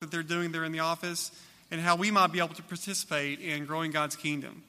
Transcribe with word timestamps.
that 0.00 0.10
they're 0.10 0.22
doing 0.22 0.50
there 0.50 0.64
in 0.64 0.72
the 0.72 0.78
office 0.78 1.30
and 1.70 1.78
how 1.78 1.94
we 1.94 2.10
might 2.10 2.32
be 2.32 2.38
able 2.38 2.54
to 2.54 2.62
participate 2.62 3.38
in 3.38 3.66
growing 3.66 3.90
God's 3.90 4.16
kingdom. 4.16 4.62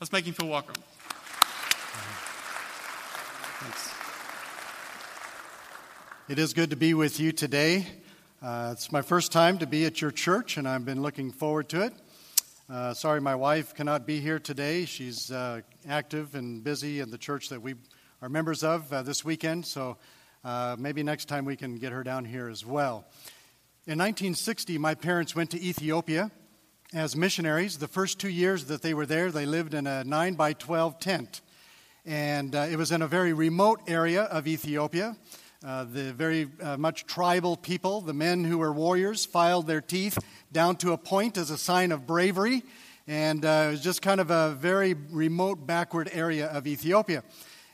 Let's 0.00 0.10
make 0.10 0.24
him 0.24 0.32
feel 0.32 0.48
welcome. 0.48 0.76
Thanks. 3.60 3.92
It 6.30 6.38
is 6.38 6.54
good 6.54 6.70
to 6.70 6.76
be 6.76 6.94
with 6.94 7.20
you 7.20 7.32
today. 7.32 7.86
Uh, 8.40 8.70
it's 8.72 8.90
my 8.90 9.02
first 9.02 9.30
time 9.30 9.58
to 9.58 9.66
be 9.66 9.84
at 9.84 10.00
your 10.00 10.10
church, 10.10 10.56
and 10.56 10.66
I've 10.66 10.86
been 10.86 11.02
looking 11.02 11.32
forward 11.32 11.68
to 11.68 11.82
it. 11.82 11.92
Uh, 12.70 12.94
sorry, 12.94 13.20
my 13.20 13.34
wife 13.34 13.74
cannot 13.74 14.06
be 14.06 14.20
here 14.20 14.38
today. 14.38 14.86
She's 14.86 15.30
uh, 15.30 15.60
active 15.86 16.34
and 16.34 16.64
busy 16.64 17.00
in 17.00 17.10
the 17.10 17.18
church 17.18 17.50
that 17.50 17.60
we 17.60 17.74
are 18.22 18.30
members 18.30 18.64
of 18.64 18.90
uh, 18.90 19.02
this 19.02 19.22
weekend, 19.22 19.66
so 19.66 19.98
uh, 20.46 20.76
maybe 20.78 21.02
next 21.02 21.26
time 21.26 21.44
we 21.44 21.56
can 21.56 21.76
get 21.76 21.92
her 21.92 22.02
down 22.02 22.24
here 22.24 22.48
as 22.48 22.64
well. 22.64 23.04
In 23.88 23.96
1960, 23.96 24.76
my 24.76 24.94
parents 24.94 25.34
went 25.34 25.48
to 25.52 25.62
Ethiopia 25.62 26.30
as 26.92 27.16
missionaries. 27.16 27.78
The 27.78 27.88
first 27.88 28.20
two 28.20 28.28
years 28.28 28.66
that 28.66 28.82
they 28.82 28.92
were 28.92 29.06
there, 29.06 29.30
they 29.30 29.46
lived 29.46 29.72
in 29.72 29.86
a 29.86 30.04
9 30.04 30.34
by 30.34 30.52
12 30.52 31.00
tent. 31.00 31.40
And 32.04 32.54
uh, 32.54 32.66
it 32.70 32.76
was 32.76 32.92
in 32.92 33.00
a 33.00 33.06
very 33.06 33.32
remote 33.32 33.80
area 33.88 34.24
of 34.24 34.46
Ethiopia. 34.46 35.16
Uh, 35.64 35.84
the 35.84 36.12
very 36.12 36.50
uh, 36.60 36.76
much 36.76 37.06
tribal 37.06 37.56
people, 37.56 38.02
the 38.02 38.12
men 38.12 38.44
who 38.44 38.58
were 38.58 38.74
warriors, 38.74 39.24
filed 39.24 39.66
their 39.66 39.80
teeth 39.80 40.18
down 40.52 40.76
to 40.76 40.92
a 40.92 40.98
point 40.98 41.38
as 41.38 41.48
a 41.48 41.56
sign 41.56 41.90
of 41.90 42.06
bravery. 42.06 42.64
And 43.06 43.42
uh, 43.42 43.68
it 43.68 43.70
was 43.70 43.80
just 43.80 44.02
kind 44.02 44.20
of 44.20 44.30
a 44.30 44.50
very 44.50 44.92
remote, 44.92 45.66
backward 45.66 46.10
area 46.12 46.48
of 46.48 46.66
Ethiopia. 46.66 47.22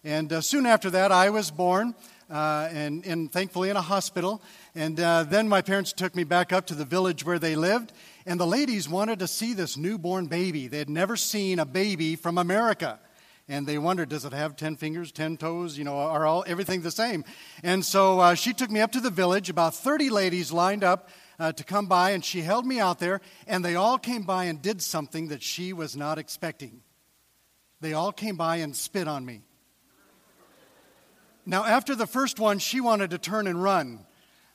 And 0.04 0.32
uh, 0.32 0.42
soon 0.42 0.66
after 0.66 0.90
that, 0.90 1.10
I 1.10 1.30
was 1.30 1.50
born, 1.50 1.94
uh, 2.30 2.68
and, 2.70 3.04
and 3.04 3.32
thankfully 3.32 3.70
in 3.70 3.76
a 3.76 3.82
hospital. 3.82 4.42
And 4.74 4.98
uh, 4.98 5.22
then 5.24 5.48
my 5.48 5.62
parents 5.62 5.92
took 5.92 6.16
me 6.16 6.24
back 6.24 6.52
up 6.52 6.66
to 6.66 6.74
the 6.74 6.84
village 6.84 7.24
where 7.24 7.38
they 7.38 7.54
lived, 7.54 7.92
and 8.26 8.40
the 8.40 8.46
ladies 8.46 8.88
wanted 8.88 9.20
to 9.20 9.28
see 9.28 9.54
this 9.54 9.76
newborn 9.76 10.26
baby. 10.26 10.66
They 10.66 10.78
had 10.78 10.90
never 10.90 11.16
seen 11.16 11.60
a 11.60 11.64
baby 11.64 12.16
from 12.16 12.38
America. 12.38 12.98
And 13.46 13.66
they 13.66 13.78
wondered, 13.78 14.08
does 14.08 14.24
it 14.24 14.32
have 14.32 14.56
10 14.56 14.76
fingers, 14.76 15.12
10 15.12 15.36
toes? 15.36 15.76
You 15.76 15.84
know, 15.84 15.98
are 15.98 16.26
all 16.26 16.44
everything 16.46 16.80
the 16.80 16.90
same? 16.90 17.24
And 17.62 17.84
so 17.84 18.18
uh, 18.18 18.34
she 18.34 18.52
took 18.52 18.70
me 18.70 18.80
up 18.80 18.92
to 18.92 19.00
the 19.00 19.10
village, 19.10 19.50
about 19.50 19.74
30 19.74 20.10
ladies 20.10 20.50
lined 20.50 20.82
up 20.82 21.10
uh, 21.38 21.52
to 21.52 21.62
come 21.62 21.86
by, 21.86 22.10
and 22.10 22.24
she 22.24 22.40
held 22.40 22.66
me 22.66 22.80
out 22.80 22.98
there, 22.98 23.20
and 23.46 23.64
they 23.64 23.76
all 23.76 23.98
came 23.98 24.22
by 24.22 24.44
and 24.44 24.62
did 24.62 24.82
something 24.82 25.28
that 25.28 25.42
she 25.42 25.72
was 25.72 25.94
not 25.94 26.18
expecting. 26.18 26.80
They 27.80 27.92
all 27.92 28.12
came 28.12 28.36
by 28.36 28.56
and 28.56 28.74
spit 28.74 29.06
on 29.06 29.26
me. 29.26 29.42
Now, 31.46 31.64
after 31.64 31.94
the 31.94 32.06
first 32.06 32.40
one, 32.40 32.58
she 32.58 32.80
wanted 32.80 33.10
to 33.10 33.18
turn 33.18 33.46
and 33.46 33.62
run. 33.62 34.06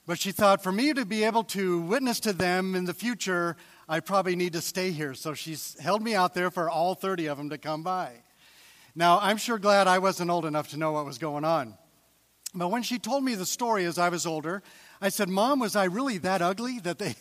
But 0.09 0.17
she 0.17 0.31
thought, 0.31 0.63
for 0.63 0.71
me 0.71 0.91
to 0.91 1.05
be 1.05 1.23
able 1.23 1.43
to 1.43 1.81
witness 1.81 2.19
to 2.21 2.33
them 2.33 2.73
in 2.73 2.85
the 2.85 2.95
future, 2.95 3.55
I 3.87 3.99
probably 3.99 4.35
need 4.35 4.53
to 4.53 4.59
stay 4.61 4.89
here. 4.89 5.13
So 5.13 5.35
she's 5.35 5.79
held 5.79 6.01
me 6.01 6.15
out 6.15 6.33
there 6.33 6.49
for 6.49 6.67
all 6.67 6.95
30 6.95 7.27
of 7.27 7.37
them 7.37 7.51
to 7.51 7.59
come 7.59 7.83
by. 7.83 8.13
Now, 8.95 9.19
I'm 9.21 9.37
sure 9.37 9.59
glad 9.59 9.87
I 9.87 9.99
wasn't 9.99 10.31
old 10.31 10.47
enough 10.47 10.69
to 10.69 10.77
know 10.77 10.93
what 10.93 11.05
was 11.05 11.19
going 11.19 11.45
on. 11.45 11.75
But 12.55 12.69
when 12.69 12.81
she 12.81 12.97
told 12.97 13.23
me 13.23 13.35
the 13.35 13.45
story 13.45 13.85
as 13.85 13.99
I 13.99 14.09
was 14.09 14.25
older, 14.25 14.63
I 14.99 15.09
said, 15.09 15.29
Mom, 15.29 15.59
was 15.59 15.75
I 15.75 15.83
really 15.83 16.17
that 16.17 16.41
ugly 16.41 16.79
that 16.79 16.97
they, 16.97 17.13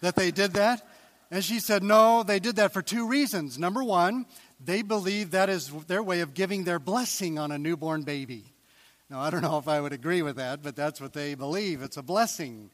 that 0.00 0.16
they 0.16 0.32
did 0.32 0.54
that? 0.54 0.84
And 1.30 1.44
she 1.44 1.60
said, 1.60 1.84
No, 1.84 2.24
they 2.24 2.40
did 2.40 2.56
that 2.56 2.72
for 2.72 2.82
two 2.82 3.06
reasons. 3.06 3.56
Number 3.56 3.84
one, 3.84 4.26
they 4.58 4.82
believe 4.82 5.30
that 5.30 5.48
is 5.48 5.68
their 5.86 6.02
way 6.02 6.22
of 6.22 6.34
giving 6.34 6.64
their 6.64 6.80
blessing 6.80 7.38
on 7.38 7.52
a 7.52 7.58
newborn 7.58 8.02
baby. 8.02 8.51
Now, 9.12 9.20
I 9.20 9.28
don't 9.28 9.42
know 9.42 9.58
if 9.58 9.68
I 9.68 9.78
would 9.78 9.92
agree 9.92 10.22
with 10.22 10.36
that, 10.36 10.62
but 10.62 10.74
that's 10.74 10.98
what 10.98 11.12
they 11.12 11.34
believe. 11.34 11.82
It's 11.82 11.98
a 11.98 12.02
blessing. 12.02 12.70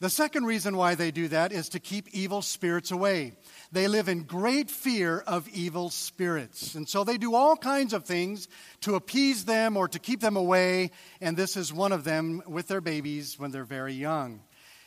The 0.00 0.10
second 0.10 0.44
reason 0.44 0.76
why 0.76 0.94
they 0.94 1.10
do 1.10 1.28
that 1.28 1.50
is 1.50 1.70
to 1.70 1.80
keep 1.80 2.08
evil 2.10 2.42
spirits 2.42 2.90
away. 2.90 3.32
They 3.72 3.88
live 3.88 4.06
in 4.06 4.24
great 4.24 4.70
fear 4.70 5.20
of 5.20 5.48
evil 5.48 5.88
spirits. 5.88 6.74
And 6.74 6.86
so 6.86 7.04
they 7.04 7.16
do 7.16 7.34
all 7.34 7.56
kinds 7.56 7.94
of 7.94 8.04
things 8.04 8.48
to 8.82 8.96
appease 8.96 9.46
them 9.46 9.78
or 9.78 9.88
to 9.88 9.98
keep 9.98 10.20
them 10.20 10.36
away. 10.36 10.90
And 11.22 11.38
this 11.38 11.56
is 11.56 11.72
one 11.72 11.92
of 11.92 12.04
them 12.04 12.42
with 12.46 12.68
their 12.68 12.82
babies 12.82 13.38
when 13.38 13.50
they're 13.50 13.64
very 13.64 13.94
young. 13.94 14.42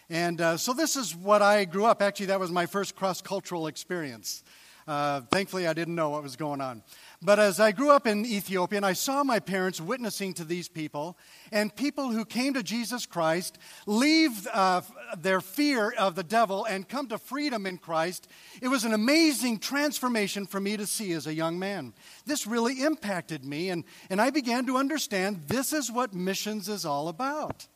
And 0.07 0.39
uh, 0.39 0.57
so 0.57 0.71
this 0.71 0.95
is 0.95 1.15
what 1.15 1.41
I 1.41 1.65
grew 1.65 1.85
up. 1.85 2.03
Actually, 2.03 2.27
that 2.27 2.39
was 2.39 2.51
my 2.51 2.67
first 2.67 2.95
cross 2.95 3.23
cultural 3.23 3.65
experience. 3.65 4.43
Uh, 4.87 5.21
thankfully, 5.31 5.67
I 5.67 5.73
didn't 5.73 5.95
know 5.95 6.09
what 6.09 6.21
was 6.21 6.35
going 6.35 6.61
on. 6.61 6.83
But 7.23 7.37
as 7.37 7.59
I 7.59 7.71
grew 7.71 7.91
up 7.91 8.07
in 8.07 8.25
Ethiopia 8.25 8.77
and 8.77 8.85
I 8.85 8.93
saw 8.93 9.23
my 9.23 9.39
parents 9.39 9.79
witnessing 9.79 10.33
to 10.35 10.43
these 10.43 10.67
people, 10.67 11.15
and 11.51 11.75
people 11.75 12.09
who 12.09 12.25
came 12.25 12.55
to 12.55 12.63
Jesus 12.63 13.05
Christ 13.05 13.59
leave 13.85 14.47
uh, 14.51 14.81
their 15.19 15.39
fear 15.39 15.91
of 15.91 16.15
the 16.15 16.23
devil 16.23 16.65
and 16.65 16.89
come 16.89 17.07
to 17.09 17.19
freedom 17.19 17.67
in 17.67 17.77
Christ, 17.77 18.27
it 18.59 18.69
was 18.69 18.85
an 18.85 18.93
amazing 18.93 19.59
transformation 19.59 20.47
for 20.47 20.59
me 20.59 20.77
to 20.77 20.87
see 20.87 21.11
as 21.11 21.27
a 21.27 21.33
young 21.33 21.59
man. 21.59 21.93
This 22.25 22.47
really 22.47 22.81
impacted 22.81 23.45
me, 23.45 23.69
and, 23.69 23.83
and 24.09 24.19
I 24.19 24.31
began 24.31 24.65
to 24.65 24.77
understand 24.77 25.43
this 25.47 25.73
is 25.73 25.91
what 25.91 26.15
missions 26.15 26.69
is 26.69 26.85
all 26.85 27.07
about. 27.07 27.67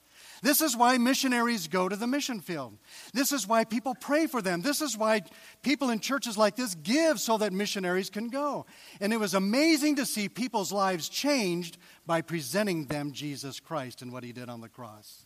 This 0.41 0.62
is 0.62 0.75
why 0.75 0.97
missionaries 0.97 1.68
go 1.68 1.88
to 1.90 1.96
the 1.96 2.07
mission 2.07 2.41
field. 2.41 2.78
This 3.13 3.31
is 3.31 3.47
why 3.47 3.63
people 3.63 3.96
pray 3.96 4.28
for 4.28 4.41
them. 4.41 4.62
This 4.62 4.81
is 4.81 4.97
why 4.97 5.22
people 5.63 5.90
in 5.90 6.00
churches 6.00 6.38
like 6.38 6.56
this 6.56 6.75
give 6.75 7.19
so 7.19 7.38
that 7.38 7.53
missionaries 7.53 8.09
can 8.09 8.29
go. 8.29 8.66
And 9.00 9.13
it 9.13 9.19
was 9.19 9.34
amazing 9.34 9.96
to 9.97 10.06
see 10.06 10.29
people's 10.29 10.72
lives 10.72 11.09
changed 11.09 11.78
by 12.06 12.22
presenting 12.22 12.85
them 12.85 13.12
Jesus 13.12 13.59
Christ 13.59 14.01
and 14.01 14.12
what 14.12 14.23
he 14.23 14.31
did 14.31 14.50
on 14.50 14.62
the 14.62 14.69
cross. 14.69 15.25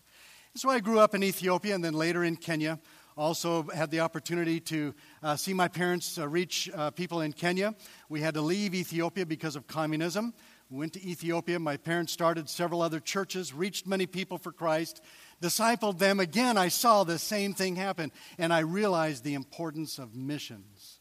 So 0.55 0.69
I 0.69 0.79
grew 0.79 0.99
up 0.99 1.13
in 1.13 1.23
Ethiopia 1.23 1.75
and 1.75 1.83
then 1.83 1.93
later 1.93 2.23
in 2.23 2.35
Kenya. 2.35 2.79
Also 3.17 3.63
had 3.63 3.91
the 3.91 3.99
opportunity 3.99 4.61
to 4.61 4.95
uh, 5.21 5.35
see 5.35 5.53
my 5.53 5.67
parents 5.67 6.17
uh, 6.17 6.25
reach 6.25 6.69
uh, 6.73 6.89
people 6.91 7.19
in 7.19 7.33
Kenya. 7.33 7.75
We 8.07 8.21
had 8.21 8.33
to 8.35 8.41
leave 8.41 8.73
Ethiopia 8.73 9.25
because 9.25 9.57
of 9.57 9.67
communism. 9.67 10.33
Went 10.71 10.93
to 10.93 11.03
Ethiopia. 11.03 11.57
My 11.57 11.77
parents 11.77 12.13
started 12.13 12.47
several 12.47 12.83
other 12.83 12.99
churches, 12.99 13.53
reached 13.53 13.87
many 13.87 14.05
people 14.05 14.37
for 14.37 14.51
Christ, 14.51 15.01
discipled 15.41 15.97
them. 15.97 16.19
Again, 16.19 16.57
I 16.57 16.67
saw 16.67 17.03
the 17.03 17.17
same 17.17 17.55
thing 17.55 17.75
happen, 17.75 18.11
and 18.37 18.53
I 18.53 18.59
realized 18.59 19.23
the 19.23 19.33
importance 19.33 19.97
of 19.97 20.15
missions. 20.15 20.99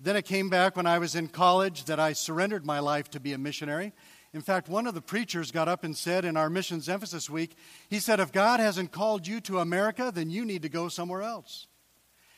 Then 0.00 0.16
it 0.16 0.24
came 0.24 0.48
back 0.48 0.76
when 0.76 0.86
I 0.86 0.98
was 0.98 1.14
in 1.14 1.28
college 1.28 1.84
that 1.84 2.00
I 2.00 2.14
surrendered 2.14 2.64
my 2.64 2.78
life 2.78 3.10
to 3.10 3.20
be 3.20 3.34
a 3.34 3.38
missionary. 3.38 3.92
In 4.32 4.40
fact, 4.40 4.68
one 4.68 4.86
of 4.86 4.94
the 4.94 5.02
preachers 5.02 5.52
got 5.52 5.68
up 5.68 5.84
and 5.84 5.94
said 5.94 6.24
in 6.24 6.38
our 6.38 6.48
missions 6.48 6.88
emphasis 6.88 7.28
week, 7.28 7.54
he 7.90 8.00
said, 8.00 8.18
If 8.18 8.32
God 8.32 8.60
hasn't 8.60 8.92
called 8.92 9.26
you 9.26 9.42
to 9.42 9.58
America, 9.58 10.10
then 10.12 10.30
you 10.30 10.46
need 10.46 10.62
to 10.62 10.70
go 10.70 10.88
somewhere 10.88 11.22
else. 11.22 11.66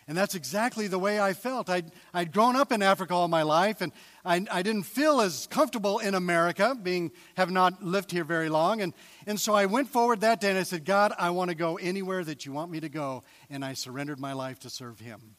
And 0.07 0.17
that's 0.17 0.35
exactly 0.35 0.87
the 0.87 0.99
way 0.99 1.19
I 1.19 1.33
felt. 1.33 1.71
I'd, 1.71 1.91
I'd 2.13 2.31
grown 2.31 2.57
up 2.57 2.73
in 2.73 2.83
Africa 2.83 3.15
all 3.15 3.29
my 3.29 3.43
life, 3.43 3.81
and 3.81 3.91
I, 4.25 4.45
I 4.51 4.63
didn't 4.63 4.83
feel 4.83 5.21
as 5.21 5.47
comfortable 5.47 5.99
in 5.99 6.15
America, 6.15 6.77
being 6.81 7.11
have 7.37 7.51
not 7.51 7.83
lived 7.83 8.11
here 8.11 8.25
very 8.25 8.51
long. 8.51 8.83
And, 8.83 8.93
and 9.27 9.41
so 9.41 9.55
I 9.55 9.65
went 9.67 9.89
forward 9.89 10.21
that 10.21 10.41
day 10.41 10.51
and 10.51 10.59
I 10.59 10.63
said, 10.65 10.85
God, 10.85 11.13
I 11.19 11.31
want 11.31 11.51
to 11.51 11.55
go 11.55 11.77
anywhere 11.77 12.23
that 12.25 12.45
you 12.45 12.53
want 12.53 12.71
me 12.71 12.81
to 12.81 12.91
go. 12.91 13.23
And 13.49 13.65
I 13.65 13.73
surrendered 13.73 14.21
my 14.21 14.35
life 14.35 14.59
to 14.61 14.71
serve 14.71 15.01
Him. 15.01 15.37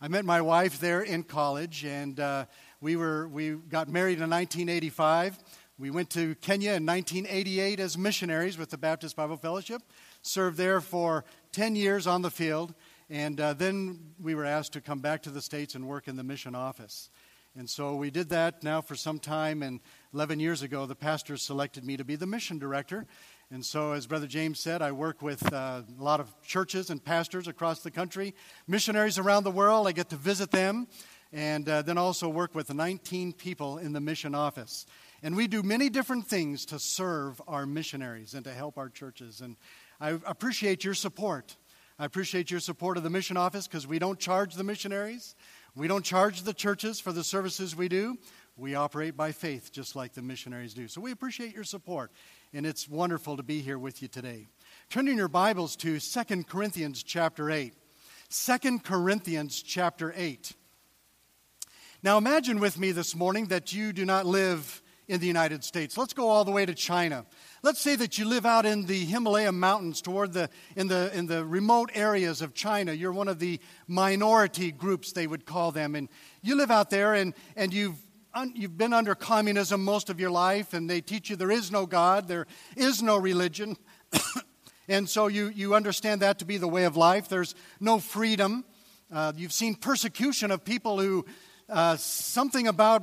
I 0.00 0.08
met 0.08 0.24
my 0.24 0.40
wife 0.42 0.78
there 0.78 1.02
in 1.02 1.22
college, 1.22 1.84
and 1.84 2.20
uh, 2.20 2.44
we, 2.82 2.96
were, 2.96 3.28
we 3.28 3.52
got 3.52 3.88
married 3.88 4.18
in 4.18 4.28
1985. 4.28 5.38
We 5.78 5.90
went 5.90 6.08
to 6.10 6.34
Kenya 6.36 6.72
in 6.72 6.86
1988 6.86 7.80
as 7.80 7.98
missionaries 7.98 8.56
with 8.56 8.70
the 8.70 8.78
Baptist 8.78 9.16
Bible 9.16 9.36
Fellowship, 9.36 9.82
served 10.22 10.56
there 10.56 10.80
for 10.80 11.24
10 11.52 11.76
years 11.76 12.06
on 12.06 12.22
the 12.22 12.30
field. 12.30 12.74
And 13.08 13.40
uh, 13.40 13.52
then 13.54 14.14
we 14.20 14.34
were 14.34 14.44
asked 14.44 14.72
to 14.72 14.80
come 14.80 14.98
back 14.98 15.22
to 15.22 15.30
the 15.30 15.40
States 15.40 15.74
and 15.74 15.86
work 15.86 16.08
in 16.08 16.16
the 16.16 16.24
mission 16.24 16.54
office. 16.54 17.10
And 17.56 17.70
so 17.70 17.94
we 17.94 18.10
did 18.10 18.28
that 18.30 18.62
now 18.62 18.80
for 18.80 18.96
some 18.96 19.18
time. 19.18 19.62
And 19.62 19.80
11 20.12 20.40
years 20.40 20.62
ago, 20.62 20.86
the 20.86 20.96
pastor 20.96 21.36
selected 21.36 21.84
me 21.84 21.96
to 21.96 22.04
be 22.04 22.16
the 22.16 22.26
mission 22.26 22.58
director. 22.58 23.06
And 23.50 23.64
so, 23.64 23.92
as 23.92 24.08
Brother 24.08 24.26
James 24.26 24.58
said, 24.58 24.82
I 24.82 24.90
work 24.90 25.22
with 25.22 25.52
uh, 25.52 25.82
a 25.88 26.02
lot 26.02 26.18
of 26.18 26.34
churches 26.42 26.90
and 26.90 27.02
pastors 27.02 27.46
across 27.46 27.80
the 27.80 27.92
country, 27.92 28.34
missionaries 28.66 29.18
around 29.18 29.44
the 29.44 29.52
world. 29.52 29.86
I 29.86 29.92
get 29.92 30.10
to 30.10 30.16
visit 30.16 30.50
them, 30.50 30.88
and 31.32 31.68
uh, 31.68 31.82
then 31.82 31.96
also 31.96 32.28
work 32.28 32.56
with 32.56 32.74
19 32.74 33.32
people 33.34 33.78
in 33.78 33.92
the 33.92 34.00
mission 34.00 34.34
office. 34.34 34.84
And 35.22 35.36
we 35.36 35.46
do 35.46 35.62
many 35.62 35.88
different 35.88 36.26
things 36.26 36.66
to 36.66 36.80
serve 36.80 37.40
our 37.46 37.66
missionaries 37.66 38.34
and 38.34 38.44
to 38.44 38.52
help 38.52 38.76
our 38.76 38.88
churches. 38.88 39.40
And 39.40 39.56
I 40.00 40.10
appreciate 40.26 40.82
your 40.82 40.94
support. 40.94 41.56
I 41.98 42.04
appreciate 42.04 42.50
your 42.50 42.60
support 42.60 42.98
of 42.98 43.02
the 43.04 43.10
mission 43.10 43.38
office 43.38 43.66
because 43.66 43.86
we 43.86 43.98
don't 43.98 44.18
charge 44.18 44.54
the 44.54 44.64
missionaries. 44.64 45.34
We 45.74 45.88
don't 45.88 46.04
charge 46.04 46.42
the 46.42 46.52
churches 46.52 47.00
for 47.00 47.10
the 47.10 47.24
services 47.24 47.74
we 47.74 47.88
do. 47.88 48.18
We 48.58 48.74
operate 48.74 49.16
by 49.16 49.32
faith 49.32 49.72
just 49.72 49.96
like 49.96 50.12
the 50.12 50.20
missionaries 50.20 50.74
do. 50.74 50.88
So 50.88 51.00
we 51.00 51.10
appreciate 51.10 51.54
your 51.54 51.64
support, 51.64 52.10
and 52.52 52.66
it's 52.66 52.86
wonderful 52.86 53.38
to 53.38 53.42
be 53.42 53.60
here 53.60 53.78
with 53.78 54.02
you 54.02 54.08
today. 54.08 54.48
Turn 54.90 55.08
in 55.08 55.16
your 55.16 55.28
Bibles 55.28 55.74
to 55.76 55.98
2 55.98 56.44
Corinthians 56.44 57.02
chapter 57.02 57.50
8. 57.50 57.72
2 58.30 58.78
Corinthians 58.80 59.62
chapter 59.62 60.12
8. 60.16 60.52
Now 62.02 62.18
imagine 62.18 62.60
with 62.60 62.78
me 62.78 62.92
this 62.92 63.14
morning 63.14 63.46
that 63.46 63.72
you 63.72 63.94
do 63.94 64.04
not 64.04 64.26
live 64.26 64.82
in 65.08 65.20
the 65.20 65.26
United 65.26 65.62
States. 65.62 65.96
Let's 65.96 66.12
go 66.12 66.28
all 66.28 66.44
the 66.44 66.50
way 66.50 66.66
to 66.66 66.74
China. 66.74 67.26
Let's 67.62 67.80
say 67.80 67.96
that 67.96 68.18
you 68.18 68.24
live 68.24 68.44
out 68.44 68.66
in 68.66 68.86
the 68.86 69.04
Himalaya 69.04 69.52
mountains 69.52 70.00
toward 70.00 70.32
the 70.32 70.50
in 70.74 70.88
the 70.88 71.16
in 71.16 71.26
the 71.26 71.44
remote 71.44 71.90
areas 71.94 72.42
of 72.42 72.54
China. 72.54 72.92
You're 72.92 73.12
one 73.12 73.28
of 73.28 73.38
the 73.38 73.60
minority 73.86 74.72
groups 74.72 75.12
they 75.12 75.26
would 75.26 75.46
call 75.46 75.70
them 75.72 75.94
and 75.94 76.08
you 76.42 76.56
live 76.56 76.70
out 76.70 76.90
there 76.90 77.14
and 77.14 77.34
and 77.54 77.72
you've 77.72 77.96
you've 78.54 78.76
been 78.76 78.92
under 78.92 79.14
communism 79.14 79.82
most 79.82 80.10
of 80.10 80.20
your 80.20 80.30
life 80.30 80.74
and 80.74 80.90
they 80.90 81.00
teach 81.00 81.30
you 81.30 81.36
there 81.36 81.50
is 81.50 81.70
no 81.70 81.86
God, 81.86 82.28
there 82.28 82.46
is 82.76 83.02
no 83.02 83.16
religion. 83.16 83.76
and 84.88 85.08
so 85.08 85.28
you 85.28 85.48
you 85.48 85.74
understand 85.74 86.22
that 86.22 86.40
to 86.40 86.44
be 86.44 86.56
the 86.56 86.68
way 86.68 86.84
of 86.84 86.96
life. 86.96 87.28
There's 87.28 87.54
no 87.80 88.00
freedom. 88.00 88.64
Uh, 89.12 89.32
you've 89.36 89.52
seen 89.52 89.76
persecution 89.76 90.50
of 90.50 90.64
people 90.64 90.98
who 90.98 91.24
uh, 91.68 91.96
something 91.96 92.68
about 92.68 93.02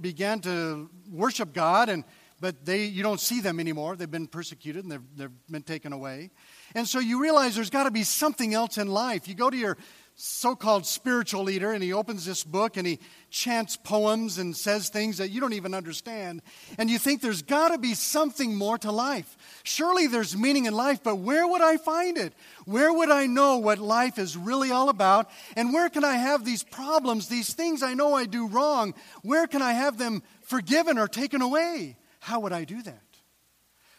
began 0.00 0.40
to 0.40 0.88
worship 1.10 1.52
God, 1.52 1.88
and 1.88 2.04
but 2.40 2.64
they 2.64 2.84
you 2.84 3.02
don't 3.02 3.20
see 3.20 3.40
them 3.40 3.58
anymore. 3.58 3.96
They've 3.96 4.10
been 4.10 4.26
persecuted 4.26 4.84
and 4.84 4.92
they've, 4.92 5.02
they've 5.16 5.46
been 5.50 5.62
taken 5.62 5.92
away. 5.92 6.30
And 6.74 6.86
so 6.86 6.98
you 6.98 7.20
realize 7.20 7.54
there's 7.54 7.70
got 7.70 7.84
to 7.84 7.90
be 7.90 8.02
something 8.02 8.54
else 8.54 8.78
in 8.78 8.88
life. 8.88 9.28
You 9.28 9.34
go 9.34 9.50
to 9.50 9.56
your 9.56 9.78
so 10.16 10.54
called 10.54 10.86
spiritual 10.86 11.42
leader, 11.42 11.72
and 11.72 11.82
he 11.82 11.92
opens 11.92 12.24
this 12.24 12.44
book 12.44 12.76
and 12.76 12.86
he 12.86 13.00
chants 13.30 13.76
poems 13.76 14.38
and 14.38 14.56
says 14.56 14.88
things 14.88 15.18
that 15.18 15.30
you 15.30 15.40
don't 15.40 15.54
even 15.54 15.74
understand. 15.74 16.40
And 16.78 16.88
you 16.88 16.98
think 16.98 17.20
there's 17.20 17.42
got 17.42 17.70
to 17.70 17.78
be 17.78 17.94
something 17.94 18.54
more 18.54 18.78
to 18.78 18.92
life. 18.92 19.36
Surely 19.64 20.06
there's 20.06 20.36
meaning 20.36 20.66
in 20.66 20.74
life, 20.74 21.02
but 21.02 21.16
where 21.16 21.46
would 21.46 21.62
I 21.62 21.78
find 21.78 22.16
it? 22.16 22.32
Where 22.64 22.92
would 22.92 23.10
I 23.10 23.26
know 23.26 23.58
what 23.58 23.78
life 23.78 24.18
is 24.18 24.36
really 24.36 24.70
all 24.70 24.88
about? 24.88 25.28
And 25.56 25.72
where 25.72 25.88
can 25.88 26.04
I 26.04 26.14
have 26.14 26.44
these 26.44 26.62
problems, 26.62 27.26
these 27.26 27.52
things 27.52 27.82
I 27.82 27.94
know 27.94 28.14
I 28.14 28.26
do 28.26 28.46
wrong? 28.46 28.94
Where 29.22 29.48
can 29.48 29.62
I 29.62 29.72
have 29.72 29.98
them 29.98 30.22
forgiven 30.42 30.96
or 30.96 31.08
taken 31.08 31.42
away? 31.42 31.96
How 32.20 32.38
would 32.40 32.52
I 32.52 32.64
do 32.64 32.80
that? 32.82 33.00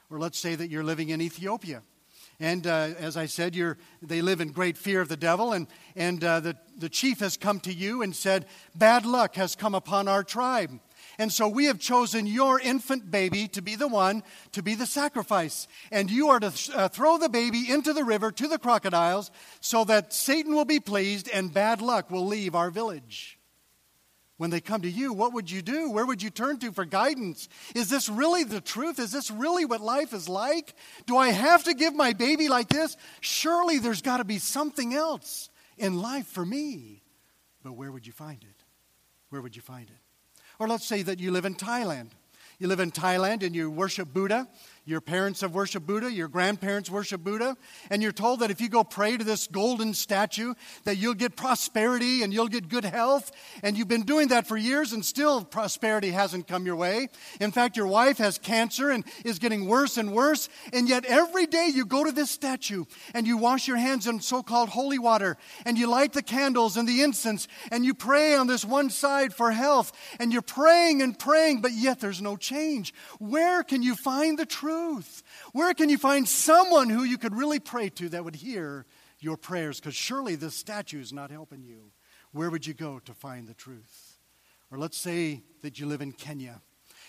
Or 0.09 0.17
let's 0.17 0.39
say 0.39 0.55
that 0.55 0.69
you're 0.69 0.83
living 0.83 1.09
in 1.09 1.21
Ethiopia 1.21 1.81
and 2.39 2.67
uh, 2.67 2.89
as 2.99 3.15
I 3.15 3.27
said, 3.27 3.55
they 4.01 4.21
live 4.21 4.41
in 4.41 4.51
great 4.51 4.77
fear 4.77 5.01
of 5.01 5.07
the 5.07 5.17
devil. 5.17 5.53
And, 5.53 5.67
and 5.95 6.23
uh, 6.23 6.39
the, 6.41 6.57
the 6.77 6.89
chief 6.89 7.19
has 7.19 7.37
come 7.37 7.59
to 7.61 7.73
you 7.73 8.01
and 8.01 8.15
said, 8.15 8.45
Bad 8.75 9.05
luck 9.05 9.35
has 9.35 9.55
come 9.55 9.75
upon 9.75 10.07
our 10.07 10.23
tribe. 10.23 10.79
And 11.17 11.31
so 11.31 11.47
we 11.47 11.65
have 11.65 11.79
chosen 11.79 12.27
your 12.27 12.59
infant 12.59 13.09
baby 13.09 13.47
to 13.49 13.61
be 13.61 13.75
the 13.75 13.87
one 13.87 14.23
to 14.51 14.61
be 14.61 14.75
the 14.75 14.85
sacrifice. 14.85 15.67
And 15.91 16.11
you 16.11 16.29
are 16.29 16.39
to 16.39 16.51
th- 16.51 16.75
uh, 16.75 16.89
throw 16.89 17.17
the 17.17 17.29
baby 17.29 17.69
into 17.69 17.93
the 17.93 18.03
river 18.03 18.31
to 18.31 18.47
the 18.47 18.59
crocodiles 18.59 19.31
so 19.61 19.85
that 19.85 20.11
Satan 20.11 20.53
will 20.53 20.65
be 20.65 20.79
pleased 20.79 21.29
and 21.29 21.53
bad 21.53 21.81
luck 21.81 22.11
will 22.11 22.25
leave 22.25 22.55
our 22.55 22.69
village. 22.69 23.39
When 24.37 24.49
they 24.49 24.59
come 24.59 24.81
to 24.81 24.89
you, 24.89 25.13
what 25.13 25.33
would 25.33 25.49
you 25.49 25.61
do? 25.61 25.91
Where 25.91 26.05
would 26.05 26.21
you 26.21 26.29
turn 26.29 26.57
to 26.59 26.73
for 26.73 26.83
guidance? 26.83 27.47
Is 27.73 27.89
this 27.89 28.09
really 28.09 28.43
the 28.43 28.59
truth? 28.59 28.99
Is 28.99 29.11
this 29.11 29.31
really 29.31 29.63
what 29.63 29.79
life 29.79 30.13
is 30.13 30.27
like? 30.27 30.73
Do 31.05 31.15
I 31.15 31.29
have 31.29 31.63
to 31.65 31.73
give 31.73 31.95
my 31.95 32.11
baby 32.11 32.49
like 32.49 32.67
this? 32.67 32.97
Surely 33.21 33.79
there's 33.79 34.01
got 34.01 34.17
to 34.17 34.25
be 34.25 34.39
something 34.39 34.93
else 34.93 35.49
in 35.77 36.01
life 36.01 36.27
for 36.27 36.45
me. 36.45 37.01
But 37.63 37.73
where 37.73 37.91
would 37.91 38.05
you 38.05 38.11
find 38.11 38.43
it? 38.43 38.63
Where 39.29 39.41
would 39.41 39.55
you 39.55 39.61
find 39.61 39.89
it? 39.89 40.41
Or 40.59 40.67
let's 40.67 40.85
say 40.85 41.01
that 41.03 41.19
you 41.19 41.31
live 41.31 41.45
in 41.45 41.55
Thailand. 41.55 42.11
You 42.59 42.67
live 42.67 42.79
in 42.79 42.91
Thailand 42.91 43.43
and 43.43 43.55
you 43.55 43.69
worship 43.69 44.13
Buddha. 44.13 44.47
Your 44.87 45.01
parents 45.01 45.41
have 45.41 45.55
worshiped 45.55 45.87
Buddha, 45.87 46.13
your 46.13 46.27
grandparents 46.27 46.91
worship 46.91 47.23
Buddha, 47.23 47.57
and 47.89 48.03
you're 48.03 48.11
told 48.11 48.41
that 48.41 48.51
if 48.51 48.61
you 48.61 48.69
go 48.69 48.83
pray 48.83 49.17
to 49.17 49.23
this 49.23 49.47
golden 49.47 49.95
statue, 49.95 50.53
that 50.83 50.97
you'll 50.97 51.15
get 51.15 51.35
prosperity 51.35 52.21
and 52.21 52.31
you'll 52.31 52.47
get 52.47 52.69
good 52.69 52.85
health. 52.85 53.31
And 53.63 53.75
you've 53.75 53.87
been 53.87 54.03
doing 54.03 54.27
that 54.27 54.45
for 54.45 54.57
years, 54.57 54.93
and 54.93 55.03
still 55.03 55.43
prosperity 55.43 56.11
hasn't 56.11 56.47
come 56.47 56.67
your 56.67 56.75
way. 56.75 57.07
In 57.41 57.51
fact, 57.51 57.77
your 57.77 57.87
wife 57.87 58.19
has 58.19 58.37
cancer 58.37 58.91
and 58.91 59.03
is 59.23 59.39
getting 59.39 59.65
worse 59.65 59.97
and 59.97 60.13
worse. 60.13 60.49
And 60.71 60.87
yet, 60.87 61.03
every 61.05 61.47
day 61.47 61.71
you 61.73 61.87
go 61.87 62.03
to 62.03 62.11
this 62.11 62.29
statue 62.29 62.85
and 63.15 63.25
you 63.25 63.37
wash 63.37 63.67
your 63.67 63.77
hands 63.77 64.05
in 64.05 64.21
so 64.21 64.43
called 64.43 64.69
holy 64.69 64.99
water, 64.99 65.35
and 65.65 65.79
you 65.79 65.87
light 65.87 66.13
the 66.13 66.21
candles 66.21 66.77
and 66.77 66.87
the 66.87 67.01
incense, 67.01 67.47
and 67.71 67.83
you 67.83 67.95
pray 67.95 68.35
on 68.35 68.45
this 68.45 68.63
one 68.63 68.91
side 68.91 69.33
for 69.33 69.49
health, 69.49 69.91
and 70.19 70.31
you're 70.31 70.43
praying 70.43 71.01
and 71.01 71.17
praying, 71.17 71.61
but 71.61 71.71
yet 71.71 71.99
there's 71.99 72.21
no 72.21 72.37
change. 72.37 72.93
Where 73.17 73.63
can 73.63 73.81
you 73.81 73.95
find 73.95 74.37
the 74.37 74.45
truth? 74.45 74.74
Truth? 74.75 75.23
Where 75.53 75.73
can 75.73 75.89
you 75.89 75.97
find 75.97 76.27
someone 76.27 76.89
who 76.89 77.03
you 77.03 77.17
could 77.17 77.35
really 77.35 77.59
pray 77.59 77.89
to 77.89 78.09
that 78.09 78.23
would 78.23 78.35
hear 78.35 78.85
your 79.19 79.37
prayers? 79.37 79.79
Because 79.79 79.95
surely 79.95 80.35
this 80.35 80.55
statue 80.55 80.99
is 80.99 81.13
not 81.13 81.31
helping 81.31 81.63
you. 81.63 81.91
Where 82.31 82.49
would 82.49 82.67
you 82.67 82.73
go 82.73 82.99
to 82.99 83.13
find 83.13 83.47
the 83.47 83.53
truth? 83.53 84.19
Or 84.71 84.77
let's 84.77 84.97
say 84.97 85.43
that 85.61 85.79
you 85.79 85.85
live 85.85 86.01
in 86.01 86.11
Kenya 86.11 86.61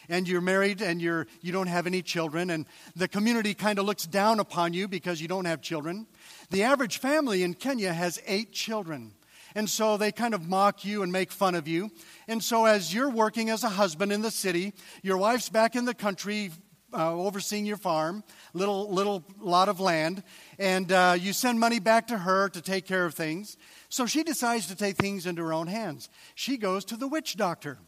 and 0.08 0.28
you're 0.28 0.40
married 0.40 0.82
and 0.82 1.02
you're, 1.02 1.26
you 1.40 1.52
don't 1.52 1.66
have 1.66 1.86
any 1.86 2.00
children, 2.00 2.50
and 2.50 2.66
the 2.94 3.08
community 3.08 3.54
kind 3.54 3.80
of 3.80 3.86
looks 3.86 4.06
down 4.06 4.38
upon 4.38 4.72
you 4.72 4.86
because 4.86 5.20
you 5.20 5.26
don't 5.26 5.46
have 5.46 5.60
children. 5.60 6.06
The 6.50 6.62
average 6.62 6.98
family 6.98 7.42
in 7.42 7.54
Kenya 7.54 7.92
has 7.92 8.22
eight 8.24 8.52
children. 8.52 9.14
And 9.56 9.68
so 9.68 9.96
they 9.96 10.12
kind 10.12 10.34
of 10.34 10.46
mock 10.46 10.84
you 10.84 11.02
and 11.02 11.10
make 11.10 11.32
fun 11.32 11.54
of 11.54 11.66
you. 11.66 11.90
And 12.28 12.44
so, 12.44 12.66
as 12.66 12.92
you're 12.92 13.08
working 13.08 13.48
as 13.48 13.64
a 13.64 13.70
husband 13.70 14.12
in 14.12 14.20
the 14.20 14.30
city, 14.30 14.74
your 15.02 15.16
wife's 15.16 15.48
back 15.48 15.74
in 15.74 15.86
the 15.86 15.94
country 15.94 16.50
uh, 16.92 17.12
overseeing 17.12 17.66
your 17.66 17.76
farm, 17.76 18.22
little 18.54 18.92
little 18.92 19.24
lot 19.38 19.68
of 19.68 19.80
land, 19.80 20.22
and 20.58 20.90
uh, 20.92 21.16
you 21.18 21.32
send 21.32 21.60
money 21.60 21.78
back 21.80 22.06
to 22.08 22.18
her 22.18 22.48
to 22.50 22.60
take 22.60 22.86
care 22.86 23.04
of 23.04 23.14
things. 23.14 23.56
So 23.88 24.06
she 24.06 24.22
decides 24.22 24.66
to 24.68 24.76
take 24.76 24.96
things 24.96 25.26
into 25.26 25.42
her 25.42 25.52
own 25.52 25.66
hands. 25.66 26.08
She 26.34 26.56
goes 26.56 26.84
to 26.86 26.96
the 26.96 27.08
witch 27.08 27.36
doctor. 27.36 27.78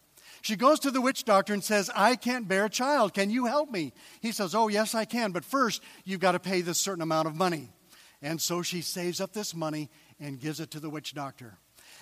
She 0.43 0.57
goes 0.57 0.79
to 0.81 0.91
the 0.91 1.01
witch 1.01 1.25
doctor 1.25 1.53
and 1.53 1.65
says, 1.65 1.91
I 1.95 2.17
can't 2.17 2.47
bear 2.47 2.67
a 2.67 2.71
child. 2.71 3.13
Can 3.13 3.31
you 3.31 3.47
help 3.47 3.71
me? 3.71 3.93
He 4.21 4.33
says, 4.33 4.55
Oh, 4.55 4.69
yes, 4.69 4.95
I 4.95 5.05
can. 5.05 5.33
But 5.33 5.45
first, 5.45 5.83
you've 6.05 6.21
got 6.21 6.33
to 6.33 6.39
pay 6.39 6.61
this 6.61 6.79
certain 6.79 7.03
amount 7.03 7.27
of 7.29 7.35
money. 7.35 7.71
And 8.23 8.41
so 8.41 8.63
she 8.63 8.81
saves 8.81 9.21
up 9.21 9.33
this 9.33 9.55
money 9.55 9.91
and 10.21 10.41
gives 10.41 10.61
it 10.61 10.71
to 10.73 10.81
the 10.81 10.91
witch 10.91 11.15
doctor. 11.15 11.59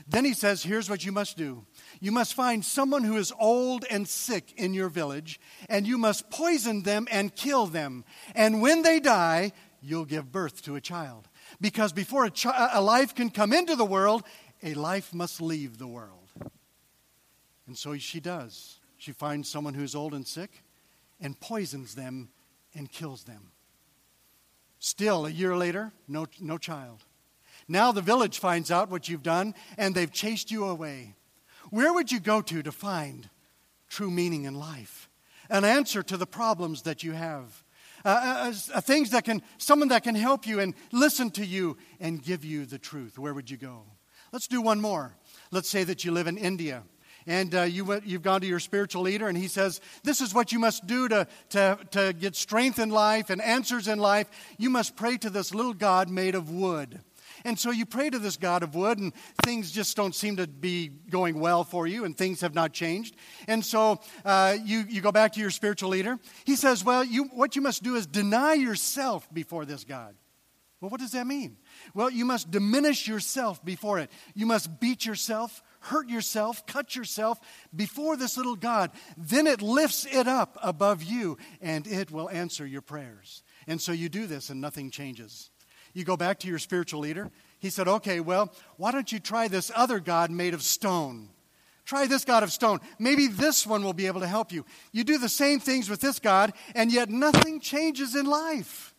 Then 0.06 0.24
he 0.24 0.34
says, 0.34 0.62
Here's 0.62 0.90
what 0.90 1.04
you 1.04 1.12
must 1.12 1.36
do 1.36 1.64
you 2.00 2.12
must 2.12 2.34
find 2.34 2.64
someone 2.64 3.04
who 3.04 3.16
is 3.16 3.32
old 3.38 3.84
and 3.90 4.06
sick 4.06 4.52
in 4.56 4.74
your 4.74 4.88
village, 4.88 5.40
and 5.68 5.86
you 5.86 5.98
must 5.98 6.30
poison 6.30 6.82
them 6.82 7.06
and 7.10 7.34
kill 7.34 7.66
them. 7.66 8.04
And 8.34 8.60
when 8.60 8.82
they 8.82 9.00
die, 9.00 9.52
you'll 9.80 10.04
give 10.04 10.32
birth 10.32 10.62
to 10.62 10.76
a 10.76 10.80
child. 10.80 11.28
Because 11.60 11.92
before 11.92 12.24
a, 12.24 12.30
chi- 12.30 12.70
a 12.72 12.82
life 12.82 13.14
can 13.14 13.30
come 13.30 13.52
into 13.52 13.76
the 13.76 13.84
world, 13.84 14.24
a 14.62 14.74
life 14.74 15.14
must 15.14 15.40
leave 15.40 15.78
the 15.78 15.86
world. 15.86 16.30
And 17.66 17.76
so 17.76 17.96
she 17.98 18.20
does. 18.20 18.78
She 18.98 19.12
finds 19.12 19.48
someone 19.48 19.74
who's 19.74 19.94
old 19.94 20.14
and 20.14 20.26
sick 20.26 20.62
and 21.20 21.38
poisons 21.38 21.94
them 21.94 22.30
and 22.74 22.90
kills 22.90 23.24
them. 23.24 23.52
Still, 24.78 25.26
a 25.26 25.30
year 25.30 25.56
later, 25.56 25.92
no, 26.06 26.26
no 26.40 26.58
child. 26.58 27.04
Now 27.68 27.92
the 27.92 28.02
village 28.02 28.38
finds 28.38 28.70
out 28.70 28.90
what 28.90 29.08
you've 29.08 29.22
done 29.22 29.54
and 29.76 29.94
they've 29.94 30.12
chased 30.12 30.50
you 30.50 30.66
away. 30.66 31.14
Where 31.70 31.92
would 31.92 32.12
you 32.12 32.20
go 32.20 32.40
to 32.42 32.62
to 32.62 32.72
find 32.72 33.28
true 33.88 34.10
meaning 34.10 34.44
in 34.44 34.54
life? 34.54 35.08
An 35.50 35.64
answer 35.64 36.02
to 36.04 36.16
the 36.16 36.26
problems 36.26 36.82
that 36.82 37.02
you 37.02 37.12
have. 37.12 37.64
Uh, 38.04 38.08
uh, 38.08 38.52
uh, 38.74 38.80
things 38.80 39.10
that 39.10 39.24
can, 39.24 39.42
someone 39.58 39.88
that 39.88 40.04
can 40.04 40.14
help 40.14 40.46
you 40.46 40.60
and 40.60 40.74
listen 40.92 41.30
to 41.30 41.44
you 41.44 41.76
and 41.98 42.22
give 42.22 42.44
you 42.44 42.64
the 42.64 42.78
truth. 42.78 43.18
Where 43.18 43.34
would 43.34 43.50
you 43.50 43.56
go? 43.56 43.82
Let's 44.32 44.46
do 44.46 44.60
one 44.60 44.80
more. 44.80 45.16
Let's 45.50 45.68
say 45.68 45.82
that 45.84 46.04
you 46.04 46.12
live 46.12 46.28
in 46.28 46.38
India 46.38 46.84
and 47.26 47.54
uh, 47.54 47.62
you 47.62 47.84
went, 47.84 48.06
you've 48.06 48.22
gone 48.22 48.40
to 48.40 48.46
your 48.46 48.60
spiritual 48.60 49.02
leader, 49.02 49.26
and 49.26 49.36
he 49.36 49.48
says, 49.48 49.80
This 50.04 50.20
is 50.20 50.32
what 50.32 50.52
you 50.52 50.60
must 50.60 50.86
do 50.86 51.08
to, 51.08 51.26
to, 51.50 51.78
to 51.90 52.12
get 52.12 52.36
strength 52.36 52.78
in 52.78 52.90
life 52.90 53.30
and 53.30 53.42
answers 53.42 53.88
in 53.88 53.98
life. 53.98 54.28
You 54.58 54.70
must 54.70 54.96
pray 54.96 55.16
to 55.18 55.30
this 55.30 55.52
little 55.52 55.74
God 55.74 56.08
made 56.08 56.36
of 56.36 56.50
wood. 56.50 57.00
And 57.46 57.56
so 57.56 57.70
you 57.70 57.86
pray 57.86 58.10
to 58.10 58.18
this 58.18 58.36
God 58.36 58.64
of 58.64 58.74
wood, 58.74 58.98
and 58.98 59.12
things 59.44 59.70
just 59.70 59.96
don't 59.96 60.16
seem 60.16 60.38
to 60.38 60.48
be 60.48 60.88
going 60.88 61.38
well 61.38 61.62
for 61.62 61.86
you, 61.86 62.04
and 62.04 62.18
things 62.18 62.40
have 62.40 62.56
not 62.56 62.72
changed. 62.72 63.14
And 63.46 63.64
so 63.64 64.00
uh, 64.24 64.56
you, 64.64 64.84
you 64.88 65.00
go 65.00 65.12
back 65.12 65.34
to 65.34 65.40
your 65.40 65.50
spiritual 65.50 65.90
leader. 65.90 66.18
He 66.44 66.56
says, 66.56 66.84
Well, 66.84 67.04
you, 67.04 67.26
what 67.26 67.54
you 67.54 67.62
must 67.62 67.84
do 67.84 67.94
is 67.94 68.04
deny 68.04 68.54
yourself 68.54 69.32
before 69.32 69.64
this 69.64 69.84
God. 69.84 70.16
Well, 70.80 70.90
what 70.90 70.98
does 70.98 71.12
that 71.12 71.28
mean? 71.28 71.56
Well, 71.94 72.10
you 72.10 72.24
must 72.24 72.50
diminish 72.50 73.06
yourself 73.06 73.64
before 73.64 74.00
it. 74.00 74.10
You 74.34 74.46
must 74.46 74.80
beat 74.80 75.06
yourself, 75.06 75.62
hurt 75.82 76.08
yourself, 76.08 76.66
cut 76.66 76.96
yourself 76.96 77.38
before 77.74 78.16
this 78.16 78.36
little 78.36 78.56
God. 78.56 78.90
Then 79.16 79.46
it 79.46 79.62
lifts 79.62 80.04
it 80.04 80.26
up 80.26 80.58
above 80.64 81.04
you, 81.04 81.38
and 81.60 81.86
it 81.86 82.10
will 82.10 82.28
answer 82.28 82.66
your 82.66 82.82
prayers. 82.82 83.44
And 83.68 83.80
so 83.80 83.92
you 83.92 84.08
do 84.08 84.26
this, 84.26 84.50
and 84.50 84.60
nothing 84.60 84.90
changes. 84.90 85.50
You 85.96 86.04
go 86.04 86.18
back 86.18 86.40
to 86.40 86.48
your 86.48 86.58
spiritual 86.58 87.00
leader. 87.00 87.30
He 87.58 87.70
said, 87.70 87.88
Okay, 87.88 88.20
well, 88.20 88.52
why 88.76 88.92
don't 88.92 89.10
you 89.10 89.18
try 89.18 89.48
this 89.48 89.72
other 89.74 89.98
God 89.98 90.30
made 90.30 90.52
of 90.52 90.60
stone? 90.60 91.30
Try 91.86 92.06
this 92.06 92.22
God 92.22 92.42
of 92.42 92.52
stone. 92.52 92.80
Maybe 92.98 93.28
this 93.28 93.66
one 93.66 93.82
will 93.82 93.94
be 93.94 94.06
able 94.06 94.20
to 94.20 94.26
help 94.26 94.52
you. 94.52 94.66
You 94.92 95.04
do 95.04 95.16
the 95.16 95.30
same 95.30 95.58
things 95.58 95.88
with 95.88 96.02
this 96.02 96.18
God, 96.18 96.52
and 96.74 96.92
yet 96.92 97.08
nothing 97.08 97.60
changes 97.60 98.14
in 98.14 98.26
life. 98.26 98.94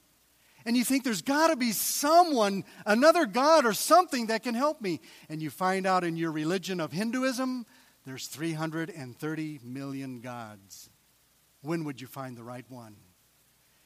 And 0.66 0.76
you 0.76 0.84
think 0.84 1.04
there's 1.04 1.22
got 1.22 1.50
to 1.50 1.56
be 1.56 1.72
someone, 1.72 2.64
another 2.84 3.28
God 3.28 3.68
or 3.68 3.74
something 3.74 4.28
that 4.28 4.42
can 4.42 4.56
help 4.56 4.82
me. 4.82 5.00
And 5.30 5.40
you 5.40 5.52
find 5.52 5.86
out 5.86 6.04
in 6.04 6.18
your 6.18 6.32
religion 6.32 6.80
of 6.80 6.92
Hinduism, 6.92 7.68
there's 8.08 8.26
330 8.26 9.60
million 9.64 10.20
gods. 10.20 10.90
when 11.62 11.84
would 11.84 12.02
you 12.02 12.08
find 12.08 12.36
the 12.36 12.44
right 12.44 12.66
one? 12.70 12.96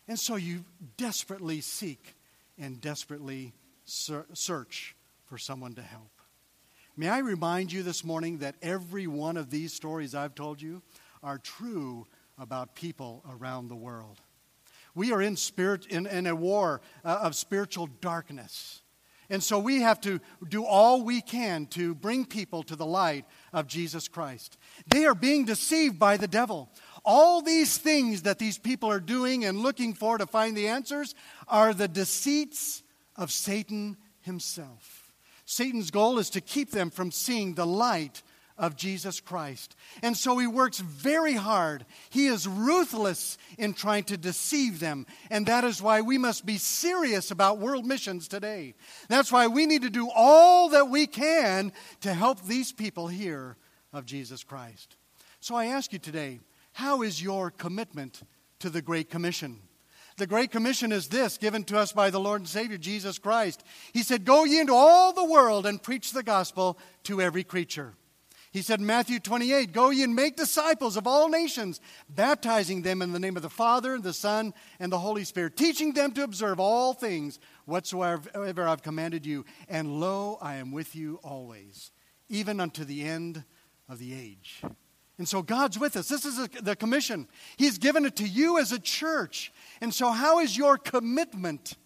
And 0.08 0.18
so 0.18 0.38
you 0.38 0.64
desperately 0.96 1.60
seek 1.60 2.16
and 2.62 2.80
desperately 2.80 3.54
search 3.84 4.96
for 5.26 5.38
someone 5.38 5.74
to 5.74 5.82
help. 5.82 6.12
May 6.96 7.10
I 7.10 7.18
remind 7.20 7.72
you 7.72 7.84
this 7.84 8.04
morning 8.04 8.38
that 8.38 8.56
every 8.62 9.08
one 9.08 9.36
of 9.36 9.50
these 9.50 9.74
stories 9.74 10.14
I've 10.14 10.36
told 10.36 10.62
you 10.62 10.82
are 11.24 11.40
true 11.40 12.06
about 12.38 12.76
people 12.76 13.24
around 13.30 13.68
the 13.68 13.76
world. 13.76 14.22
We 14.94 15.12
are 15.12 15.22
in, 15.22 15.36
spirit, 15.38 15.88
in, 15.88 16.06
in 16.06 16.28
a 16.28 16.36
war 16.36 16.82
uh, 17.04 17.20
of 17.24 17.36
spiritual 17.36 17.88
darkness. 17.88 18.82
And 19.30 19.42
so 19.42 19.58
we 19.58 19.80
have 19.80 20.02
to 20.02 20.20
do 20.50 20.66
all 20.66 21.04
we 21.04 21.22
can 21.22 21.66
to 21.68 21.96
bring 21.96 22.26
people 22.26 22.64
to 22.64 22.76
the 22.76 22.86
light 22.86 23.26
of 23.54 23.66
Jesus 23.66 24.10
Christ. 24.10 24.58
They 24.88 25.06
are 25.06 25.16
being 25.16 25.46
deceived 25.46 25.98
by 25.98 26.18
the 26.18 26.28
devil. 26.28 26.70
All 27.04 27.42
these 27.42 27.78
things 27.78 28.24
that 28.24 28.40
these 28.40 28.58
people 28.58 28.92
are 28.92 29.00
doing 29.00 29.46
and 29.46 29.60
looking 29.60 29.94
for 29.94 30.18
to 30.18 30.26
find 30.26 30.56
the 30.56 30.68
answers 30.68 31.16
are 31.48 31.74
the 31.74 31.88
deceits 31.88 32.84
of 33.16 33.32
Satan 33.32 33.98
himself. 34.22 35.14
Satan's 35.46 35.92
goal 35.92 36.20
is 36.20 36.30
to 36.32 36.42
keep 36.42 36.72
them 36.72 36.90
from 36.90 37.12
seeing 37.12 37.56
the 37.56 37.66
light 37.66 38.22
of 38.58 38.76
Jesus 38.76 39.20
Christ. 39.20 39.76
And 40.04 40.16
so 40.16 40.38
he 40.38 40.46
works 40.46 40.80
very 40.80 41.34
hard. 41.34 41.84
He 42.12 42.28
is 42.28 42.48
ruthless 42.48 43.40
in 43.58 43.74
trying 43.74 44.04
to 44.06 44.18
deceive 44.18 44.80
them. 44.80 45.08
And 45.32 45.48
that 45.48 45.64
is 45.64 45.82
why 45.82 46.02
we 46.02 46.20
must 46.20 46.46
be 46.46 46.58
serious 46.58 47.32
about 47.32 47.58
world 47.58 47.86
missions 47.86 48.28
today. 48.28 48.76
That's 49.10 49.32
why 49.32 49.48
we 49.48 49.66
need 49.66 49.82
to 49.82 49.90
do 49.90 50.10
all 50.14 50.70
that 50.70 50.90
we 50.90 51.08
can 51.08 51.74
to 52.02 52.14
help 52.14 52.44
these 52.44 52.72
people 52.72 53.08
hear 53.08 53.58
of 53.92 54.06
Jesus 54.06 54.44
Christ. 54.44 54.96
So 55.40 55.56
I 55.56 55.66
ask 55.66 55.92
you 55.92 56.00
today 56.00 56.40
how 56.74 57.02
is 57.02 57.22
your 57.22 57.52
commitment 57.52 58.24
to 58.60 58.70
the 58.70 58.82
Great 58.82 59.10
Commission? 59.10 59.60
The 60.18 60.28
Great 60.28 60.52
Commission 60.52 60.92
is 60.92 61.08
this, 61.08 61.38
given 61.38 61.64
to 61.66 61.78
us 61.78 61.94
by 61.94 62.10
the 62.10 62.20
Lord 62.20 62.42
and 62.42 62.48
Savior 62.48 62.78
Jesus 62.78 63.18
Christ. 63.18 63.64
He 63.94 64.04
said, 64.04 64.26
Go 64.26 64.44
ye 64.44 64.60
into 64.60 64.74
all 64.74 65.14
the 65.14 65.26
world 65.26 65.66
and 65.66 65.82
preach 65.82 66.12
the 66.12 66.24
gospel 66.24 66.78
to 67.04 67.22
every 67.22 67.44
creature. 67.44 67.94
He 68.52 68.62
said 68.62 68.82
in 68.82 68.86
Matthew 68.86 69.20
28, 69.20 69.72
Go 69.72 69.92
ye 69.92 70.04
and 70.04 70.14
make 70.14 70.36
disciples 70.36 70.98
of 70.98 71.08
all 71.08 71.30
nations, 71.30 71.80
baptizing 72.10 72.82
them 72.82 73.02
in 73.02 73.14
the 73.14 73.20
name 73.20 73.38
of 73.38 73.42
the 73.42 73.50
Father, 73.50 73.96
and 73.96 74.04
the 74.04 74.14
Son, 74.14 74.54
and 74.78 74.92
the 74.92 75.00
Holy 75.00 75.24
Spirit, 75.24 75.56
teaching 75.56 75.94
them 75.94 76.12
to 76.12 76.24
observe 76.24 76.60
all 76.60 76.94
things 76.94 77.40
whatsoever 77.66 78.68
I've 78.68 78.84
commanded 78.84 79.26
you. 79.26 79.46
And 79.70 80.02
lo, 80.02 80.38
I 80.42 80.56
am 80.56 80.74
with 80.74 80.96
you 80.96 81.20
always, 81.24 81.92
even 82.28 82.60
unto 82.60 82.84
the 82.84 83.04
end 83.04 83.46
of 83.88 84.00
the 84.00 84.14
age. 84.14 84.62
And 85.22 85.30
so 85.30 85.44
God's 85.44 85.78
with 85.78 85.98
us. 85.98 86.08
This 86.08 86.26
is 86.26 86.40
a, 86.40 86.50
the 86.64 86.76
commission. 86.76 87.28
He's 87.56 87.78
given 87.78 88.06
it 88.06 88.16
to 88.16 88.28
you 88.28 88.58
as 88.58 88.72
a 88.72 88.80
church. 88.80 89.54
And 89.80 89.94
so, 89.94 90.10
how 90.10 90.40
is 90.40 90.58
your 90.58 90.80
commitment 90.80 91.78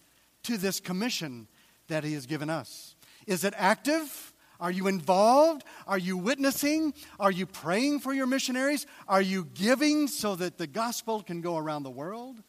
to 0.44 0.56
this 0.56 0.80
commission 0.80 1.50
that 1.90 2.06
He 2.06 2.14
has 2.14 2.28
given 2.28 2.50
us? 2.50 2.96
Is 3.28 3.44
it 3.44 3.54
active? 3.58 4.32
Are 4.58 4.72
you 4.72 4.88
involved? 4.88 5.66
Are 5.86 5.98
you 5.98 6.16
witnessing? 6.16 6.94
Are 7.20 7.30
you 7.30 7.46
praying 7.46 8.00
for 8.00 8.14
your 8.14 8.26
missionaries? 8.26 8.88
Are 9.06 9.22
you 9.22 9.44
giving 9.54 10.08
so 10.08 10.38
that 10.38 10.58
the 10.58 10.66
gospel 10.66 11.22
can 11.22 11.42
go 11.42 11.58
around 11.58 11.84
the 11.84 11.90
world? 11.90 12.42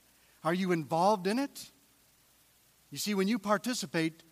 Are 0.44 0.54
you 0.54 0.70
involved 0.70 1.26
in 1.26 1.40
it? 1.40 1.72
You 2.92 2.98
see, 2.98 3.12
when 3.12 3.26
you 3.26 3.40
participate, 3.40 4.22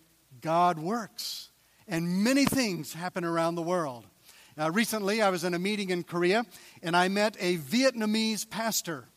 God 0.41 0.79
works, 0.79 1.51
and 1.89 2.23
many 2.23 2.45
things 2.45 2.95
happen 2.95 3.25
around 3.25 3.57
the 3.57 3.63
world. 3.63 4.07
Uh, 4.59 4.71
recently, 4.71 5.21
I 5.21 5.31
was 5.31 5.43
in 5.43 5.55
a 5.55 5.59
meeting 5.59 5.91
in 5.91 6.05
Korea 6.05 6.47
and 6.83 6.97
I 6.97 7.09
met 7.09 7.37
a 7.41 7.57
Vietnamese 7.59 8.49
pastor. 8.49 9.09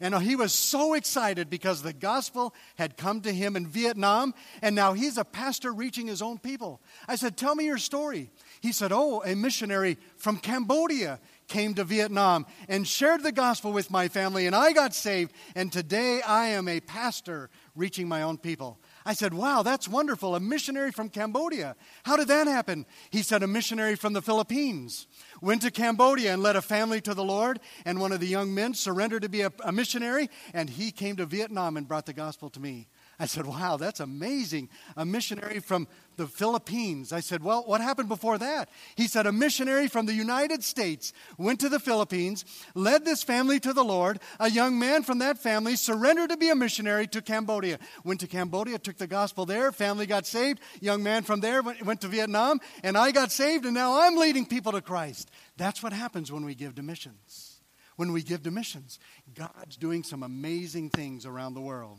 And 0.00 0.14
he 0.22 0.36
was 0.36 0.52
so 0.52 0.94
excited 0.94 1.50
because 1.50 1.82
the 1.82 1.92
gospel 1.92 2.54
had 2.76 2.96
come 2.96 3.20
to 3.22 3.32
him 3.32 3.56
in 3.56 3.66
Vietnam, 3.66 4.32
and 4.62 4.76
now 4.76 4.92
he's 4.92 5.18
a 5.18 5.24
pastor 5.24 5.72
reaching 5.72 6.06
his 6.06 6.22
own 6.22 6.38
people. 6.38 6.80
I 7.08 7.16
said, 7.16 7.36
Tell 7.36 7.56
me 7.56 7.64
your 7.64 7.78
story. 7.78 8.30
He 8.60 8.70
said, 8.70 8.92
Oh, 8.92 9.22
a 9.24 9.34
missionary 9.34 9.98
from 10.16 10.36
Cambodia 10.36 11.18
came 11.48 11.74
to 11.74 11.82
Vietnam 11.82 12.46
and 12.68 12.86
shared 12.86 13.24
the 13.24 13.32
gospel 13.32 13.72
with 13.72 13.90
my 13.90 14.06
family, 14.06 14.46
and 14.46 14.54
I 14.54 14.72
got 14.72 14.94
saved, 14.94 15.32
and 15.56 15.72
today 15.72 16.22
I 16.22 16.48
am 16.48 16.68
a 16.68 16.78
pastor 16.78 17.50
reaching 17.74 18.06
my 18.06 18.22
own 18.22 18.38
people. 18.38 18.78
I 19.08 19.14
said, 19.14 19.32
Wow, 19.32 19.62
that's 19.62 19.88
wonderful. 19.88 20.34
A 20.34 20.40
missionary 20.40 20.92
from 20.92 21.08
Cambodia. 21.08 21.76
How 22.02 22.18
did 22.18 22.28
that 22.28 22.46
happen? 22.46 22.84
He 23.08 23.22
said, 23.22 23.42
A 23.42 23.46
missionary 23.46 23.94
from 23.94 24.12
the 24.12 24.20
Philippines 24.20 25.06
went 25.40 25.62
to 25.62 25.70
Cambodia 25.70 26.34
and 26.34 26.42
led 26.42 26.56
a 26.56 26.60
family 26.60 27.00
to 27.00 27.14
the 27.14 27.24
Lord, 27.24 27.58
and 27.86 28.02
one 28.02 28.12
of 28.12 28.20
the 28.20 28.26
young 28.26 28.52
men 28.52 28.74
surrendered 28.74 29.22
to 29.22 29.30
be 29.30 29.40
a, 29.40 29.52
a 29.64 29.72
missionary, 29.72 30.28
and 30.52 30.68
he 30.68 30.90
came 30.90 31.16
to 31.16 31.24
Vietnam 31.24 31.78
and 31.78 31.88
brought 31.88 32.04
the 32.04 32.12
gospel 32.12 32.50
to 32.50 32.60
me. 32.60 32.86
I 33.20 33.26
said, 33.26 33.46
Wow, 33.46 33.76
that's 33.76 33.98
amazing. 33.98 34.68
A 34.96 35.04
missionary 35.04 35.58
from 35.58 35.88
the 36.16 36.28
Philippines. 36.28 37.12
I 37.12 37.18
said, 37.18 37.42
Well, 37.42 37.64
what 37.66 37.80
happened 37.80 38.08
before 38.08 38.38
that? 38.38 38.68
He 38.94 39.08
said, 39.08 39.26
A 39.26 39.32
missionary 39.32 39.88
from 39.88 40.06
the 40.06 40.14
United 40.14 40.62
States 40.62 41.12
went 41.36 41.58
to 41.60 41.68
the 41.68 41.80
Philippines, 41.80 42.44
led 42.76 43.04
this 43.04 43.24
family 43.24 43.58
to 43.60 43.72
the 43.72 43.82
Lord. 43.82 44.20
A 44.38 44.48
young 44.48 44.78
man 44.78 45.02
from 45.02 45.18
that 45.18 45.38
family 45.38 45.74
surrendered 45.74 46.30
to 46.30 46.36
be 46.36 46.50
a 46.50 46.54
missionary 46.54 47.08
to 47.08 47.20
Cambodia. 47.20 47.80
Went 48.04 48.20
to 48.20 48.28
Cambodia, 48.28 48.78
took 48.78 48.98
the 48.98 49.08
gospel 49.08 49.44
there, 49.44 49.72
family 49.72 50.06
got 50.06 50.24
saved. 50.24 50.60
Young 50.80 51.02
man 51.02 51.24
from 51.24 51.40
there 51.40 51.62
went, 51.62 52.00
to 52.00 52.08
Vietnam, 52.08 52.60
and 52.84 52.96
I 52.96 53.10
got 53.10 53.32
saved, 53.32 53.64
and 53.64 53.74
now 53.74 54.00
I'm 54.00 54.16
leading 54.16 54.46
people 54.46 54.70
to 54.70 54.80
Christ. 54.80 55.32
That's 55.56 55.82
what 55.82 55.92
happens 55.92 56.30
when 56.30 56.44
we 56.44 56.54
give 56.54 56.76
to 56.76 56.82
missions. 56.82 57.60
When 57.96 58.12
we 58.12 58.22
give 58.22 58.44
to 58.44 58.52
missions, 58.52 59.00
God's 59.34 59.76
doing 59.76 60.04
some 60.04 60.22
amazing 60.22 60.90
things 60.90 61.26
around 61.26 61.54
the 61.54 61.60
world. 61.60 61.98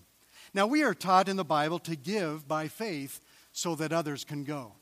Now, 0.53 0.67
we 0.67 0.83
are 0.83 0.93
taught 0.93 1.29
in 1.29 1.37
the 1.37 1.45
Bible 1.45 1.79
to 1.79 1.95
give 1.95 2.47
by 2.47 2.67
faith 2.67 3.21
so 3.51 3.75
that 3.75 3.93
others 3.93 4.23
can 4.23 4.43
go. 4.43 4.73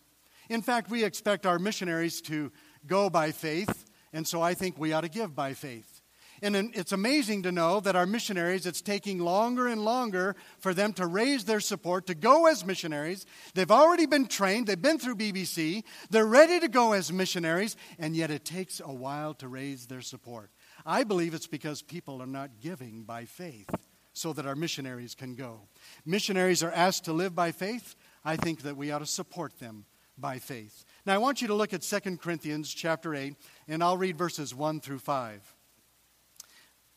In 0.50 0.62
fact, 0.62 0.90
we 0.90 1.04
expect 1.04 1.46
our 1.46 1.60
missionaries 1.60 2.22
to 2.22 2.52
go 2.86 3.10
by 3.10 3.32
faith, 3.32 3.86
and 4.14 4.28
so 4.28 4.42
I 4.42 4.54
think 4.54 4.78
we 4.78 4.94
ought 4.94 5.02
to 5.02 5.10
give 5.10 5.36
by 5.36 5.54
faith. 5.54 6.02
And 6.42 6.56
it's 6.76 6.92
amazing 6.92 7.44
to 7.44 7.52
know 7.52 7.80
that 7.80 7.96
our 7.96 8.06
missionaries, 8.06 8.68
it's 8.68 8.82
taking 8.82 9.18
longer 9.18 9.68
and 9.68 9.84
longer 9.84 10.36
for 10.60 10.72
them 10.72 10.94
to 10.94 11.08
raise 11.08 11.46
their 11.46 11.60
support 11.60 12.06
to 12.08 12.16
go 12.16 12.46
as 12.46 12.64
missionaries. 12.64 13.26
They've 13.56 13.72
already 13.72 14.06
been 14.06 14.28
trained, 14.28 14.68
they've 14.68 14.80
been 14.80 15.00
through 15.00 15.16
BBC, 15.16 15.84
they're 16.12 16.28
ready 16.28 16.60
to 16.60 16.68
go 16.68 16.94
as 16.94 17.12
missionaries, 17.12 17.76
and 17.98 18.16
yet 18.16 18.30
it 18.30 18.46
takes 18.46 18.80
a 18.80 18.94
while 18.94 19.34
to 19.36 19.48
raise 19.48 19.88
their 19.88 20.02
support. 20.02 20.52
I 20.86 21.04
believe 21.04 21.34
it's 21.34 21.48
because 21.48 21.82
people 21.82 22.22
are 22.22 22.28
not 22.28 22.62
giving 22.62 23.04
by 23.04 23.26
faith 23.26 23.70
so 24.18 24.34
that 24.34 24.46
our 24.46 24.56
missionaries 24.56 25.14
can 25.14 25.36
go. 25.36 25.62
Missionaries 26.06 26.64
are 26.64 26.72
asked 26.72 27.06
to 27.06 27.14
live 27.14 27.36
by 27.36 27.52
faith. 27.52 27.96
I 28.26 28.36
think 28.36 28.64
that 28.64 28.76
we 28.76 28.92
ought 28.92 29.00
to 29.00 29.06
support 29.06 29.60
them 29.60 29.86
by 30.18 30.40
faith. 30.40 30.84
Now 31.06 31.14
I 31.14 31.20
want 31.20 31.42
you 31.42 31.48
to 31.50 31.54
look 31.54 31.74
at 31.74 31.84
2 31.84 32.18
Corinthians 32.18 32.74
chapter 32.74 33.14
8 33.14 33.36
and 33.68 33.84
I'll 33.84 33.98
read 33.98 34.18
verses 34.18 34.56
1 34.56 34.82
through 34.82 35.00
5. 35.00 35.56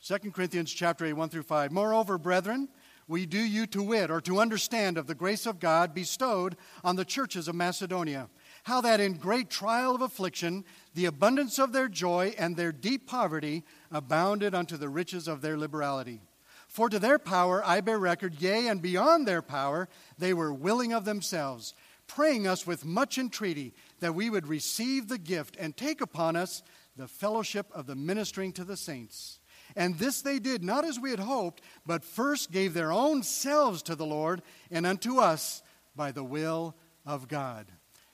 2 0.02 0.30
Corinthians 0.30 0.72
chapter 0.72 1.04
8 1.04 1.12
1 1.12 1.28
through 1.28 1.42
5. 1.42 1.70
Moreover, 1.70 2.16
brethren, 2.16 2.68
we 3.06 3.26
do 3.26 3.38
you 3.38 3.66
to 3.66 3.82
wit 3.82 4.10
or 4.10 4.22
to 4.22 4.40
understand 4.40 4.96
of 4.96 5.06
the 5.06 5.14
grace 5.14 5.44
of 5.44 5.60
God 5.60 5.92
bestowed 5.92 6.56
on 6.82 6.96
the 6.96 7.04
churches 7.04 7.48
of 7.48 7.54
Macedonia, 7.54 8.30
how 8.62 8.80
that 8.80 9.00
in 9.00 9.14
great 9.14 9.50
trial 9.50 9.94
of 9.94 10.00
affliction 10.00 10.64
the 10.94 11.04
abundance 11.04 11.58
of 11.58 11.72
their 11.72 11.88
joy 11.88 12.34
and 12.38 12.56
their 12.56 12.72
deep 12.72 13.06
poverty 13.06 13.64
abounded 13.90 14.54
unto 14.54 14.78
the 14.78 14.88
riches 14.88 15.28
of 15.28 15.42
their 15.42 15.58
liberality. 15.58 16.22
For 16.70 16.88
to 16.88 17.00
their 17.00 17.18
power 17.18 17.64
I 17.66 17.80
bear 17.80 17.98
record, 17.98 18.40
yea, 18.40 18.68
and 18.68 18.80
beyond 18.80 19.26
their 19.26 19.42
power, 19.42 19.88
they 20.18 20.32
were 20.32 20.54
willing 20.54 20.92
of 20.92 21.04
themselves, 21.04 21.74
praying 22.06 22.46
us 22.46 22.64
with 22.64 22.84
much 22.84 23.18
entreaty 23.18 23.74
that 23.98 24.14
we 24.14 24.30
would 24.30 24.46
receive 24.46 25.08
the 25.08 25.18
gift 25.18 25.56
and 25.58 25.76
take 25.76 26.00
upon 26.00 26.36
us 26.36 26.62
the 26.96 27.08
fellowship 27.08 27.66
of 27.74 27.86
the 27.86 27.96
ministering 27.96 28.52
to 28.52 28.62
the 28.62 28.76
saints. 28.76 29.40
And 29.74 29.98
this 29.98 30.22
they 30.22 30.38
did 30.38 30.62
not 30.62 30.84
as 30.84 31.00
we 31.00 31.10
had 31.10 31.18
hoped, 31.18 31.60
but 31.84 32.04
first 32.04 32.52
gave 32.52 32.72
their 32.72 32.92
own 32.92 33.24
selves 33.24 33.82
to 33.82 33.96
the 33.96 34.06
Lord 34.06 34.40
and 34.70 34.86
unto 34.86 35.18
us 35.18 35.64
by 35.96 36.12
the 36.12 36.24
will 36.24 36.76
of 37.04 37.26
God. 37.26 37.66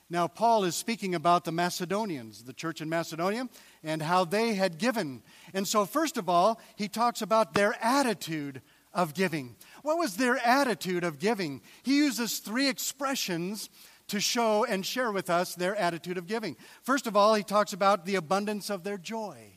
Now, 0.08 0.28
Paul 0.28 0.64
is 0.64 0.76
speaking 0.76 1.16
about 1.16 1.44
the 1.44 1.52
Macedonians, 1.52 2.44
the 2.44 2.52
church 2.52 2.80
in 2.80 2.88
Macedonia, 2.88 3.48
and 3.82 4.00
how 4.00 4.24
they 4.24 4.54
had 4.54 4.78
given. 4.78 5.22
And 5.52 5.66
so, 5.66 5.84
first 5.84 6.16
of 6.16 6.28
all, 6.28 6.60
he 6.76 6.86
talks 6.86 7.22
about 7.22 7.54
their 7.54 7.76
attitude 7.82 8.62
of 8.94 9.14
giving. 9.14 9.56
What 9.82 9.98
was 9.98 10.16
their 10.16 10.38
attitude 10.38 11.02
of 11.02 11.18
giving? 11.18 11.60
He 11.82 11.96
uses 11.96 12.38
three 12.38 12.68
expressions 12.68 13.68
to 14.08 14.20
show 14.20 14.64
and 14.64 14.86
share 14.86 15.10
with 15.10 15.28
us 15.28 15.54
their 15.54 15.74
attitude 15.74 16.18
of 16.18 16.28
giving. 16.28 16.56
First 16.82 17.08
of 17.08 17.16
all, 17.16 17.34
he 17.34 17.42
talks 17.42 17.72
about 17.72 18.06
the 18.06 18.14
abundance 18.14 18.70
of 18.70 18.84
their 18.84 18.98
joy. 18.98 19.55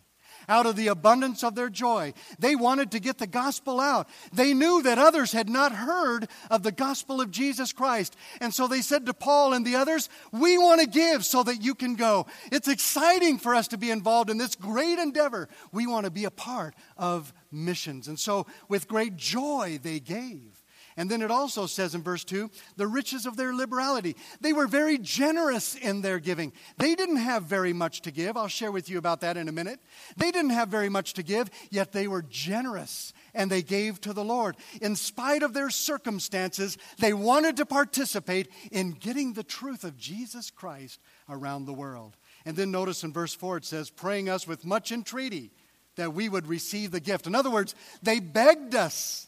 Out 0.50 0.66
of 0.66 0.76
the 0.76 0.88
abundance 0.88 1.44
of 1.44 1.56
their 1.56 1.70
joy. 1.70 2.14
They 2.40 2.56
wanted 2.56 2.92
to 2.92 3.00
get 3.00 3.20
the 3.20 3.28
gospel 3.28 3.80
out. 3.80 4.10
They 4.34 4.54
knew 4.54 4.82
that 4.82 4.98
others 4.98 5.32
had 5.32 5.48
not 5.48 5.72
heard 5.72 6.28
of 6.50 6.64
the 6.64 6.72
gospel 6.72 7.22
of 7.22 7.32
Jesus 7.32 7.72
Christ. 7.72 8.18
And 8.42 8.54
so 8.54 8.68
they 8.68 8.82
said 8.82 9.06
to 9.06 9.14
Paul 9.14 9.54
and 9.54 9.66
the 9.66 9.76
others, 9.76 10.10
We 10.34 10.58
want 10.58 10.82
to 10.82 10.88
give 10.88 11.24
so 11.24 11.44
that 11.44 11.64
you 11.64 11.76
can 11.76 11.96
go. 11.96 12.26
It's 12.52 12.68
exciting 12.68 13.38
for 13.38 13.56
us 13.56 13.70
to 13.70 13.78
be 13.78 13.92
involved 13.92 14.30
in 14.30 14.38
this 14.38 14.56
great 14.56 15.00
endeavor. 15.00 15.48
We 15.72 15.88
want 15.88 16.06
to 16.06 16.12
be 16.12 16.26
a 16.26 16.32
part 16.32 16.76
of 16.98 17.32
missions. 17.52 18.08
And 18.08 18.20
so, 18.20 18.48
with 18.68 18.88
great 18.88 19.16
joy, 19.16 19.80
they 19.82 20.00
gave. 20.00 20.59
And 21.00 21.10
then 21.10 21.22
it 21.22 21.32
also 21.32 21.66
says 21.66 21.96
in 21.96 22.04
verse 22.04 22.26
2 22.26 22.52
the 22.76 22.86
riches 22.86 23.26
of 23.26 23.38
their 23.38 23.56
liberality. 23.56 24.18
They 24.42 24.52
were 24.52 24.68
very 24.68 24.98
generous 24.98 25.76
in 25.76 26.02
their 26.02 26.20
giving. 26.20 26.52
They 26.78 26.94
didn't 26.94 27.16
have 27.16 27.44
very 27.44 27.72
much 27.72 28.02
to 28.02 28.12
give. 28.12 28.36
I'll 28.36 28.50
share 28.50 28.74
with 28.74 28.90
you 28.90 28.98
about 28.98 29.22
that 29.22 29.38
in 29.38 29.48
a 29.48 29.54
minute. 29.54 29.80
They 30.18 30.30
didn't 30.30 30.50
have 30.50 30.68
very 30.68 30.90
much 30.90 31.14
to 31.14 31.24
give, 31.24 31.50
yet 31.72 31.94
they 31.94 32.10
were 32.10 32.22
generous 32.24 33.14
and 33.34 33.50
they 33.50 33.62
gave 33.62 34.02
to 34.02 34.12
the 34.12 34.26
Lord. 34.26 34.58
In 34.82 34.98
spite 34.98 35.42
of 35.42 35.54
their 35.54 35.70
circumstances, 35.70 36.78
they 36.98 37.14
wanted 37.14 37.56
to 37.58 37.66
participate 37.66 38.50
in 38.70 38.92
getting 38.92 39.32
the 39.32 39.44
truth 39.44 39.86
of 39.86 39.98
Jesus 39.98 40.52
Christ 40.52 41.00
around 41.30 41.64
the 41.64 41.72
world. 41.72 42.18
And 42.46 42.58
then 42.58 42.72
notice 42.72 43.06
in 43.06 43.14
verse 43.14 43.34
4 43.34 43.56
it 43.56 43.66
says, 43.66 43.90
praying 43.90 44.28
us 44.28 44.46
with 44.46 44.66
much 44.66 44.92
entreaty 44.92 45.54
that 45.96 46.14
we 46.14 46.28
would 46.28 46.46
receive 46.46 46.92
the 46.92 47.00
gift. 47.00 47.26
In 47.26 47.36
other 47.36 47.50
words, 47.50 47.74
they 48.04 48.20
begged 48.20 48.76
us 48.76 49.28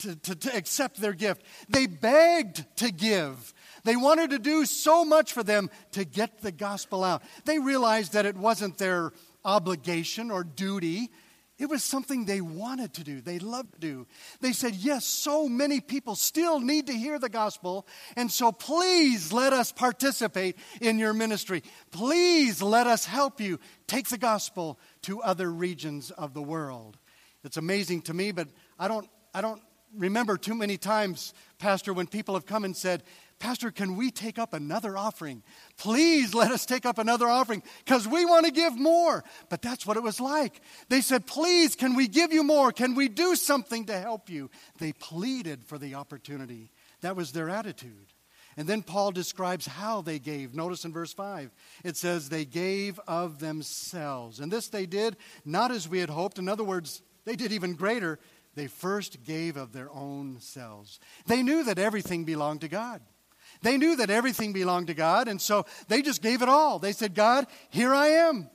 to, 0.00 0.16
to, 0.16 0.34
to 0.34 0.56
accept 0.56 1.00
their 1.00 1.12
gift. 1.12 1.42
They 1.68 1.86
begged 1.86 2.64
to 2.76 2.90
give. 2.90 3.54
They 3.84 3.96
wanted 3.96 4.30
to 4.30 4.38
do 4.38 4.66
so 4.66 5.04
much 5.04 5.32
for 5.32 5.42
them 5.42 5.70
to 5.92 6.04
get 6.04 6.40
the 6.40 6.52
gospel 6.52 7.04
out. 7.04 7.22
They 7.44 7.58
realized 7.58 8.12
that 8.12 8.26
it 8.26 8.36
wasn't 8.36 8.78
their 8.78 9.12
obligation 9.44 10.30
or 10.30 10.44
duty. 10.44 11.10
It 11.58 11.68
was 11.68 11.84
something 11.84 12.24
they 12.24 12.40
wanted 12.40 12.94
to 12.94 13.04
do, 13.04 13.20
they 13.20 13.38
loved 13.38 13.74
to 13.74 13.80
do. 13.80 14.06
They 14.40 14.52
said, 14.52 14.74
Yes, 14.74 15.04
so 15.04 15.46
many 15.46 15.80
people 15.80 16.16
still 16.16 16.58
need 16.58 16.86
to 16.86 16.94
hear 16.94 17.18
the 17.18 17.28
gospel, 17.28 17.86
and 18.16 18.32
so 18.32 18.50
please 18.50 19.30
let 19.30 19.52
us 19.52 19.70
participate 19.70 20.56
in 20.80 20.98
your 20.98 21.12
ministry. 21.12 21.62
Please 21.90 22.62
let 22.62 22.86
us 22.86 23.04
help 23.04 23.42
you 23.42 23.60
take 23.86 24.08
the 24.08 24.16
gospel 24.16 24.78
to 25.02 25.20
other 25.20 25.52
regions 25.52 26.10
of 26.10 26.32
the 26.32 26.42
world. 26.42 26.96
It's 27.44 27.58
amazing 27.58 28.02
to 28.02 28.14
me, 28.14 28.32
but 28.32 28.48
I 28.78 28.88
don't, 28.88 29.08
I 29.34 29.42
don't 29.42 29.60
remember 29.96 30.36
too 30.36 30.54
many 30.54 30.76
times, 30.76 31.34
Pastor, 31.58 31.92
when 31.92 32.06
people 32.06 32.34
have 32.34 32.46
come 32.46 32.64
and 32.64 32.76
said, 32.76 33.02
Pastor, 33.38 33.70
can 33.70 33.96
we 33.96 34.10
take 34.10 34.38
up 34.38 34.52
another 34.52 34.98
offering? 34.98 35.42
Please 35.78 36.34
let 36.34 36.50
us 36.50 36.66
take 36.66 36.84
up 36.84 36.98
another 36.98 37.26
offering 37.26 37.62
because 37.84 38.06
we 38.06 38.26
want 38.26 38.44
to 38.44 38.52
give 38.52 38.78
more. 38.78 39.24
But 39.48 39.62
that's 39.62 39.86
what 39.86 39.96
it 39.96 40.02
was 40.02 40.20
like. 40.20 40.60
They 40.90 41.00
said, 41.00 41.26
Please, 41.26 41.74
can 41.74 41.96
we 41.96 42.06
give 42.06 42.34
you 42.34 42.44
more? 42.44 42.70
Can 42.70 42.94
we 42.94 43.08
do 43.08 43.34
something 43.34 43.86
to 43.86 43.98
help 43.98 44.28
you? 44.28 44.50
They 44.78 44.92
pleaded 44.92 45.64
for 45.64 45.78
the 45.78 45.94
opportunity. 45.94 46.70
That 47.00 47.16
was 47.16 47.32
their 47.32 47.48
attitude. 47.48 48.12
And 48.58 48.68
then 48.68 48.82
Paul 48.82 49.10
describes 49.10 49.64
how 49.64 50.02
they 50.02 50.18
gave. 50.18 50.54
Notice 50.54 50.84
in 50.84 50.92
verse 50.92 51.14
5, 51.14 51.50
it 51.82 51.96
says, 51.96 52.28
They 52.28 52.44
gave 52.44 53.00
of 53.08 53.38
themselves. 53.38 54.38
And 54.40 54.52
this 54.52 54.68
they 54.68 54.84
did 54.84 55.16
not 55.46 55.70
as 55.70 55.88
we 55.88 56.00
had 56.00 56.10
hoped. 56.10 56.38
In 56.38 56.46
other 56.46 56.64
words, 56.64 57.00
they 57.24 57.36
did 57.36 57.52
even 57.52 57.74
greater 57.74 58.18
they 58.54 58.66
first 58.66 59.22
gave 59.24 59.56
of 59.56 59.72
their 59.72 59.90
own 59.90 60.40
selves. 60.40 60.98
They 61.26 61.42
knew 61.42 61.64
that 61.64 61.78
everything 61.78 62.24
belonged 62.24 62.62
to 62.62 62.68
God. 62.68 63.00
They 63.62 63.76
knew 63.76 63.96
that 63.96 64.10
everything 64.10 64.52
belonged 64.52 64.86
to 64.88 64.94
God, 64.94 65.28
and 65.28 65.40
so 65.40 65.66
they 65.88 66.02
just 66.02 66.22
gave 66.22 66.42
it 66.42 66.48
all. 66.48 66.78
They 66.78 66.92
said, 66.92 67.14
God, 67.14 67.46
here 67.68 67.94
I 67.94 68.08
am. 68.08 68.48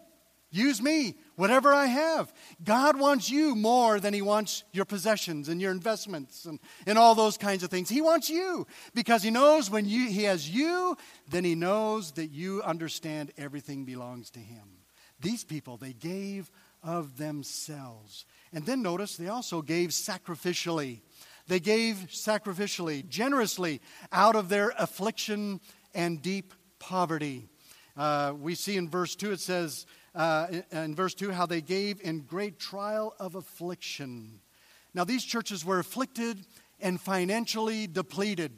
Use 0.52 0.82
me, 0.82 1.16
whatever 1.36 1.74
I 1.74 1.88
have. 1.88 2.32
God 2.64 2.98
wants 2.98 3.30
you 3.30 3.56
more 3.56 4.00
than 4.00 4.14
He 4.14 4.22
wants 4.22 4.64
your 4.72 4.86
possessions 4.86 5.50
and 5.50 5.62
your 5.62 5.72
investments 5.72 6.46
and, 6.46 6.60
and 6.88 6.98
all 6.98 7.14
those 7.14 7.38
kinds 7.38 7.62
of 7.62 7.70
things. 7.70 7.90
He 7.90 8.02
wants 8.02 8.30
you 8.30 8.66
because 8.94 9.22
He 9.22 9.32
knows 9.32 9.70
when 9.70 9.86
you, 9.86 10.08
He 10.08 10.24
has 10.24 10.50
you, 10.50 10.96
then 11.30 11.44
He 11.44 11.56
knows 11.56 12.14
that 12.14 12.28
you 12.28 12.64
understand 12.64 13.32
everything 13.38 13.84
belongs 13.84 14.30
to 14.32 14.40
Him. 14.40 14.64
These 15.20 15.44
people, 15.44 15.76
they 15.76 15.94
gave 15.94 16.50
of 16.82 17.18
themselves. 17.18 18.26
And 18.54 18.66
then 18.66 18.82
notice 18.82 19.18
they 19.18 19.28
also 19.28 19.62
gave 19.62 19.90
sacrificially. 19.90 21.02
They 21.48 21.60
gave 21.60 22.08
sacrificially, 22.10 23.08
generously, 23.08 23.82
out 24.12 24.36
of 24.36 24.50
their 24.50 24.74
affliction 24.78 25.60
and 25.94 26.22
deep 26.22 26.54
poverty. 26.80 27.48
Uh, 27.96 28.34
we 28.38 28.56
see 28.56 28.78
in 28.78 28.90
verse 28.90 29.16
2, 29.16 29.34
it 29.34 29.40
says, 29.40 29.86
uh, 30.14 30.48
in 30.72 30.96
verse 30.96 31.14
2, 31.14 31.32
how 31.32 31.46
they 31.46 31.62
gave 31.62 32.02
in 32.02 32.22
great 32.22 32.60
trial 32.60 33.14
of 33.20 33.36
affliction. 33.36 34.40
Now, 34.94 35.04
these 35.04 35.24
churches 35.24 35.64
were 35.64 35.80
afflicted 35.80 36.46
and 36.80 37.00
financially 37.00 37.88
depleted. 37.88 38.52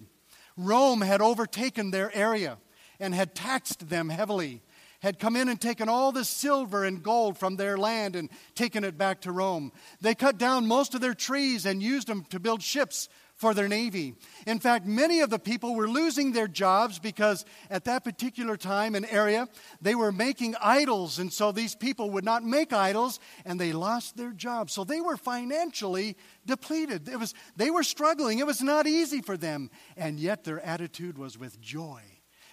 Rome 0.56 1.02
had 1.02 1.22
overtaken 1.22 1.92
their 1.92 2.16
area 2.16 2.58
and 3.00 3.14
had 3.14 3.36
taxed 3.36 3.90
them 3.90 4.10
heavily 4.10 4.62
had 5.00 5.20
come 5.20 5.36
in 5.36 5.50
and 5.50 5.60
taken 5.60 5.90
all 5.90 6.12
the 6.12 6.26
silver 6.26 6.84
and 6.84 7.04
gold 7.04 7.38
from 7.38 7.56
their 7.56 7.78
land 7.78 8.16
and 8.16 8.30
taken 8.56 8.84
it 8.84 8.98
back 8.98 9.22
to 9.22 9.32
Rome. 9.32 9.72
They 10.02 10.16
cut 10.16 10.38
down 10.38 10.68
most 10.68 10.96
of 10.96 11.02
their 11.02 11.14
trees 11.14 11.66
and 11.66 11.82
used 11.82 12.08
them 12.08 12.26
to 12.30 12.40
build 12.40 12.62
ships 12.62 13.10
for 13.38 13.54
their 13.54 13.68
navy. 13.68 14.16
In 14.48 14.60
fact, 14.60 14.88
many 14.88 15.20
of 15.20 15.30
the 15.30 15.38
people 15.38 15.76
were 15.76 15.88
losing 15.88 16.32
their 16.32 16.48
jobs 16.48 16.98
because 16.98 17.46
at 17.70 17.86
that 17.86 18.04
particular 18.04 18.58
time 18.58 18.96
and 18.96 19.06
area, 19.10 19.48
they 19.80 19.94
were 19.94 20.12
making 20.12 20.56
idols, 20.60 21.20
and 21.20 21.32
so 21.32 21.52
these 21.52 21.76
people 21.76 22.10
would 22.12 22.26
not 22.26 22.44
make 22.44 22.74
idols, 22.74 23.20
and 23.46 23.60
they 23.60 23.74
lost 23.74 24.18
their 24.18 24.32
jobs. 24.32 24.74
So 24.74 24.84
they 24.84 25.02
were 25.02 25.18
financially 25.18 26.18
depleted. 26.48 27.08
It 27.08 27.20
was, 27.20 27.36
they 27.56 27.70
were 27.70 27.84
struggling. 27.84 28.40
It 28.40 28.48
was 28.48 28.64
not 28.64 28.88
easy 28.88 29.22
for 29.22 29.38
them, 29.38 29.70
and 29.96 30.20
yet 30.20 30.44
their 30.44 30.60
attitude 30.66 31.20
was 31.20 31.38
with 31.38 31.62
joy. 31.62 32.02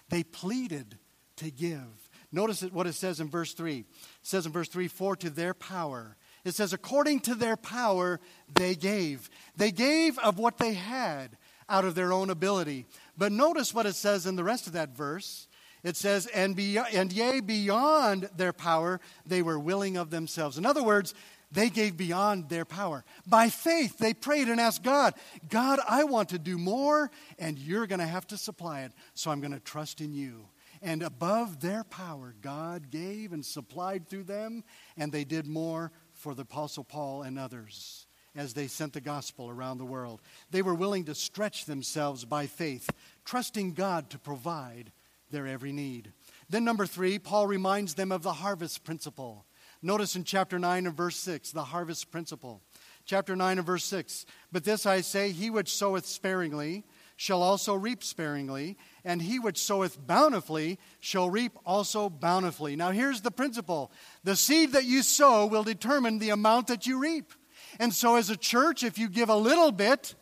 They 0.09 0.21
pleaded 0.21 0.99
to 1.37 1.49
give. 1.49 2.04
Notice 2.35 2.63
what 2.63 2.85
it 2.85 2.95
says 2.95 3.21
in 3.21 3.29
verse 3.29 3.53
3. 3.53 3.77
It 3.77 3.85
says 4.21 4.45
in 4.45 4.51
verse 4.51 4.67
3 4.67 4.89
For 4.89 5.15
to 5.15 5.29
their 5.29 5.53
power. 5.53 6.17
It 6.43 6.53
says, 6.53 6.73
according 6.73 7.21
to 7.21 7.33
their 7.33 7.55
power, 7.55 8.19
they 8.53 8.75
gave. 8.75 9.29
They 9.55 9.71
gave 9.71 10.19
of 10.19 10.37
what 10.37 10.57
they 10.57 10.73
had 10.73 11.37
out 11.69 11.85
of 11.85 11.95
their 11.95 12.11
own 12.11 12.29
ability. 12.29 12.87
But 13.17 13.31
notice 13.31 13.73
what 13.73 13.85
it 13.85 13.95
says 13.95 14.25
in 14.25 14.35
the 14.35 14.43
rest 14.43 14.67
of 14.67 14.73
that 14.73 14.89
verse. 14.89 15.47
It 15.81 15.95
says, 15.95 16.27
and, 16.27 16.57
be, 16.57 16.77
and 16.77 17.13
yea, 17.13 17.39
beyond 17.39 18.29
their 18.35 18.51
power, 18.51 18.99
they 19.25 19.41
were 19.41 19.57
willing 19.57 19.95
of 19.95 20.09
themselves. 20.09 20.57
In 20.57 20.65
other 20.65 20.83
words, 20.83 21.13
they 21.53 21.69
gave 21.69 21.95
beyond 21.95 22.49
their 22.49 22.65
power. 22.65 23.05
By 23.25 23.47
faith, 23.47 23.97
they 23.97 24.13
prayed 24.13 24.49
and 24.49 24.59
asked 24.59 24.83
God, 24.83 25.13
God, 25.49 25.79
I 25.87 26.03
want 26.03 26.29
to 26.29 26.39
do 26.39 26.57
more, 26.57 27.09
and 27.39 27.57
you're 27.57 27.87
going 27.87 27.99
to 27.99 28.05
have 28.05 28.27
to 28.27 28.37
supply 28.37 28.81
it. 28.81 28.91
So 29.13 29.31
I'm 29.31 29.39
going 29.39 29.53
to 29.53 29.59
trust 29.61 30.01
in 30.01 30.13
you. 30.13 30.47
And 30.85 31.01
above 31.01 31.61
their 31.61 31.83
power, 31.83 32.35
God 32.43 32.91
gave 32.91 33.33
and 33.33 33.43
supplied 33.43 34.07
through 34.07 34.25
them, 34.25 34.63
and 34.95 35.11
they 35.11 35.23
did 35.23 35.47
more 35.47 35.91
for 36.13 36.35
the 36.35 36.43
Apostle 36.43 36.83
Paul 36.83 37.23
and 37.23 37.39
others 37.39 38.05
as 38.35 38.53
they 38.53 38.67
sent 38.67 38.93
the 38.93 39.01
gospel 39.01 39.49
around 39.49 39.79
the 39.79 39.85
world. 39.85 40.21
They 40.51 40.61
were 40.61 40.75
willing 40.75 41.05
to 41.05 41.15
stretch 41.15 41.65
themselves 41.65 42.23
by 42.23 42.45
faith, 42.45 42.87
trusting 43.25 43.73
God 43.73 44.11
to 44.11 44.19
provide 44.19 44.91
their 45.31 45.47
every 45.47 45.71
need. 45.71 46.13
Then, 46.51 46.63
number 46.63 46.85
three, 46.85 47.17
Paul 47.17 47.47
reminds 47.47 47.95
them 47.95 48.11
of 48.11 48.21
the 48.21 48.33
harvest 48.33 48.83
principle. 48.83 49.47
Notice 49.81 50.15
in 50.15 50.23
chapter 50.23 50.59
9 50.59 50.85
and 50.85 50.95
verse 50.95 51.15
6, 51.15 51.51
the 51.51 51.63
harvest 51.63 52.11
principle. 52.11 52.61
Chapter 53.05 53.35
9 53.35 53.57
and 53.57 53.65
verse 53.65 53.85
6 53.85 54.27
But 54.51 54.63
this 54.63 54.85
I 54.85 55.01
say, 55.01 55.31
he 55.31 55.49
which 55.49 55.73
soweth 55.73 56.05
sparingly 56.05 56.83
shall 57.15 57.41
also 57.41 57.73
reap 57.73 58.03
sparingly, 58.03 58.77
and 59.03 59.21
he 59.21 59.39
which 59.39 59.57
soweth 59.57 60.05
bountifully 60.05 60.79
shall 60.99 61.29
reap 61.29 61.53
also 61.65 62.09
bountifully. 62.09 62.75
Now, 62.75 62.91
here's 62.91 63.21
the 63.21 63.31
principle 63.31 63.91
the 64.23 64.35
seed 64.35 64.73
that 64.73 64.85
you 64.85 65.01
sow 65.01 65.45
will 65.45 65.63
determine 65.63 66.19
the 66.19 66.31
amount 66.31 66.67
that 66.67 66.85
you 66.85 66.99
reap. 66.99 67.31
And 67.79 67.93
so, 67.93 68.15
as 68.15 68.29
a 68.29 68.37
church, 68.37 68.83
if 68.83 68.97
you 68.97 69.09
give 69.09 69.29
a 69.29 69.35
little 69.35 69.71
bit, 69.71 70.15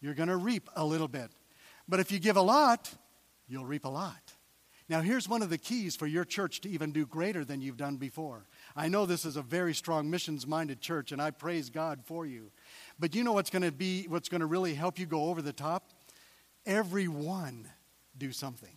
you're 0.00 0.14
going 0.14 0.28
to 0.28 0.36
reap 0.36 0.68
a 0.76 0.84
little 0.84 1.08
bit. 1.08 1.30
But 1.88 2.00
if 2.00 2.12
you 2.12 2.18
give 2.18 2.36
a 2.36 2.42
lot, 2.42 2.92
you'll 3.48 3.66
reap 3.66 3.84
a 3.84 3.88
lot. 3.88 4.20
Now, 4.88 5.02
here's 5.02 5.28
one 5.28 5.42
of 5.42 5.50
the 5.50 5.58
keys 5.58 5.96
for 5.96 6.06
your 6.06 6.24
church 6.24 6.62
to 6.62 6.70
even 6.70 6.92
do 6.92 7.04
greater 7.04 7.44
than 7.44 7.60
you've 7.60 7.76
done 7.76 7.96
before. 7.96 8.46
I 8.74 8.88
know 8.88 9.04
this 9.04 9.26
is 9.26 9.36
a 9.36 9.42
very 9.42 9.74
strong 9.74 10.08
missions 10.08 10.46
minded 10.46 10.80
church, 10.80 11.12
and 11.12 11.20
I 11.20 11.30
praise 11.30 11.68
God 11.68 12.00
for 12.06 12.24
you. 12.24 12.50
But 12.98 13.14
you 13.14 13.22
know 13.22 13.32
what's 13.32 13.50
going 13.50 13.62
to 13.62 13.72
be, 13.72 14.06
what's 14.08 14.30
going 14.30 14.40
to 14.40 14.46
really 14.46 14.74
help 14.74 14.98
you 14.98 15.04
go 15.04 15.26
over 15.26 15.42
the 15.42 15.52
top? 15.52 15.92
Everyone 16.66 17.68
do 18.16 18.32
something. 18.32 18.76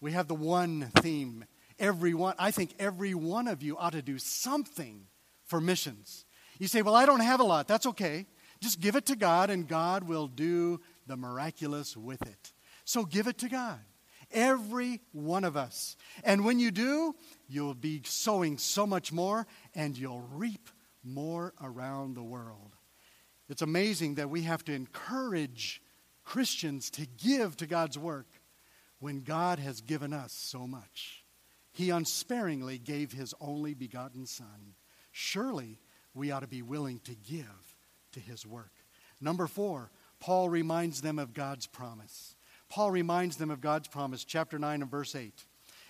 We 0.00 0.12
have 0.12 0.28
the 0.28 0.34
one 0.34 0.90
theme. 0.96 1.44
Everyone, 1.78 2.34
I 2.38 2.50
think 2.50 2.74
every 2.78 3.14
one 3.14 3.48
of 3.48 3.62
you 3.62 3.76
ought 3.76 3.92
to 3.92 4.02
do 4.02 4.18
something 4.18 5.06
for 5.44 5.60
missions. 5.60 6.24
You 6.58 6.66
say, 6.66 6.82
Well, 6.82 6.94
I 6.94 7.06
don't 7.06 7.20
have 7.20 7.40
a 7.40 7.44
lot. 7.44 7.68
That's 7.68 7.86
okay. 7.86 8.26
Just 8.60 8.80
give 8.80 8.96
it 8.96 9.06
to 9.06 9.16
God, 9.16 9.50
and 9.50 9.68
God 9.68 10.04
will 10.04 10.26
do 10.26 10.80
the 11.06 11.16
miraculous 11.16 11.96
with 11.96 12.22
it. 12.22 12.52
So 12.84 13.04
give 13.04 13.28
it 13.28 13.38
to 13.38 13.48
God. 13.48 13.78
Every 14.30 15.00
one 15.12 15.44
of 15.44 15.56
us. 15.56 15.96
And 16.24 16.44
when 16.44 16.58
you 16.58 16.70
do, 16.70 17.14
you'll 17.48 17.74
be 17.74 18.02
sowing 18.04 18.58
so 18.58 18.86
much 18.86 19.12
more 19.12 19.46
and 19.74 19.96
you'll 19.96 20.26
reap 20.32 20.68
more 21.02 21.54
around 21.62 22.14
the 22.14 22.22
world. 22.22 22.76
It's 23.48 23.62
amazing 23.62 24.16
that 24.16 24.28
we 24.28 24.42
have 24.42 24.64
to 24.64 24.74
encourage 24.74 25.80
Christians 26.28 26.90
to 26.90 27.06
give 27.06 27.56
to 27.56 27.66
God's 27.66 27.98
work 27.98 28.26
when 28.98 29.22
God 29.22 29.58
has 29.58 29.80
given 29.80 30.12
us 30.12 30.34
so 30.34 30.66
much. 30.66 31.24
He 31.72 31.88
unsparingly 31.88 32.76
gave 32.76 33.12
his 33.12 33.32
only 33.40 33.72
begotten 33.72 34.26
Son. 34.26 34.74
Surely 35.10 35.78
we 36.12 36.30
ought 36.30 36.40
to 36.40 36.46
be 36.46 36.60
willing 36.60 37.00
to 37.04 37.14
give 37.14 37.76
to 38.12 38.20
his 38.20 38.46
work. 38.46 38.72
Number 39.22 39.46
four, 39.46 39.90
Paul 40.20 40.50
reminds 40.50 41.00
them 41.00 41.18
of 41.18 41.32
God's 41.32 41.66
promise. 41.66 42.36
Paul 42.68 42.90
reminds 42.90 43.38
them 43.38 43.50
of 43.50 43.62
God's 43.62 43.88
promise, 43.88 44.22
chapter 44.22 44.58
9 44.58 44.82
and 44.82 44.90
verse 44.90 45.14
8. 45.14 45.32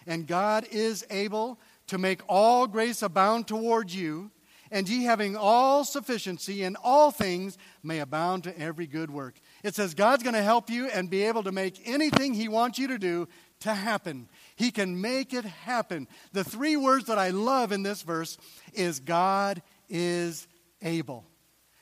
And 0.07 0.25
God 0.25 0.69
is 0.71 1.05
able 1.11 1.59
to 1.89 1.99
make 1.99 2.21
all 2.29 2.69
grace 2.69 3.03
abound 3.03 3.49
toward 3.49 3.91
you, 3.91 4.31
and 4.71 4.89
ye 4.89 5.03
having 5.03 5.37
all 5.37 5.85
sufficiency 5.85 6.63
in 6.63 6.77
all 6.77 7.11
things 7.11 7.59
may 7.83 7.99
abound 7.99 8.45
to 8.45 8.57
every 8.57 8.87
good 8.87 9.11
work. 9.11 9.35
It 9.63 9.75
says 9.75 9.95
God's 9.95 10.23
going 10.23 10.35
to 10.35 10.43
help 10.43 10.71
you 10.71 10.87
and 10.87 11.11
be 11.11 11.25
able 11.25 11.43
to 11.45 11.53
make 11.53 11.83
anything 11.85 12.35
He 12.35 12.49
wants 12.49 12.79
you 12.79 12.89
to 12.89 12.99
do 12.99 13.29
to 13.61 13.75
happen. 13.75 14.29
He 14.57 14.71
can 14.71 15.01
make 15.01 15.35
it 15.35 15.45
happen. 15.45 16.07
The 16.33 16.45
three 16.45 16.77
words 16.77 17.07
that 17.07 17.19
I 17.19 17.31
love 17.31 17.73
in 17.73 17.83
this 17.83 18.03
verse 18.03 18.39
is 18.73 19.01
God 19.01 19.63
is 19.89 20.47
able. 20.83 21.25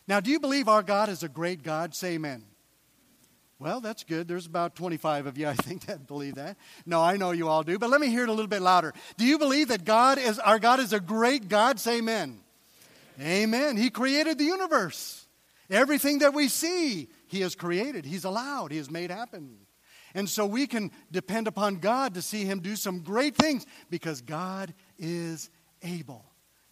Now, 0.08 0.20
do 0.20 0.30
you 0.30 0.40
believe 0.40 0.68
our 0.68 0.82
God 0.82 1.08
is 1.08 1.22
a 1.22 1.28
great 1.28 1.62
God? 1.62 1.94
Say 1.94 2.14
amen. 2.14 2.44
Well, 3.58 3.80
that's 3.80 4.04
good. 4.04 4.28
There's 4.28 4.46
about 4.46 4.76
25 4.76 5.26
of 5.26 5.38
you, 5.38 5.48
I 5.48 5.54
think, 5.54 5.86
that 5.86 6.06
believe 6.06 6.34
that. 6.34 6.56
No, 6.84 7.02
I 7.02 7.16
know 7.16 7.30
you 7.30 7.48
all 7.48 7.62
do, 7.62 7.78
but 7.78 7.88
let 7.88 8.00
me 8.00 8.08
hear 8.08 8.24
it 8.24 8.28
a 8.28 8.32
little 8.32 8.48
bit 8.48 8.60
louder. 8.60 8.92
Do 9.16 9.24
you 9.24 9.38
believe 9.38 9.68
that 9.68 9.84
God 9.84 10.18
is 10.18 10.38
our 10.38 10.58
God 10.58 10.78
is 10.78 10.92
a 10.92 11.00
great 11.00 11.48
God? 11.48 11.80
Say 11.80 11.98
amen. 11.98 12.40
Amen. 13.20 13.76
He 13.78 13.88
created 13.88 14.36
the 14.36 14.44
universe. 14.44 15.26
Everything 15.70 16.18
that 16.18 16.34
we 16.34 16.48
see, 16.48 17.08
He 17.26 17.40
has 17.40 17.54
created. 17.54 18.04
He's 18.04 18.24
allowed. 18.24 18.70
He 18.70 18.78
has 18.78 18.90
made 18.90 19.10
happen. 19.10 19.66
And 20.14 20.28
so 20.28 20.46
we 20.46 20.66
can 20.66 20.92
depend 21.10 21.46
upon 21.46 21.76
God 21.76 22.14
to 22.14 22.22
see 22.22 22.44
Him 22.44 22.60
do 22.60 22.76
some 22.76 23.00
great 23.00 23.36
things 23.36 23.66
because 23.90 24.20
God 24.20 24.72
is 24.98 25.50
able. 25.82 26.24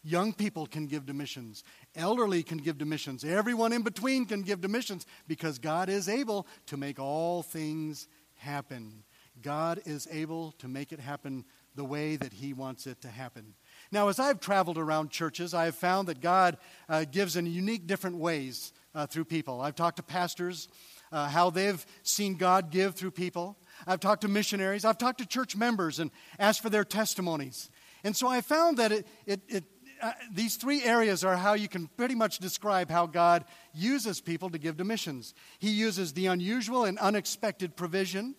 Young 0.03 0.33
people 0.33 0.67
can 0.67 0.87
give 0.87 1.07
to 1.07 1.15
missions. 1.15 1.65
Elderly 1.95 2.43
can 2.43 2.59
give 2.59 2.79
to 2.79 2.85
missions. 2.85 3.25
Everyone 3.25 3.73
in 3.73 3.83
between 3.83 4.27
can 4.27 4.43
give 4.43 4.61
to 4.61 4.69
missions 4.69 5.07
because 5.27 5.59
God 5.59 5.89
is 5.89 6.09
able 6.09 6.47
to 6.67 6.77
make 6.77 6.99
all 6.99 7.43
things 7.43 8.07
happen. 8.35 9.03
God 9.41 9.81
is 9.85 10.07
able 10.11 10.53
to 10.53 10.69
make 10.69 10.93
it 10.93 11.01
happen 11.01 11.45
the 11.75 11.85
way 11.85 12.17
that 12.17 12.33
He 12.33 12.53
wants 12.53 12.87
it 12.87 13.01
to 13.01 13.09
happen. 13.09 13.55
Now, 13.91 14.09
as 14.09 14.19
I've 14.19 14.41
traveled 14.41 14.79
around 14.79 15.11
churches, 15.11 15.55
I 15.55 15.65
have 15.65 15.75
found 15.75 16.09
that 16.09 16.21
God 16.21 16.59
uh, 16.89 17.05
gives 17.11 17.37
in 17.37 17.47
unique, 17.47 17.87
different 17.87 18.17
ways 18.17 18.73
uh, 18.95 19.07
through 19.07 19.25
people. 19.25 19.61
I've 19.61 19.75
talked 19.75 19.97
to 19.97 20.03
pastors, 20.03 20.69
uh, 21.13 21.29
how 21.29 21.51
they've 21.51 21.85
seen 22.03 22.37
God 22.37 22.71
give 22.71 22.95
through 22.95 23.13
people. 23.13 23.59
I've 23.87 24.01
talked 24.01 24.23
to 24.23 24.29
missionaries. 24.29 24.85
I've 24.85 24.99
talked 24.99 25.19
to 25.19 25.27
church 25.27 25.57
members 25.57 25.99
and 25.99 26.11
asked 26.39 26.63
for 26.63 26.71
their 26.71 26.85
testimonies. 26.85 27.71
And 28.05 28.17
so 28.17 28.29
I 28.29 28.41
found 28.41 28.79
that 28.79 28.93
it, 28.93 29.07
it, 29.27 29.41
it 29.49 29.65
uh, 30.03 30.13
these 30.33 30.57
three 30.57 30.83
areas 30.83 31.25
are 31.25 31.37
how 31.37 31.55
you 31.55 31.69
can 31.69 31.87
pretty 31.97 32.15
much 32.15 32.39
describe 32.39 32.91
how 32.91 33.07
God 33.07 33.45
uses 33.73 34.21
people 34.21 34.51
to 34.51 34.59
give 34.59 34.77
to 34.77 34.85
missions. 34.85 35.35
He 35.59 35.71
uses 35.71 36.13
the 36.13 36.27
unusual 36.27 36.85
and 36.85 36.99
unexpected 36.99 37.77
provision, 37.77 38.35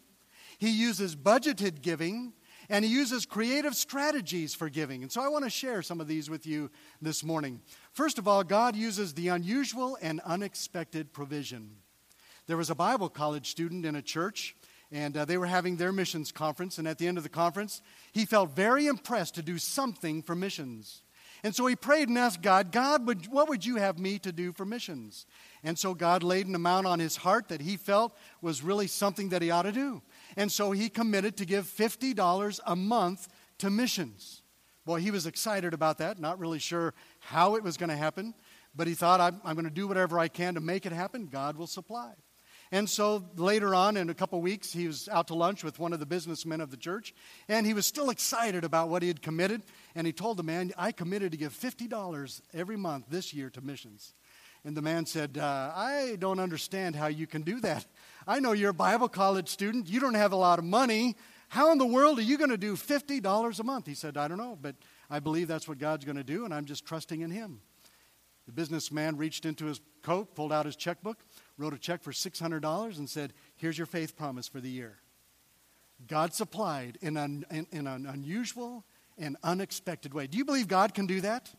He 0.58 0.70
uses 0.70 1.15
budgeted 1.15 1.82
giving, 1.82 2.34
and 2.69 2.86
He 2.86 2.91
uses 2.91 3.25
creative 3.25 3.75
strategies 3.75 4.54
for 4.54 4.69
giving. 4.69 5.01
And 5.04 5.12
so 5.12 5.21
I 5.21 5.28
want 5.28 5.43
to 5.43 5.49
share 5.49 5.82
some 5.82 6.01
of 6.01 6.08
these 6.08 6.30
with 6.30 6.45
you 6.45 6.69
this 7.01 7.23
morning. 7.23 7.62
First 7.91 8.17
of 8.17 8.28
all, 8.28 8.43
God 8.43 8.75
uses 8.75 9.13
the 9.13 9.30
unusual 9.30 9.97
and 10.01 10.21
unexpected 10.21 11.13
provision. 11.13 11.78
There 12.47 12.58
was 12.58 12.69
a 12.69 12.75
Bible 12.75 13.10
college 13.10 13.49
student 13.49 13.86
in 13.86 13.95
a 13.95 14.01
church 14.01 14.56
and 14.91 15.17
uh, 15.17 15.25
they 15.25 15.38
were 15.38 15.45
having 15.45 15.78
their 15.78 15.91
missions 15.91 16.32
conference. 16.32 16.78
And 16.78 16.88
at 16.88 16.97
the 16.97 17.08
end 17.08 17.17
of 17.17 17.23
the 17.23 17.30
conference, 17.30 17.82
he 18.12 18.25
felt 18.25 18.56
very 18.56 18.88
impressed 18.88 19.36
to 19.36 19.41
do 19.41 19.58
something 19.58 20.21
for 20.21 20.36
missions. 20.36 21.01
And 21.43 21.54
so 21.54 21.67
he 21.67 21.75
prayed 21.75 22.08
and 22.08 22.17
asked 22.17 22.41
God, 22.41 22.71
God, 22.71 23.06
would, 23.06 23.28
what 23.28 23.49
would 23.49 23.65
you 23.65 23.75
have 23.75 23.99
me 23.99 24.17
to 24.19 24.32
do 24.32 24.51
for 24.51 24.65
missions? 24.65 25.25
And 25.63 25.78
so 25.78 25.93
God 25.93 26.23
laid 26.23 26.47
an 26.47 26.56
amount 26.56 26.88
on 26.88 26.99
his 26.99 27.17
heart 27.17 27.49
that 27.49 27.62
he 27.62 27.78
felt 27.78 28.15
was 28.41 28.63
really 28.63 28.88
something 28.88 29.30
that 29.30 29.41
he 29.41 29.51
ought 29.51 29.63
to 29.63 29.71
do. 29.71 30.01
And 30.38 30.52
so 30.52 30.71
he 30.71 30.89
committed 30.89 31.38
to 31.38 31.45
give 31.45 31.65
$50 31.65 32.60
a 32.65 32.76
month 32.76 33.28
to 33.60 33.69
missions. 33.69 34.41
Boy, 34.86 35.00
he 35.00 35.12
was 35.12 35.26
excited 35.26 35.74
about 35.74 35.98
that, 35.98 36.19
not 36.19 36.39
really 36.39 36.60
sure 36.60 36.93
how 37.19 37.56
it 37.56 37.63
was 37.63 37.78
going 37.78 37.89
to 37.89 37.95
happen, 37.95 38.36
but 38.76 38.88
he 38.88 38.93
thought, 38.93 39.21
I'm, 39.21 39.41
I'm 39.43 39.56
going 39.56 39.65
to 39.65 39.71
do 39.71 39.88
whatever 39.88 40.19
I 40.19 40.28
can 40.28 40.56
to 40.56 40.60
make 40.60 40.86
it 40.86 40.91
happen. 40.91 41.28
God 41.28 41.58
will 41.58 41.67
supply. 41.67 42.13
And 42.71 42.89
so 42.89 43.24
later 43.36 43.76
on, 43.76 43.95
in 43.95 44.10
a 44.10 44.13
couple 44.13 44.41
weeks, 44.41 44.74
he 44.74 44.88
was 44.88 45.08
out 45.10 45.28
to 45.28 45.36
lunch 45.36 45.63
with 45.63 45.80
one 45.80 45.93
of 45.93 46.00
the 46.00 46.06
businessmen 46.06 46.62
of 46.62 46.71
the 46.71 46.78
church, 46.78 47.13
and 47.48 47.65
he 47.65 47.74
was 47.74 47.86
still 47.86 48.10
excited 48.10 48.63
about 48.63 48.89
what 48.89 49.02
he 49.02 49.08
had 49.08 49.21
committed. 49.21 49.62
And 49.93 50.06
he 50.06 50.13
told 50.13 50.38
the 50.38 50.43
man, 50.43 50.71
I 50.78 50.91
committed 50.91 51.32
to 51.32 51.38
give 51.38 51.54
$50 51.54 52.41
every 52.54 52.76
month 52.76 53.06
this 53.10 53.34
year 53.34 53.50
to 53.52 53.62
missions. 53.62 54.13
And 54.65 54.75
the 54.75 54.82
man 54.82 55.06
said, 55.06 55.38
uh, 55.38 55.71
I 55.75 56.17
don't 56.19 56.39
understand 56.39 56.95
how 56.95 57.08
you 57.08 57.28
can 57.28 57.43
do 57.43 57.60
that. 57.62 57.86
I 58.28 58.39
know 58.39 58.51
you're 58.51 58.71
a 58.71 58.73
Bible 58.73 59.08
college 59.08 59.47
student, 59.47 59.88
you 59.88 59.99
don't 59.99 60.15
have 60.15 60.32
a 60.32 60.38
lot 60.38 60.60
of 60.60 60.65
money. 60.65 61.15
How 61.49 61.71
in 61.71 61.78
the 61.78 61.86
world 61.86 62.17
are 62.17 62.23
you 62.23 62.38
going 62.38 62.49
to 62.49 62.58
do 62.58 62.75
$50 62.75 63.60
a 63.60 63.63
month? 63.63 63.86
He 63.86 63.93
said, 63.93 64.17
I 64.17 64.28
don't 64.28 64.39
know, 64.39 64.58
but 64.60 64.75
I 65.10 65.19
believe 65.19 65.47
that's 65.47 65.67
what 65.67 65.78
God's 65.78 66.04
going 66.04 66.17
to 66.17 66.23
do, 66.23 66.43
and 66.43 66.54
I'm 66.54 66.65
just 66.65 66.86
trusting 66.86 67.21
in 67.21 67.30
Him. 67.30 67.62
The 68.45 68.51
businessman 68.51 69.17
reached 69.17 69.45
into 69.45 69.65
his 69.65 69.82
coat, 70.04 70.36
pulled 70.36 70.54
out 70.54 70.65
his 70.65 70.75
checkbook, 70.75 71.25
wrote 71.58 71.73
a 71.73 71.80
check 71.80 72.04
for 72.04 72.12
$600 72.12 72.97
and 72.97 73.10
said, 73.10 73.34
Here's 73.56 73.78
your 73.78 73.88
faith 73.88 74.15
promise 74.15 74.47
for 74.47 74.62
the 74.62 74.69
year. 74.69 74.97
God 76.08 76.34
supplied 76.34 76.97
in 77.01 77.17
an, 77.17 77.45
in, 77.49 77.67
in 77.71 77.88
an 77.88 78.06
unusual 78.06 78.84
and 79.17 79.38
unexpected 79.43 80.13
way. 80.13 80.28
Do 80.28 80.38
you 80.38 80.45
believe 80.45 80.67
God 80.67 80.93
can 80.93 81.08
do 81.08 81.21
that? 81.21 81.49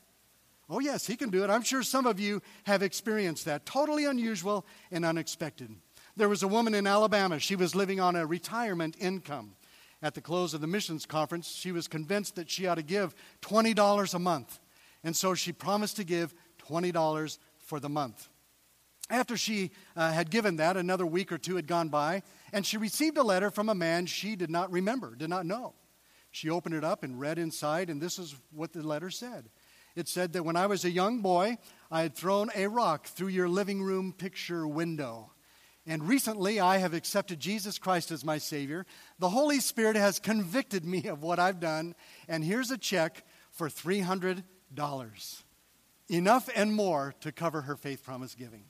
Oh, 0.69 0.81
yes, 0.81 1.07
He 1.07 1.17
can 1.17 1.31
do 1.31 1.45
it. 1.45 1.51
I'm 1.51 1.63
sure 1.63 1.83
some 1.83 2.07
of 2.07 2.19
you 2.19 2.43
have 2.65 2.83
experienced 2.83 3.45
that. 3.45 3.67
Totally 3.67 4.05
unusual 4.05 4.67
and 4.91 5.05
unexpected. 5.05 5.75
There 6.17 6.29
was 6.29 6.43
a 6.43 6.49
woman 6.49 6.75
in 6.75 6.87
Alabama. 6.87 7.39
She 7.39 7.57
was 7.57 7.75
living 7.75 8.01
on 8.01 8.17
a 8.17 8.27
retirement 8.27 8.97
income. 8.99 9.55
At 10.03 10.15
the 10.15 10.21
close 10.21 10.55
of 10.55 10.61
the 10.61 10.67
missions 10.67 11.07
conference, 11.07 11.49
she 11.49 11.73
was 11.73 11.89
convinced 11.89 12.37
that 12.37 12.51
she 12.51 12.67
ought 12.67 12.77
to 12.77 12.83
give 12.83 13.15
$20 13.43 14.15
a 14.15 14.19
month. 14.19 14.59
And 15.05 15.17
so 15.17 15.35
she 15.35 15.53
promised 15.53 15.97
to 15.97 16.05
give 16.05 16.35
$20 16.69 17.39
for 17.59 17.81
the 17.81 17.89
month. 17.89 18.29
After 19.09 19.37
she 19.37 19.71
uh, 19.95 20.11
had 20.11 20.31
given 20.31 20.57
that, 20.57 20.77
another 20.77 21.07
week 21.07 21.31
or 21.31 21.39
two 21.39 21.57
had 21.57 21.67
gone 21.67 21.89
by, 21.89 22.23
and 22.53 22.67
she 22.67 22.77
received 22.77 23.17
a 23.19 23.23
letter 23.23 23.51
from 23.51 23.69
a 23.69 23.75
man 23.75 24.07
she 24.07 24.35
did 24.35 24.51
not 24.51 24.73
remember, 24.73 25.15
did 25.15 25.31
not 25.31 25.47
know. 25.47 25.75
She 26.33 26.51
opened 26.51 26.75
it 26.75 26.85
up 26.85 27.05
and 27.05 27.19
read 27.21 27.39
inside, 27.39 27.89
and 27.89 28.01
this 28.01 28.19
is 28.19 28.35
what 28.51 28.73
the 28.73 28.83
letter 28.83 29.11
said. 29.11 29.49
It 29.97 30.09
said 30.09 30.35
that 30.35 30.45
when 30.45 30.57
I 30.57 30.67
was 30.67 30.85
a 30.85 30.91
young 30.91 31.23
boy, 31.23 31.57
I 31.91 32.03
had 32.03 32.15
thrown 32.15 32.51
a 32.55 32.69
rock 32.69 33.07
through 33.07 33.29
your 33.29 33.49
living 33.49 33.83
room 33.83 34.13
picture 34.13 34.69
window. 34.69 35.33
And 35.87 36.07
recently, 36.07 36.61
I 36.61 36.79
have 36.79 36.95
accepted 36.95 37.41
Jesus 37.41 37.79
Christ 37.79 38.11
as 38.11 38.25
my 38.25 38.39
Savior. 38.39 38.85
The 39.19 39.31
Holy 39.31 39.61
Spirit 39.61 39.97
has 39.97 40.19
convicted 40.19 40.85
me 40.85 41.07
of 41.07 41.23
what 41.23 41.39
I've 41.39 41.61
done, 41.61 41.95
and 42.29 42.45
here's 42.45 42.71
a 42.71 42.79
check 42.79 43.25
for 43.53 43.69
$300. 43.69 44.43
Enough 46.09 46.49
and 46.55 46.75
more 46.75 47.15
to 47.21 47.33
cover 47.33 47.63
her 47.63 47.77
faith 47.77 48.05
promise 48.05 48.35
giving. 48.35 48.65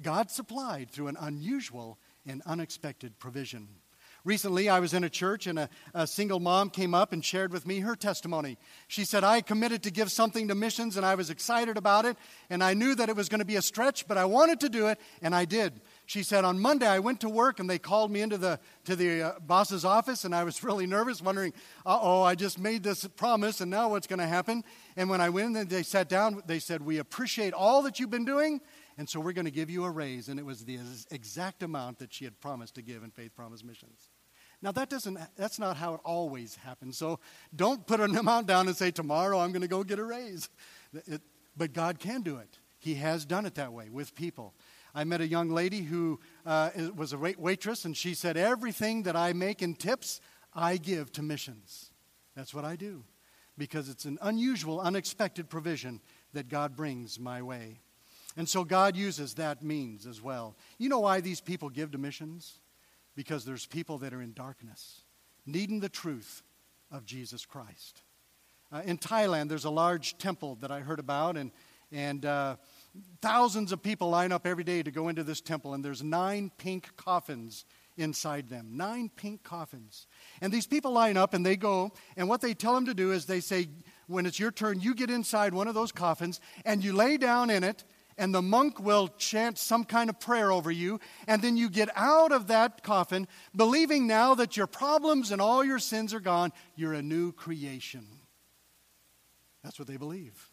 God 0.00 0.30
supplied 0.30 0.90
through 0.90 1.08
an 1.08 1.16
unusual 1.20 1.98
and 2.24 2.42
unexpected 2.46 3.18
provision. 3.18 3.68
Recently, 4.24 4.68
I 4.68 4.78
was 4.78 4.94
in 4.94 5.02
a 5.02 5.10
church 5.10 5.48
and 5.48 5.58
a, 5.58 5.68
a, 5.94 6.06
single 6.06 6.38
mom 6.38 6.70
came 6.70 6.94
up 6.94 7.12
and 7.12 7.24
shared 7.24 7.52
with 7.52 7.66
me 7.66 7.80
her 7.80 7.96
testimony. 7.96 8.56
She 8.86 9.04
said, 9.04 9.24
I 9.24 9.40
committed 9.40 9.82
to 9.82 9.90
give 9.90 10.12
something 10.12 10.46
to 10.46 10.54
missions 10.54 10.96
and 10.96 11.04
I 11.04 11.16
was 11.16 11.28
excited 11.28 11.76
about 11.76 12.04
it 12.04 12.16
and 12.48 12.62
I 12.62 12.74
knew 12.74 12.94
that 12.94 13.08
it 13.08 13.16
was 13.16 13.28
going 13.28 13.40
to 13.40 13.44
be 13.44 13.56
a 13.56 13.62
stretch, 13.62 14.06
but 14.06 14.16
I 14.16 14.24
wanted 14.24 14.60
to 14.60 14.68
do 14.68 14.86
it 14.86 15.00
and 15.22 15.34
I 15.34 15.44
did. 15.44 15.80
She 16.06 16.22
said, 16.22 16.44
On 16.44 16.60
Monday, 16.60 16.86
I 16.86 17.00
went 17.00 17.20
to 17.22 17.28
work 17.28 17.58
and 17.58 17.68
they 17.68 17.80
called 17.80 18.12
me 18.12 18.20
into 18.20 18.38
the, 18.38 18.60
to 18.84 18.94
the 18.94 19.22
uh, 19.22 19.32
boss's 19.40 19.84
office 19.84 20.24
and 20.24 20.34
I 20.34 20.44
was 20.44 20.62
really 20.62 20.86
nervous, 20.86 21.20
wondering, 21.20 21.52
uh 21.84 21.98
oh, 22.00 22.22
I 22.22 22.36
just 22.36 22.60
made 22.60 22.84
this 22.84 23.04
promise 23.16 23.60
and 23.60 23.72
now 23.72 23.88
what's 23.88 24.06
going 24.06 24.20
to 24.20 24.26
happen? 24.28 24.62
And 24.96 25.10
when 25.10 25.20
I 25.20 25.30
went 25.30 25.56
and 25.56 25.68
they 25.68 25.82
sat 25.82 26.08
down, 26.08 26.42
they 26.46 26.60
said, 26.60 26.82
We 26.82 26.98
appreciate 26.98 27.54
all 27.54 27.82
that 27.82 27.98
you've 27.98 28.10
been 28.10 28.24
doing 28.24 28.60
and 28.98 29.08
so 29.08 29.20
we're 29.20 29.32
going 29.32 29.46
to 29.46 29.50
give 29.50 29.70
you 29.70 29.84
a 29.84 29.90
raise. 29.90 30.28
And 30.28 30.38
it 30.38 30.46
was 30.46 30.64
the 30.64 30.78
exact 31.10 31.62
amount 31.62 31.98
that 31.98 32.12
she 32.12 32.24
had 32.24 32.40
promised 32.40 32.74
to 32.76 32.82
give 32.82 33.02
in 33.02 33.10
Faith 33.10 33.34
Promise 33.34 33.64
Missions. 33.64 34.11
Now, 34.62 34.72
that 34.72 34.88
doesn't, 34.88 35.18
that's 35.36 35.58
not 35.58 35.76
how 35.76 35.94
it 35.94 36.00
always 36.04 36.54
happens. 36.54 36.96
So 36.96 37.18
don't 37.54 37.86
put 37.86 38.00
an 38.00 38.16
amount 38.16 38.46
down 38.46 38.68
and 38.68 38.76
say, 38.76 38.90
tomorrow 38.90 39.40
I'm 39.40 39.50
going 39.50 39.62
to 39.62 39.68
go 39.68 39.82
get 39.82 39.98
a 39.98 40.04
raise. 40.04 40.48
It, 41.06 41.20
but 41.56 41.72
God 41.72 41.98
can 41.98 42.22
do 42.22 42.36
it. 42.36 42.58
He 42.78 42.94
has 42.94 43.24
done 43.24 43.44
it 43.44 43.56
that 43.56 43.72
way 43.72 43.88
with 43.90 44.14
people. 44.14 44.54
I 44.94 45.04
met 45.04 45.20
a 45.20 45.26
young 45.26 45.50
lady 45.50 45.82
who 45.82 46.20
uh, 46.44 46.70
was 46.94 47.12
a 47.12 47.18
waitress, 47.18 47.84
and 47.84 47.96
she 47.96 48.14
said, 48.14 48.36
Everything 48.36 49.04
that 49.04 49.16
I 49.16 49.32
make 49.32 49.62
in 49.62 49.74
tips, 49.74 50.20
I 50.54 50.76
give 50.76 51.12
to 51.12 51.22
missions. 51.22 51.90
That's 52.34 52.52
what 52.52 52.64
I 52.64 52.76
do 52.76 53.04
because 53.58 53.88
it's 53.88 54.04
an 54.04 54.18
unusual, 54.22 54.80
unexpected 54.80 55.48
provision 55.48 56.00
that 56.32 56.48
God 56.48 56.74
brings 56.74 57.18
my 57.18 57.42
way. 57.42 57.80
And 58.36 58.48
so 58.48 58.64
God 58.64 58.96
uses 58.96 59.34
that 59.34 59.62
means 59.62 60.06
as 60.06 60.22
well. 60.22 60.56
You 60.78 60.88
know 60.88 61.00
why 61.00 61.20
these 61.20 61.40
people 61.40 61.68
give 61.68 61.90
to 61.90 61.98
missions? 61.98 62.58
Because 63.14 63.44
there's 63.44 63.66
people 63.66 63.98
that 63.98 64.14
are 64.14 64.22
in 64.22 64.32
darkness, 64.32 65.02
needing 65.46 65.80
the 65.80 65.88
truth 65.88 66.42
of 66.90 67.04
Jesus 67.04 67.44
Christ. 67.44 68.02
Uh, 68.72 68.82
in 68.84 68.96
Thailand, 68.96 69.48
there's 69.48 69.66
a 69.66 69.70
large 69.70 70.16
temple 70.16 70.56
that 70.60 70.70
I 70.70 70.80
heard 70.80 70.98
about, 70.98 71.36
and, 71.36 71.50
and 71.90 72.24
uh, 72.24 72.56
thousands 73.20 73.70
of 73.70 73.82
people 73.82 74.08
line 74.08 74.32
up 74.32 74.46
every 74.46 74.64
day 74.64 74.82
to 74.82 74.90
go 74.90 75.08
into 75.08 75.24
this 75.24 75.40
temple, 75.40 75.74
and 75.74 75.84
there's 75.84 76.02
nine 76.02 76.50
pink 76.56 76.96
coffins 76.96 77.66
inside 77.96 78.48
them. 78.48 78.70
Nine 78.72 79.10
pink 79.14 79.42
coffins. 79.42 80.06
And 80.40 80.52
these 80.52 80.66
people 80.66 80.92
line 80.92 81.16
up 81.16 81.34
and 81.34 81.44
they 81.44 81.56
go, 81.56 81.92
and 82.16 82.28
what 82.28 82.40
they 82.40 82.54
tell 82.54 82.74
them 82.74 82.86
to 82.86 82.94
do 82.94 83.12
is 83.12 83.26
they 83.26 83.40
say, 83.40 83.68
when 84.06 84.26
it's 84.26 84.40
your 84.40 84.50
turn, 84.50 84.80
you 84.80 84.94
get 84.94 85.10
inside 85.10 85.54
one 85.54 85.68
of 85.68 85.74
those 85.74 85.92
coffins 85.92 86.40
and 86.64 86.82
you 86.82 86.92
lay 86.92 87.16
down 87.16 87.50
in 87.50 87.64
it, 87.64 87.84
and 88.18 88.34
the 88.34 88.42
monk 88.42 88.78
will 88.78 89.08
chant 89.18 89.58
some 89.58 89.84
kind 89.84 90.10
of 90.10 90.20
prayer 90.20 90.52
over 90.52 90.70
you, 90.70 91.00
and 91.26 91.42
then 91.42 91.56
you 91.56 91.68
get 91.68 91.88
out 91.94 92.32
of 92.32 92.48
that 92.48 92.82
coffin, 92.82 93.26
believing 93.54 94.06
now 94.06 94.34
that 94.34 94.56
your 94.56 94.66
problems 94.66 95.30
and 95.30 95.40
all 95.40 95.64
your 95.64 95.78
sins 95.78 96.12
are 96.12 96.20
gone. 96.20 96.52
You're 96.76 96.94
a 96.94 97.02
new 97.02 97.32
creation. 97.32 98.06
That's 99.62 99.78
what 99.78 99.88
they 99.88 99.96
believe. 99.96 100.50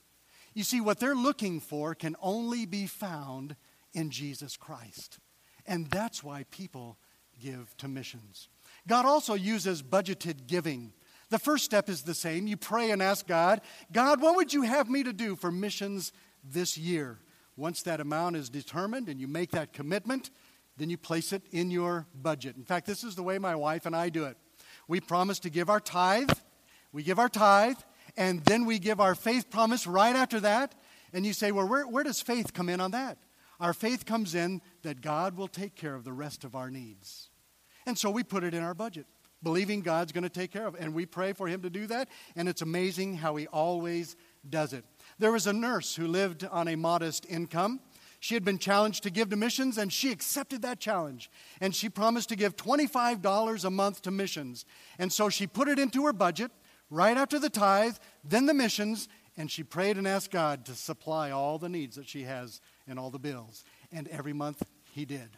You 0.54 0.63
see, 0.63 0.82
what 0.82 1.00
they're 1.00 1.15
looking 1.15 1.60
for 1.60 1.95
can 1.95 2.15
only 2.22 2.65
be 2.65 2.88
found 2.88 3.56
in 3.93 4.10
Jesus 4.10 4.58
Christ. 4.58 5.19
And 5.65 5.88
that's 5.88 6.24
why 6.24 6.45
people 6.52 6.98
give 7.39 7.76
to 7.78 7.88
missions. 7.88 8.50
God 8.88 9.06
also 9.06 9.34
uses 9.34 9.82
budgeted 9.82 10.48
giving. 10.48 10.93
The 11.30 11.39
first 11.39 11.63
step 11.63 11.89
is 11.89 12.02
the 12.02 12.15
same. 12.15 12.48
You 12.48 12.58
pray 12.58 12.91
and 12.91 13.02
ask 13.02 13.28
God, 13.28 13.62
God, 13.91 14.22
what 14.22 14.36
would 14.36 14.54
you 14.54 14.63
have 14.63 14.89
me 14.89 15.04
to 15.04 15.13
do 15.13 15.36
for 15.36 15.52
missions 15.52 16.12
this 16.43 16.78
year? 16.78 17.19
Once 17.60 17.82
that 17.84 18.00
amount 18.00 18.38
is 18.38 18.50
determined 18.50 19.10
and 19.10 19.19
you 19.19 19.28
make 19.28 19.52
that 19.52 19.74
commitment, 19.74 20.30
then 20.78 20.89
you 20.89 20.98
place 20.98 21.34
it 21.34 21.43
in 21.52 21.69
your 21.69 22.08
budget. 22.15 22.56
In 22.56 22.63
fact, 22.63 22.88
this 22.88 23.04
is 23.04 23.15
the 23.15 23.22
way 23.24 23.38
my 23.38 23.54
wife 23.54 23.86
and 23.86 23.93
I 23.93 24.08
do 24.08 24.24
it. 24.24 24.38
We 24.88 25.02
promise 25.02 25.39
to 25.39 25.50
give 25.50 25.69
our 25.69 25.82
tithe, 25.82 26.32
we 26.93 27.04
give 27.04 27.19
our 27.19 27.28
tithe, 27.28 27.76
and 28.15 28.39
then 28.45 28.65
we 28.65 28.80
give 28.80 29.02
our 29.02 29.13
faith 29.13 29.50
promise 29.50 29.86
right 29.86 30.15
after 30.15 30.39
that. 30.39 30.74
And 31.12 31.26
you 31.26 31.34
say, 31.34 31.52
well, 31.52 31.67
where, 31.67 31.86
where 31.86 32.06
does 32.06 32.22
faith 32.22 32.54
come 32.54 32.69
in 32.69 32.80
on 32.80 32.91
that? 32.91 33.17
Our 33.60 33.74
faith 33.74 34.06
comes 34.06 34.36
in 34.36 34.62
that 34.84 35.02
God 35.02 35.36
will 35.36 35.50
take 35.50 35.76
care 35.76 35.95
of 35.95 36.06
the 36.06 36.13
rest 36.13 36.45
of 36.45 36.56
our 36.56 36.72
needs. 36.72 37.30
And 37.86 37.98
so 37.98 38.10
we 38.10 38.24
put 38.24 38.45
it 38.45 38.54
in 38.54 38.63
our 38.63 38.74
budget, 38.74 39.06
believing 39.43 39.82
God's 39.82 40.13
going 40.13 40.24
to 40.24 40.30
take 40.30 40.52
care 40.52 40.65
of 40.65 40.76
it. 40.76 40.82
And 40.82 40.93
we 40.93 41.06
pray 41.06 41.34
for 41.34 41.48
Him 41.48 41.62
to 41.63 41.69
do 41.69 41.88
that. 41.88 42.08
And 42.38 42.48
it's 42.48 42.62
amazing 42.62 43.15
how 43.15 43.36
He 43.36 43.48
always 43.48 44.15
does 44.48 44.72
it. 44.72 44.86
There 45.20 45.34
was 45.34 45.48
a 45.48 45.54
nurse 45.54 45.96
who 45.96 46.08
lived 46.08 46.46
on 46.46 46.70
a 46.70 46.78
modest 46.78 47.26
income. 47.30 47.82
She 48.22 48.34
had 48.34 48.46
been 48.46 48.58
challenged 48.58 49.04
to 49.04 49.10
give 49.10 49.30
to 49.30 49.36
missions, 49.36 49.78
and 49.78 49.92
she 49.92 50.12
accepted 50.12 50.62
that 50.62 50.80
challenge. 50.80 51.30
And 51.60 51.76
she 51.76 51.90
promised 51.90 52.30
to 52.30 52.36
give 52.36 52.56
$25 52.56 53.66
a 53.66 53.70
month 53.70 54.02
to 54.04 54.12
missions. 54.12 54.66
And 54.98 55.12
so 55.12 55.30
she 55.30 55.46
put 55.46 55.68
it 55.68 55.78
into 55.78 56.06
her 56.06 56.14
budget 56.14 56.52
right 56.90 57.18
after 57.18 57.38
the 57.38 57.50
tithe, 57.50 57.98
then 58.24 58.46
the 58.46 58.54
missions, 58.54 59.08
and 59.38 59.52
she 59.52 59.64
prayed 59.64 59.98
and 59.98 60.08
asked 60.08 60.32
God 60.32 60.66
to 60.66 60.74
supply 60.74 61.32
all 61.32 61.58
the 61.58 61.70
needs 61.70 61.96
that 61.98 62.10
she 62.10 62.24
has 62.24 62.62
and 62.88 62.98
all 62.98 63.10
the 63.10 63.20
bills. 63.20 63.64
And 63.92 64.08
every 64.08 64.34
month, 64.34 64.64
He 64.92 65.06
did. 65.06 65.38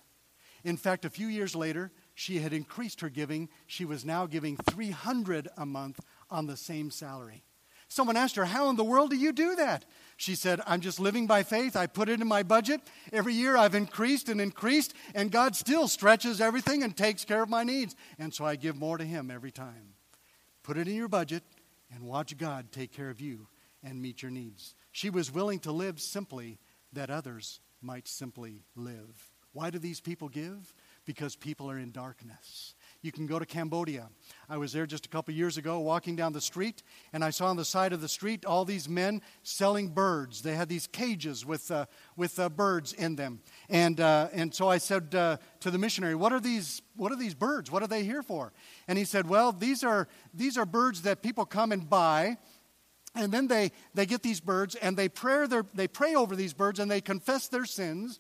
In 0.64 0.78
fact, 0.78 1.06
a 1.06 1.10
few 1.10 1.28
years 1.28 1.56
later, 1.56 1.92
she 2.14 2.40
had 2.40 2.54
increased 2.54 3.02
her 3.02 3.10
giving. 3.10 3.50
She 3.66 3.86
was 3.86 4.06
now 4.06 4.28
giving 4.28 4.58
300 4.58 5.48
a 5.58 5.66
month 5.66 6.00
on 6.30 6.46
the 6.46 6.58
same 6.58 6.92
salary. 6.92 7.44
Someone 7.92 8.16
asked 8.16 8.38
her, 8.38 8.46
How 8.46 8.70
in 8.70 8.78
the 8.78 8.86
world 8.86 9.10
do 9.10 9.18
you 9.18 9.34
do 9.34 9.54
that? 9.58 9.84
She 10.16 10.34
said, 10.34 10.62
I'm 10.66 10.80
just 10.80 10.98
living 10.98 11.28
by 11.28 11.44
faith. 11.44 11.76
I 11.76 11.88
put 11.88 12.08
it 12.08 12.22
in 12.22 12.28
my 12.28 12.42
budget. 12.42 12.80
Every 13.12 13.34
year 13.34 13.58
I've 13.58 13.76
increased 13.76 14.30
and 14.30 14.40
increased, 14.40 14.94
and 15.14 15.30
God 15.30 15.58
still 15.58 15.90
stretches 15.90 16.40
everything 16.40 16.84
and 16.84 16.96
takes 16.96 17.26
care 17.26 17.44
of 17.44 17.50
my 17.50 17.66
needs. 17.66 17.94
And 18.18 18.34
so 18.34 18.46
I 18.46 18.56
give 18.56 18.78
more 18.78 18.98
to 18.98 19.04
Him 19.04 19.30
every 19.30 19.52
time. 19.52 19.96
Put 20.64 20.78
it 20.78 20.88
in 20.88 20.96
your 20.96 21.10
budget 21.10 21.44
and 21.94 22.06
watch 22.06 22.38
God 22.38 22.72
take 22.72 22.94
care 22.94 23.10
of 23.10 23.20
you 23.20 23.50
and 23.84 24.02
meet 24.02 24.22
your 24.22 24.32
needs. 24.32 24.74
She 24.94 25.10
was 25.10 25.30
willing 25.30 25.60
to 25.60 25.74
live 25.74 26.00
simply 26.00 26.60
that 26.94 27.10
others 27.10 27.60
might 27.82 28.08
simply 28.08 28.64
live. 28.74 29.34
Why 29.52 29.70
do 29.70 29.80
these 29.80 30.00
people 30.00 30.30
give? 30.30 30.74
because 31.06 31.36
people 31.36 31.70
are 31.70 31.80
in 31.80 31.92
darkness. 31.92 32.76
You 33.04 33.12
can 33.12 33.26
go 33.26 33.40
to 33.40 33.48
Cambodia. 33.48 34.10
I 34.48 34.58
was 34.58 34.74
there 34.74 34.86
just 34.86 35.08
a 35.08 35.10
couple 35.10 35.34
years 35.34 35.58
ago 35.58 35.80
walking 35.80 36.16
down 36.16 36.34
the 36.34 36.42
street, 36.42 36.84
and 37.14 37.24
I 37.24 37.32
saw 37.32 37.48
on 37.48 37.58
the 37.58 37.66
side 37.66 37.94
of 37.94 38.02
the 38.02 38.08
street 38.08 38.46
all 38.46 38.64
these 38.64 38.88
men 38.88 39.24
selling 39.42 39.88
birds. 39.88 40.44
They 40.44 40.54
had 40.54 40.70
these 40.70 40.86
cages 40.86 41.44
with, 41.44 41.72
uh, 41.72 41.88
with 42.16 42.38
uh, 42.38 42.50
birds 42.50 42.94
in 42.94 43.16
them. 43.16 43.42
And, 43.70 44.00
uh, 44.00 44.28
and 44.34 44.54
so 44.54 44.68
I 44.68 44.78
said 44.78 45.16
uh, 45.16 45.38
to 45.62 45.72
the 45.72 45.80
missionary, 45.80 46.14
what 46.14 46.32
are, 46.32 46.40
these, 46.40 46.84
what 46.96 47.12
are 47.12 47.16
these 47.16 47.34
birds? 47.34 47.72
What 47.72 47.82
are 47.82 47.88
they 47.88 48.04
here 48.04 48.22
for? 48.22 48.54
And 48.88 49.00
he 49.00 49.06
said, 49.06 49.28
Well, 49.28 49.52
these 49.52 49.84
are, 49.84 50.08
these 50.32 50.56
are 50.56 50.66
birds 50.66 51.02
that 51.02 51.24
people 51.24 51.46
come 51.46 51.72
and 51.72 51.90
buy. 51.90 52.38
And 53.16 53.32
then 53.32 53.48
they, 53.48 53.72
they 53.96 54.06
get 54.06 54.22
these 54.22 54.40
birds 54.40 54.76
and 54.76 54.96
they 54.96 55.10
pray, 55.10 55.48
their, 55.48 55.66
they 55.74 55.88
pray 55.88 56.14
over 56.14 56.36
these 56.36 56.54
birds 56.54 56.80
and 56.80 56.90
they 56.90 57.02
confess 57.02 57.48
their 57.48 57.66
sins 57.66 58.20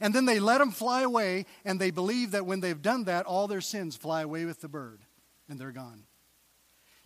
and 0.00 0.14
then 0.14 0.24
they 0.24 0.40
let 0.40 0.58
them 0.58 0.70
fly 0.70 1.02
away, 1.02 1.46
and 1.64 1.80
they 1.80 1.90
believe 1.90 2.32
that 2.32 2.46
when 2.46 2.60
they've 2.60 2.80
done 2.80 3.04
that, 3.04 3.26
all 3.26 3.46
their 3.46 3.60
sins 3.60 3.96
fly 3.96 4.22
away 4.22 4.44
with 4.44 4.60
the 4.60 4.68
bird, 4.68 5.00
and 5.48 5.58
they're 5.58 5.72
gone. 5.72 6.04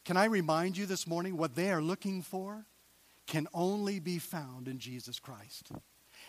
Can 0.05 0.17
I 0.17 0.25
remind 0.25 0.77
you 0.77 0.87
this 0.87 1.07
morning 1.07 1.37
what 1.37 1.55
they 1.55 1.71
are 1.71 1.83
looking 1.83 2.23
for 2.23 2.67
can 3.27 3.47
only 3.55 4.01
be 4.01 4.19
found 4.19 4.67
in 4.67 4.79
Jesus 4.79 5.21
Christ? 5.21 5.71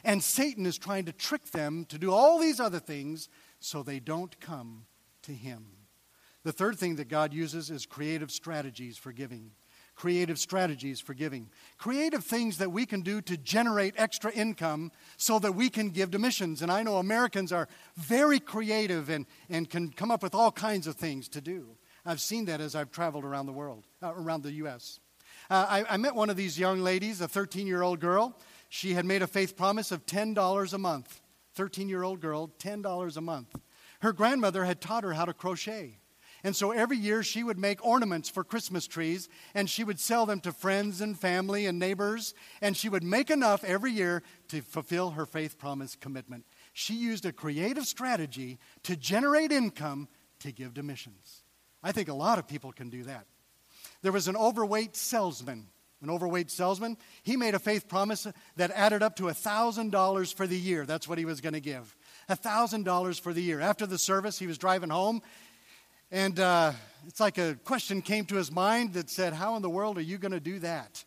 And 0.04 0.24
Satan 0.24 0.66
is 0.66 0.78
trying 0.78 1.06
to 1.06 1.12
trick 1.12 1.52
them 1.52 1.86
to 1.86 1.98
do 1.98 2.12
all 2.12 2.40
these 2.40 2.60
other 2.60 2.80
things 2.80 3.30
so 3.60 3.82
they 3.82 4.00
don't 4.00 4.40
come 4.40 4.86
to 5.24 5.32
him. 5.32 5.66
The 6.44 6.52
third 6.52 6.78
thing 6.78 6.98
that 6.98 7.08
God 7.08 7.34
uses 7.34 7.70
is 7.70 7.86
creative 7.86 8.32
strategies 8.32 8.98
for 8.98 9.12
giving 9.12 9.52
creative 10.04 10.38
strategies 10.38 11.00
for 11.00 11.14
giving, 11.14 11.50
creative 11.78 12.26
things 12.26 12.58
that 12.58 12.70
we 12.70 12.86
can 12.86 13.00
do 13.00 13.22
to 13.22 13.38
generate 13.38 13.94
extra 13.96 14.30
income 14.34 14.92
so 15.16 15.40
that 15.40 15.56
we 15.56 15.70
can 15.70 15.92
give 15.92 16.12
to 16.12 16.20
missions. 16.20 16.62
And 16.62 16.70
I 16.70 16.84
know 16.84 16.98
Americans 16.98 17.54
are 17.54 17.70
very 17.96 18.42
creative 18.42 19.10
and, 19.10 19.26
and 19.50 19.70
can 19.70 19.94
come 19.94 20.12
up 20.12 20.22
with 20.22 20.36
all 20.36 20.52
kinds 20.52 20.88
of 20.88 20.98
things 20.98 21.30
to 21.30 21.40
do. 21.40 21.78
I've 22.06 22.20
seen 22.20 22.44
that 22.48 22.60
as 22.60 22.76
I've 22.76 22.92
traveled 22.92 23.24
around 23.24 23.46
the 23.46 23.54
world, 23.54 23.88
uh, 24.02 24.14
around 24.14 24.44
the 24.44 24.52
U.S. 24.64 25.00
Uh, 25.50 25.68
I, 25.70 25.94
I 25.94 25.96
met 25.96 26.16
one 26.16 26.30
of 26.30 26.36
these 26.36 26.60
young 26.60 26.82
ladies, 26.82 27.22
a 27.22 27.30
13 27.30 27.66
year 27.66 27.82
old 27.82 28.02
girl. 28.02 28.38
She 28.68 28.96
had 28.96 29.06
made 29.06 29.22
a 29.22 29.28
faith 29.28 29.56
promise 29.56 29.94
of 29.94 30.06
$10 30.06 30.74
a 30.74 30.78
month. 30.78 31.22
13 31.56 31.88
year 31.88 32.04
old 32.04 32.20
girl, 32.20 32.52
$10 32.60 33.16
a 33.16 33.22
month. 33.22 33.56
Her 34.02 34.12
grandmother 34.12 34.66
had 34.66 34.82
taught 34.82 35.06
her 35.06 35.14
how 35.14 35.24
to 35.24 35.34
crochet. 35.34 36.00
And 36.44 36.56
so 36.56 36.72
every 36.72 36.98
year 36.98 37.24
she 37.24 37.44
would 37.44 37.58
make 37.58 37.86
ornaments 37.86 38.28
for 38.28 38.44
Christmas 38.44 38.86
trees 38.86 39.30
and 39.54 39.70
she 39.70 39.84
would 39.84 40.00
sell 40.00 40.26
them 40.26 40.42
to 40.42 40.52
friends 40.52 41.00
and 41.00 41.18
family 41.18 41.66
and 41.66 41.80
neighbors. 41.80 42.34
And 42.62 42.76
she 42.76 42.90
would 42.90 43.04
make 43.04 43.30
enough 43.30 43.64
every 43.64 43.92
year 43.92 44.24
to 44.50 44.62
fulfill 44.62 45.12
her 45.12 45.26
faith 45.26 45.58
promise 45.58 45.96
commitment. 45.96 46.46
She 46.74 46.96
used 46.96 47.26
a 47.26 47.32
creative 47.32 47.86
strategy 47.86 48.60
to 48.84 48.98
generate 48.98 49.54
income 49.54 50.10
to 50.40 50.52
give 50.52 50.74
to 50.74 50.84
missions. 50.84 51.44
I 51.82 51.94
think 51.94 52.10
a 52.10 52.14
lot 52.14 52.40
of 52.40 52.48
people 52.48 52.74
can 52.74 52.90
do 52.90 53.04
that. 53.04 53.26
There 54.02 54.12
was 54.12 54.28
an 54.28 54.36
overweight 54.36 54.98
salesman. 54.98 55.68
An 56.02 56.10
overweight 56.10 56.52
salesman, 56.52 56.98
he 57.22 57.38
made 57.38 57.56
a 57.56 57.60
faith 57.60 57.88
promise 57.88 58.28
that 58.58 58.72
added 58.72 59.02
up 59.02 59.16
to 59.16 59.24
$1,000 59.24 60.34
for 60.34 60.46
the 60.46 60.60
year. 60.60 60.86
That's 60.86 61.08
what 61.08 61.18
he 61.18 61.24
was 61.24 61.40
going 61.40 61.54
to 61.54 61.62
give. 61.62 61.96
$1,000 62.30 63.22
for 63.22 63.32
the 63.32 63.42
year. 63.42 63.62
After 63.62 63.86
the 63.86 63.98
service, 63.98 64.38
he 64.38 64.46
was 64.46 64.58
driving 64.58 64.90
home 64.90 65.22
and 66.14 66.40
uh, 66.40 66.74
it's 67.08 67.20
like 67.20 67.40
a 67.40 67.56
question 67.64 68.04
came 68.04 68.26
to 68.26 68.36
his 68.36 68.52
mind 68.52 68.94
that 68.94 69.10
said, 69.10 69.34
How 69.34 69.56
in 69.56 69.64
the 69.64 69.70
world 69.70 69.98
are 69.98 70.02
you 70.02 70.20
going 70.20 70.32
to 70.32 70.40
do 70.40 70.60
that? 70.60 71.04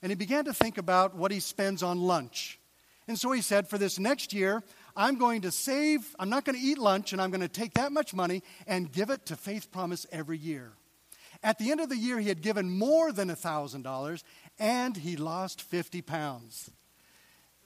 And 0.00 0.10
he 0.10 0.16
began 0.16 0.46
to 0.46 0.54
think 0.54 0.78
about 0.78 1.14
what 1.14 1.30
he 1.30 1.40
spends 1.40 1.82
on 1.82 2.00
lunch. 2.00 2.58
And 3.06 3.18
so 3.18 3.32
he 3.32 3.42
said, 3.42 3.68
For 3.68 3.76
this 3.76 3.98
next 3.98 4.32
year, 4.32 4.62
I'm 4.96 5.18
going 5.18 5.42
to 5.42 5.50
save, 5.50 6.16
I'm 6.18 6.30
not 6.30 6.46
going 6.46 6.58
to 6.58 6.64
eat 6.64 6.78
lunch, 6.78 7.12
and 7.12 7.20
I'm 7.20 7.30
going 7.30 7.42
to 7.42 7.48
take 7.48 7.74
that 7.74 7.92
much 7.92 8.14
money 8.14 8.42
and 8.66 8.90
give 8.90 9.10
it 9.10 9.26
to 9.26 9.36
Faith 9.36 9.70
Promise 9.70 10.06
every 10.10 10.38
year. 10.38 10.72
At 11.42 11.58
the 11.58 11.70
end 11.70 11.80
of 11.80 11.90
the 11.90 11.96
year, 11.98 12.18
he 12.18 12.28
had 12.28 12.40
given 12.40 12.70
more 12.70 13.12
than 13.12 13.28
$1,000 13.28 14.22
and 14.58 14.96
he 14.96 15.16
lost 15.16 15.60
50 15.60 16.00
pounds. 16.00 16.70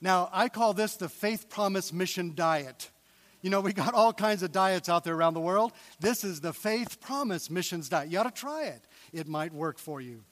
Now, 0.00 0.28
I 0.32 0.48
call 0.48 0.74
this 0.74 0.96
the 0.96 1.08
Faith 1.08 1.48
Promise 1.48 1.92
Mission 1.92 2.34
Diet. 2.34 2.90
You 3.44 3.50
know, 3.50 3.60
we 3.60 3.74
got 3.74 3.92
all 3.92 4.14
kinds 4.14 4.42
of 4.42 4.52
diets 4.52 4.88
out 4.88 5.04
there 5.04 5.14
around 5.14 5.34
the 5.34 5.40
world. 5.40 5.72
This 6.00 6.24
is 6.24 6.40
the 6.40 6.54
Faith 6.54 6.98
Promise 6.98 7.50
Missions 7.50 7.90
Diet. 7.90 8.08
You 8.08 8.18
ought 8.18 8.22
to 8.22 8.30
try 8.30 8.68
it, 8.68 8.86
it 9.12 9.28
might 9.28 9.52
work 9.52 9.78
for 9.78 10.00
you. 10.00 10.24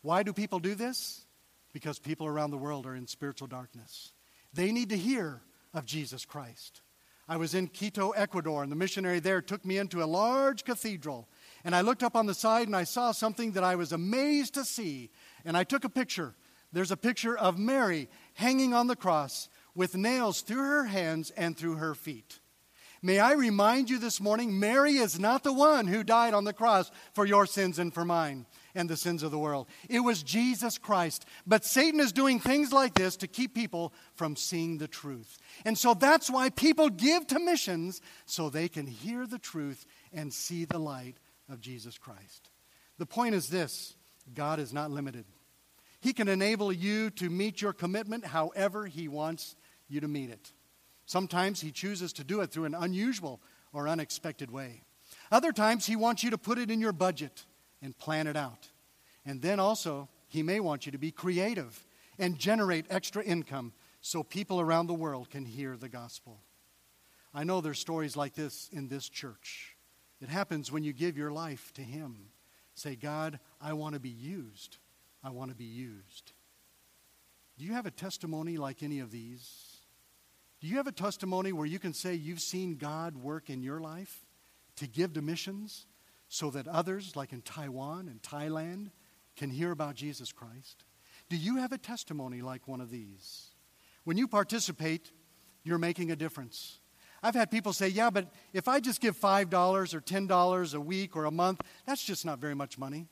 Why 0.00 0.22
do 0.22 0.32
people 0.32 0.58
do 0.58 0.74
this? 0.74 1.26
Because 1.74 1.98
people 1.98 2.26
around 2.26 2.52
the 2.52 2.56
world 2.56 2.86
are 2.86 2.96
in 2.96 3.08
spiritual 3.08 3.46
darkness. 3.46 4.14
They 4.54 4.72
need 4.72 4.88
to 4.88 4.96
hear 4.96 5.42
of 5.74 5.84
Jesus 5.84 6.24
Christ. 6.24 6.80
I 7.28 7.36
was 7.36 7.54
in 7.54 7.66
Quito, 7.66 8.12
Ecuador, 8.12 8.62
and 8.62 8.72
the 8.72 8.76
missionary 8.76 9.20
there 9.20 9.42
took 9.42 9.62
me 9.66 9.76
into 9.76 10.02
a 10.02 10.06
large 10.06 10.64
cathedral. 10.64 11.28
And 11.62 11.76
I 11.76 11.82
looked 11.82 12.02
up 12.02 12.16
on 12.16 12.24
the 12.24 12.32
side 12.32 12.68
and 12.68 12.76
I 12.76 12.84
saw 12.84 13.12
something 13.12 13.52
that 13.52 13.64
I 13.64 13.76
was 13.76 13.92
amazed 13.92 14.54
to 14.54 14.64
see. 14.64 15.10
And 15.44 15.58
I 15.58 15.64
took 15.64 15.84
a 15.84 15.90
picture. 15.90 16.34
There's 16.72 16.90
a 16.90 16.96
picture 16.96 17.36
of 17.36 17.58
Mary 17.58 18.08
hanging 18.32 18.72
on 18.72 18.86
the 18.86 18.96
cross 18.96 19.50
with 19.74 19.94
nails 19.94 20.40
through 20.40 20.64
her 20.64 20.84
hands 20.84 21.30
and 21.36 21.54
through 21.54 21.74
her 21.74 21.94
feet. 21.94 22.38
May 23.06 23.20
I 23.20 23.34
remind 23.34 23.88
you 23.88 24.00
this 24.00 24.20
morning 24.20 24.58
Mary 24.58 24.96
is 24.96 25.16
not 25.16 25.44
the 25.44 25.52
one 25.52 25.86
who 25.86 26.02
died 26.02 26.34
on 26.34 26.42
the 26.42 26.52
cross 26.52 26.90
for 27.14 27.24
your 27.24 27.46
sins 27.46 27.78
and 27.78 27.94
for 27.94 28.04
mine 28.04 28.46
and 28.74 28.90
the 28.90 28.96
sins 28.96 29.22
of 29.22 29.30
the 29.30 29.38
world. 29.38 29.68
It 29.88 30.00
was 30.00 30.24
Jesus 30.24 30.76
Christ. 30.76 31.24
But 31.46 31.64
Satan 31.64 32.00
is 32.00 32.10
doing 32.10 32.40
things 32.40 32.72
like 32.72 32.94
this 32.94 33.16
to 33.18 33.28
keep 33.28 33.54
people 33.54 33.92
from 34.16 34.34
seeing 34.34 34.78
the 34.78 34.88
truth. 34.88 35.38
And 35.64 35.78
so 35.78 35.94
that's 35.94 36.28
why 36.28 36.50
people 36.50 36.88
give 36.88 37.28
to 37.28 37.38
missions 37.38 38.00
so 38.24 38.50
they 38.50 38.66
can 38.66 38.88
hear 38.88 39.24
the 39.24 39.38
truth 39.38 39.86
and 40.12 40.34
see 40.34 40.64
the 40.64 40.80
light 40.80 41.18
of 41.48 41.60
Jesus 41.60 41.98
Christ. 41.98 42.50
The 42.98 43.06
point 43.06 43.36
is 43.36 43.46
this 43.46 43.94
God 44.34 44.58
is 44.58 44.72
not 44.72 44.90
limited. 44.90 45.26
He 46.00 46.12
can 46.12 46.26
enable 46.26 46.72
you 46.72 47.10
to 47.10 47.30
meet 47.30 47.62
your 47.62 47.72
commitment 47.72 48.24
however 48.24 48.86
He 48.86 49.06
wants 49.06 49.54
you 49.88 50.00
to 50.00 50.08
meet 50.08 50.30
it. 50.30 50.50
Sometimes 51.06 51.60
He 51.60 51.70
chooses 51.70 52.12
to 52.14 52.24
do 52.24 52.40
it 52.40 52.50
through 52.50 52.64
an 52.64 52.74
unusual 52.74 53.40
or 53.72 53.88
unexpected 53.88 54.50
way. 54.50 54.82
Other 55.30 55.52
times 55.52 55.86
He 55.86 55.96
wants 55.96 56.22
you 56.22 56.30
to 56.30 56.38
put 56.38 56.58
it 56.58 56.70
in 56.70 56.80
your 56.80 56.92
budget 56.92 57.46
and 57.80 57.96
plan 57.96 58.26
it 58.26 58.36
out. 58.36 58.68
And 59.24 59.40
then 59.40 59.58
also, 59.58 60.08
He 60.28 60.42
may 60.42 60.60
want 60.60 60.84
you 60.84 60.92
to 60.92 60.98
be 60.98 61.10
creative 61.10 61.86
and 62.18 62.38
generate 62.38 62.86
extra 62.90 63.22
income 63.22 63.72
so 64.00 64.22
people 64.22 64.60
around 64.60 64.86
the 64.86 64.94
world 64.94 65.30
can 65.30 65.44
hear 65.44 65.76
the 65.76 65.88
gospel. 65.88 66.40
I 67.34 67.44
know 67.44 67.60
there's 67.60 67.78
stories 67.78 68.16
like 68.16 68.34
this 68.34 68.68
in 68.72 68.88
this 68.88 69.08
church. 69.08 69.76
It 70.20 70.28
happens 70.28 70.72
when 70.72 70.82
you 70.82 70.92
give 70.92 71.16
your 71.16 71.30
life 71.30 71.72
to 71.74 71.82
Him. 71.82 72.30
Say, 72.74 72.96
God, 72.96 73.38
I 73.60 73.72
want 73.74 73.94
to 73.94 74.00
be 74.00 74.08
used. 74.08 74.78
I 75.22 75.30
want 75.30 75.50
to 75.50 75.56
be 75.56 75.64
used. 75.64 76.32
Do 77.58 77.64
you 77.64 77.72
have 77.72 77.86
a 77.86 77.90
testimony 77.90 78.56
like 78.58 78.82
any 78.82 79.00
of 79.00 79.10
these? 79.10 79.65
Do 80.60 80.66
you 80.66 80.76
have 80.76 80.86
a 80.86 80.92
testimony 80.92 81.52
where 81.52 81.66
you 81.66 81.78
can 81.78 81.92
say 81.92 82.14
you've 82.14 82.40
seen 82.40 82.76
God 82.76 83.16
work 83.16 83.50
in 83.50 83.62
your 83.62 83.80
life 83.80 84.26
to 84.76 84.86
give 84.86 85.12
to 85.14 85.22
missions 85.22 85.86
so 86.28 86.50
that 86.50 86.66
others, 86.66 87.14
like 87.14 87.32
in 87.32 87.42
Taiwan 87.42 88.08
and 88.08 88.22
Thailand, 88.22 88.90
can 89.36 89.50
hear 89.50 89.70
about 89.70 89.94
Jesus 89.94 90.32
Christ? 90.32 90.84
Do 91.28 91.36
you 91.36 91.56
have 91.56 91.72
a 91.72 91.78
testimony 91.78 92.40
like 92.40 92.66
one 92.66 92.80
of 92.80 92.90
these? 92.90 93.50
When 94.04 94.16
you 94.16 94.26
participate, 94.28 95.10
you're 95.62 95.78
making 95.78 96.10
a 96.10 96.16
difference. 96.16 96.78
I've 97.22 97.34
had 97.34 97.50
people 97.50 97.72
say, 97.72 97.88
yeah, 97.88 98.10
but 98.10 98.32
if 98.52 98.68
I 98.68 98.80
just 98.80 99.00
give 99.00 99.18
$5 99.18 99.94
or 99.94 100.00
$10 100.00 100.74
a 100.74 100.80
week 100.80 101.16
or 101.16 101.24
a 101.24 101.30
month, 101.30 101.60
that's 101.86 102.04
just 102.04 102.24
not 102.24 102.38
very 102.38 102.54
much 102.54 102.78
money. 102.78 103.08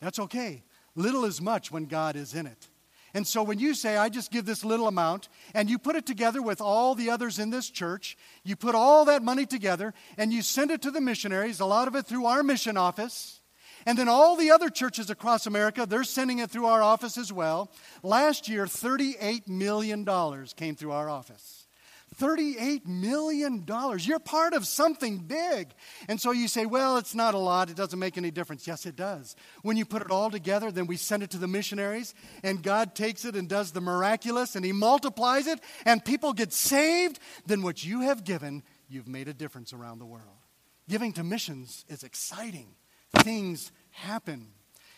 That's 0.00 0.18
okay. 0.18 0.64
Little 0.94 1.24
is 1.24 1.40
much 1.40 1.70
when 1.70 1.84
God 1.84 2.16
is 2.16 2.34
in 2.34 2.46
it. 2.46 2.68
And 3.14 3.26
so 3.26 3.42
when 3.42 3.58
you 3.58 3.74
say, 3.74 3.96
I 3.96 4.08
just 4.08 4.30
give 4.30 4.44
this 4.44 4.64
little 4.64 4.86
amount, 4.86 5.28
and 5.54 5.70
you 5.70 5.78
put 5.78 5.96
it 5.96 6.06
together 6.06 6.42
with 6.42 6.60
all 6.60 6.94
the 6.94 7.10
others 7.10 7.38
in 7.38 7.50
this 7.50 7.70
church, 7.70 8.16
you 8.44 8.54
put 8.54 8.74
all 8.74 9.06
that 9.06 9.22
money 9.22 9.46
together 9.46 9.94
and 10.16 10.32
you 10.32 10.42
send 10.42 10.70
it 10.70 10.82
to 10.82 10.90
the 10.90 11.00
missionaries, 11.00 11.60
a 11.60 11.66
lot 11.66 11.88
of 11.88 11.94
it 11.94 12.06
through 12.06 12.26
our 12.26 12.42
mission 12.42 12.76
office. 12.76 13.40
And 13.86 13.96
then 13.96 14.08
all 14.08 14.36
the 14.36 14.50
other 14.50 14.68
churches 14.68 15.08
across 15.08 15.46
America, 15.46 15.86
they're 15.86 16.04
sending 16.04 16.40
it 16.40 16.50
through 16.50 16.66
our 16.66 16.82
office 16.82 17.16
as 17.16 17.32
well. 17.32 17.70
Last 18.02 18.48
year, 18.48 18.66
$38 18.66 19.48
million 19.48 20.06
came 20.56 20.76
through 20.76 20.92
our 20.92 21.08
office. 21.08 21.57
$38 22.18 22.86
million. 22.86 23.64
You're 23.98 24.18
part 24.18 24.54
of 24.54 24.66
something 24.66 25.18
big. 25.18 25.72
And 26.08 26.20
so 26.20 26.32
you 26.32 26.48
say, 26.48 26.66
well, 26.66 26.96
it's 26.96 27.14
not 27.14 27.34
a 27.34 27.38
lot. 27.38 27.70
It 27.70 27.76
doesn't 27.76 27.98
make 27.98 28.18
any 28.18 28.30
difference. 28.30 28.66
Yes, 28.66 28.86
it 28.86 28.96
does. 28.96 29.36
When 29.62 29.76
you 29.76 29.84
put 29.84 30.02
it 30.02 30.10
all 30.10 30.30
together, 30.30 30.70
then 30.70 30.86
we 30.86 30.96
send 30.96 31.22
it 31.22 31.30
to 31.30 31.38
the 31.38 31.48
missionaries, 31.48 32.14
and 32.42 32.62
God 32.62 32.94
takes 32.94 33.24
it 33.24 33.36
and 33.36 33.48
does 33.48 33.72
the 33.72 33.80
miraculous, 33.80 34.56
and 34.56 34.64
He 34.64 34.72
multiplies 34.72 35.46
it, 35.46 35.60
and 35.84 36.04
people 36.04 36.32
get 36.32 36.52
saved. 36.52 37.18
Then 37.46 37.62
what 37.62 37.84
you 37.84 38.02
have 38.02 38.24
given, 38.24 38.62
you've 38.88 39.08
made 39.08 39.28
a 39.28 39.34
difference 39.34 39.72
around 39.72 39.98
the 39.98 40.06
world. 40.06 40.24
Giving 40.88 41.12
to 41.14 41.24
missions 41.24 41.84
is 41.88 42.02
exciting. 42.02 42.74
Things 43.18 43.72
happen. 43.90 44.48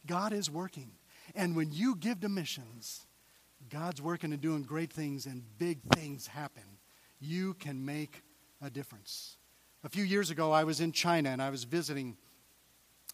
God 0.06 0.32
is 0.32 0.50
working. 0.50 0.90
And 1.34 1.56
when 1.56 1.72
you 1.72 1.96
give 1.96 2.20
to 2.20 2.28
missions, 2.28 3.06
God's 3.70 4.02
working 4.02 4.32
and 4.32 4.40
doing 4.40 4.62
great 4.62 4.92
things, 4.92 5.26
and 5.26 5.42
big 5.58 5.80
things 5.94 6.26
happen. 6.26 6.64
You 7.20 7.54
can 7.54 7.84
make 7.84 8.22
a 8.62 8.70
difference. 8.70 9.36
A 9.82 9.88
few 9.88 10.04
years 10.04 10.30
ago, 10.30 10.52
I 10.52 10.64
was 10.64 10.80
in 10.80 10.92
China 10.92 11.30
and 11.30 11.42
I 11.42 11.50
was 11.50 11.64
visiting 11.64 12.16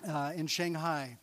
uh, 0.09 0.33
in 0.35 0.46
Shanghai, 0.46 1.18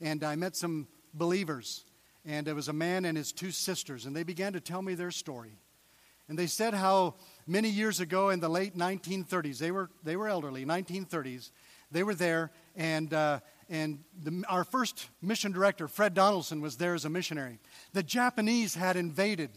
and 0.00 0.24
I 0.24 0.36
met 0.36 0.56
some 0.56 0.88
believers. 1.14 1.84
And 2.24 2.46
it 2.46 2.54
was 2.54 2.68
a 2.68 2.72
man 2.72 3.04
and 3.04 3.16
his 3.16 3.32
two 3.32 3.50
sisters, 3.50 4.06
and 4.06 4.14
they 4.14 4.22
began 4.22 4.52
to 4.52 4.60
tell 4.60 4.80
me 4.80 4.94
their 4.94 5.10
story. 5.10 5.58
And 6.28 6.38
they 6.38 6.46
said 6.46 6.72
how 6.72 7.16
many 7.46 7.68
years 7.68 7.98
ago 7.98 8.30
in 8.30 8.38
the 8.40 8.48
late 8.48 8.76
1930s, 8.76 9.58
they 9.58 9.72
were, 9.72 9.90
they 10.04 10.16
were 10.16 10.28
elderly, 10.28 10.64
1930s, 10.64 11.50
they 11.90 12.04
were 12.04 12.14
there, 12.14 12.52
and 12.76 13.12
uh, 13.12 13.40
and 13.72 14.00
the, 14.22 14.44
our 14.50 14.64
first 14.64 15.08
mission 15.22 15.50
director, 15.50 15.88
Fred 15.88 16.12
Donnelson, 16.12 16.60
was 16.60 16.76
there 16.76 16.92
as 16.92 17.06
a 17.06 17.08
missionary. 17.08 17.58
The 17.94 18.02
Japanese 18.02 18.74
had 18.74 18.96
invaded 18.96 19.48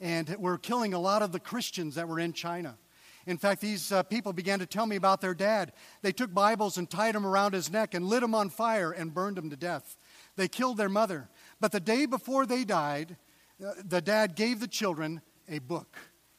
and 0.00 0.32
were 0.38 0.58
killing 0.58 0.94
a 0.94 1.00
lot 1.00 1.22
of 1.22 1.32
the 1.32 1.40
Christians 1.40 1.96
that 1.96 2.06
were 2.06 2.20
in 2.20 2.32
China. 2.32 2.78
In 3.26 3.36
fact, 3.36 3.60
these 3.60 3.90
uh, 3.90 4.04
people 4.04 4.32
began 4.32 4.60
to 4.60 4.66
tell 4.66 4.86
me 4.86 4.94
about 4.94 5.20
their 5.20 5.34
dad. 5.34 5.72
They 6.02 6.12
took 6.12 6.32
Bibles 6.32 6.78
and 6.78 6.88
tied 6.88 7.16
them 7.16 7.26
around 7.26 7.52
his 7.52 7.68
neck 7.68 7.94
and 7.94 8.06
lit 8.06 8.20
them 8.20 8.34
on 8.34 8.48
fire 8.48 8.92
and 8.92 9.12
burned 9.12 9.36
him 9.36 9.50
to 9.50 9.56
death. 9.56 9.96
They 10.36 10.46
killed 10.46 10.76
their 10.76 10.88
mother. 10.88 11.28
But 11.60 11.72
the 11.72 11.80
day 11.80 12.06
before 12.06 12.46
they 12.46 12.62
died, 12.64 13.16
uh, 13.64 13.72
the 13.84 14.00
dad 14.00 14.36
gave 14.36 14.60
the 14.60 14.68
children 14.68 15.20
a 15.48 15.58
book. 15.58 15.96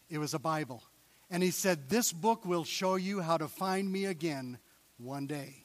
It 0.10 0.20
was 0.20 0.34
a 0.34 0.40
Bible. 0.40 0.84
And 1.30 1.44
he 1.44 1.52
said, 1.52 1.90
This 1.90 2.14
book 2.14 2.46
will 2.46 2.64
show 2.64 2.96
you 2.96 3.20
how 3.20 3.36
to 3.36 3.50
find 3.50 3.92
me 3.92 4.06
again 4.06 4.58
one 4.98 5.28
day. 5.28 5.65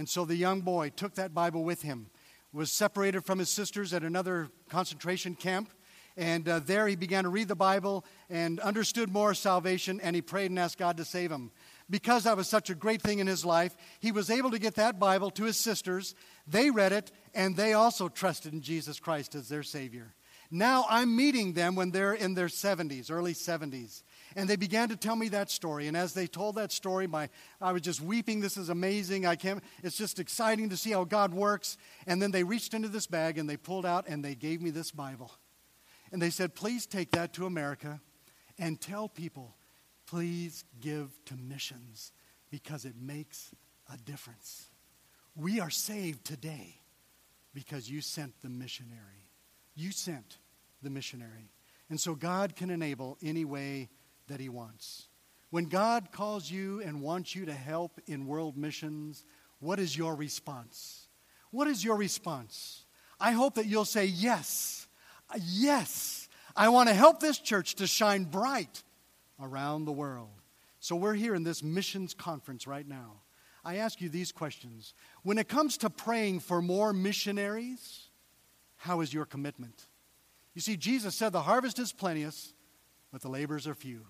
And 0.00 0.08
so 0.08 0.24
the 0.24 0.34
young 0.34 0.62
boy 0.62 0.88
took 0.88 1.16
that 1.16 1.34
Bible 1.34 1.62
with 1.62 1.82
him, 1.82 2.06
was 2.54 2.72
separated 2.72 3.20
from 3.20 3.38
his 3.38 3.50
sisters 3.50 3.92
at 3.92 4.02
another 4.02 4.48
concentration 4.70 5.34
camp. 5.34 5.70
And 6.16 6.48
uh, 6.48 6.60
there 6.60 6.88
he 6.88 6.96
began 6.96 7.24
to 7.24 7.28
read 7.28 7.48
the 7.48 7.54
Bible 7.54 8.06
and 8.30 8.60
understood 8.60 9.10
more 9.10 9.34
salvation, 9.34 10.00
and 10.00 10.16
he 10.16 10.22
prayed 10.22 10.48
and 10.50 10.58
asked 10.58 10.78
God 10.78 10.96
to 10.96 11.04
save 11.04 11.30
him. 11.30 11.50
Because 11.90 12.24
that 12.24 12.38
was 12.38 12.48
such 12.48 12.70
a 12.70 12.74
great 12.74 13.02
thing 13.02 13.18
in 13.18 13.26
his 13.26 13.44
life, 13.44 13.76
he 14.00 14.10
was 14.10 14.30
able 14.30 14.50
to 14.52 14.58
get 14.58 14.76
that 14.76 14.98
Bible 14.98 15.30
to 15.32 15.44
his 15.44 15.58
sisters. 15.58 16.14
They 16.46 16.70
read 16.70 16.92
it, 16.92 17.12
and 17.34 17.54
they 17.54 17.74
also 17.74 18.08
trusted 18.08 18.54
in 18.54 18.62
Jesus 18.62 18.98
Christ 18.98 19.34
as 19.34 19.50
their 19.50 19.62
Savior. 19.62 20.14
Now 20.50 20.86
I'm 20.88 21.14
meeting 21.14 21.52
them 21.52 21.74
when 21.74 21.90
they're 21.90 22.14
in 22.14 22.32
their 22.32 22.46
70s, 22.46 23.10
early 23.10 23.34
70s. 23.34 24.02
And 24.36 24.48
they 24.48 24.56
began 24.56 24.88
to 24.90 24.96
tell 24.96 25.16
me 25.16 25.28
that 25.30 25.50
story. 25.50 25.88
And 25.88 25.96
as 25.96 26.14
they 26.14 26.26
told 26.26 26.54
that 26.54 26.72
story, 26.72 27.06
my, 27.06 27.28
I 27.60 27.72
was 27.72 27.82
just 27.82 28.00
weeping. 28.00 28.40
This 28.40 28.56
is 28.56 28.68
amazing. 28.68 29.26
I 29.26 29.36
can't, 29.36 29.62
it's 29.82 29.96
just 29.96 30.18
exciting 30.18 30.68
to 30.70 30.76
see 30.76 30.90
how 30.92 31.04
God 31.04 31.34
works. 31.34 31.76
And 32.06 32.20
then 32.22 32.30
they 32.30 32.44
reached 32.44 32.74
into 32.74 32.88
this 32.88 33.06
bag 33.06 33.38
and 33.38 33.48
they 33.48 33.56
pulled 33.56 33.86
out 33.86 34.06
and 34.08 34.24
they 34.24 34.34
gave 34.34 34.62
me 34.62 34.70
this 34.70 34.90
Bible. 34.90 35.32
And 36.12 36.20
they 36.20 36.30
said, 36.30 36.54
please 36.54 36.86
take 36.86 37.12
that 37.12 37.32
to 37.34 37.46
America 37.46 38.00
and 38.58 38.80
tell 38.80 39.08
people, 39.08 39.56
please 40.06 40.64
give 40.80 41.08
to 41.26 41.34
missions 41.36 42.12
because 42.50 42.84
it 42.84 42.94
makes 43.00 43.52
a 43.92 43.96
difference. 43.96 44.66
We 45.36 45.60
are 45.60 45.70
saved 45.70 46.24
today 46.24 46.80
because 47.54 47.88
you 47.88 48.00
sent 48.00 48.40
the 48.42 48.48
missionary. 48.48 49.28
You 49.74 49.92
sent 49.92 50.38
the 50.82 50.90
missionary. 50.90 51.50
And 51.88 52.00
so 52.00 52.14
God 52.14 52.54
can 52.56 52.70
enable 52.70 53.18
any 53.22 53.44
way 53.44 53.88
that 54.30 54.40
He 54.40 54.48
wants. 54.48 55.06
When 55.50 55.66
God 55.66 56.10
calls 56.10 56.50
you 56.50 56.80
and 56.80 57.02
wants 57.02 57.34
you 57.34 57.44
to 57.46 57.52
help 57.52 58.00
in 58.06 58.26
world 58.26 58.56
missions, 58.56 59.24
what 59.58 59.78
is 59.78 59.96
your 59.96 60.14
response? 60.14 61.08
What 61.50 61.68
is 61.68 61.84
your 61.84 61.96
response? 61.96 62.84
I 63.20 63.32
hope 63.32 63.56
that 63.56 63.66
you'll 63.66 63.84
say, 63.84 64.06
Yes, 64.06 64.86
yes, 65.38 66.28
I 66.56 66.68
want 66.68 66.88
to 66.88 66.94
help 66.94 67.20
this 67.20 67.38
church 67.38 67.74
to 67.76 67.86
shine 67.86 68.24
bright 68.24 68.82
around 69.40 69.84
the 69.84 69.92
world. 69.92 70.30
So 70.78 70.96
we're 70.96 71.14
here 71.14 71.34
in 71.34 71.42
this 71.42 71.62
missions 71.62 72.14
conference 72.14 72.66
right 72.66 72.86
now. 72.86 73.20
I 73.64 73.76
ask 73.76 74.00
you 74.00 74.08
these 74.08 74.32
questions. 74.32 74.94
When 75.22 75.36
it 75.36 75.48
comes 75.48 75.76
to 75.78 75.90
praying 75.90 76.40
for 76.40 76.62
more 76.62 76.92
missionaries, 76.92 78.08
how 78.76 79.00
is 79.00 79.12
your 79.12 79.26
commitment? 79.26 79.86
You 80.54 80.60
see, 80.60 80.76
Jesus 80.76 81.14
said, 81.14 81.32
The 81.32 81.42
harvest 81.42 81.78
is 81.78 81.92
plenteous, 81.92 82.54
but 83.12 83.20
the 83.20 83.28
laborers 83.28 83.66
are 83.66 83.74
few. 83.74 84.06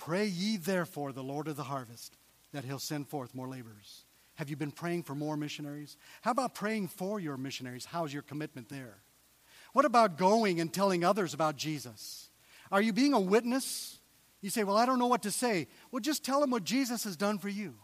Pray 0.00 0.24
ye 0.24 0.56
therefore 0.56 1.12
the 1.12 1.22
Lord 1.22 1.46
of 1.46 1.56
the 1.56 1.64
harvest 1.64 2.16
that 2.52 2.64
he'll 2.64 2.78
send 2.78 3.08
forth 3.08 3.34
more 3.34 3.46
laborers. 3.46 4.04
Have 4.36 4.48
you 4.48 4.56
been 4.56 4.70
praying 4.70 5.02
for 5.02 5.14
more 5.14 5.36
missionaries? 5.36 5.98
How 6.22 6.30
about 6.30 6.54
praying 6.54 6.88
for 6.88 7.20
your 7.20 7.36
missionaries? 7.36 7.84
How's 7.84 8.12
your 8.12 8.22
commitment 8.22 8.70
there? 8.70 9.02
What 9.74 9.84
about 9.84 10.16
going 10.16 10.58
and 10.58 10.72
telling 10.72 11.04
others 11.04 11.34
about 11.34 11.56
Jesus? 11.56 12.30
Are 12.72 12.80
you 12.80 12.94
being 12.94 13.12
a 13.12 13.20
witness? 13.20 13.98
You 14.40 14.48
say, 14.48 14.64
Well, 14.64 14.78
I 14.78 14.86
don't 14.86 14.98
know 14.98 15.06
what 15.06 15.22
to 15.24 15.30
say. 15.30 15.68
Well, 15.92 16.00
just 16.00 16.24
tell 16.24 16.40
them 16.40 16.50
what 16.50 16.64
Jesus 16.64 17.04
has 17.04 17.18
done 17.18 17.38
for 17.38 17.50
you. 17.50 17.74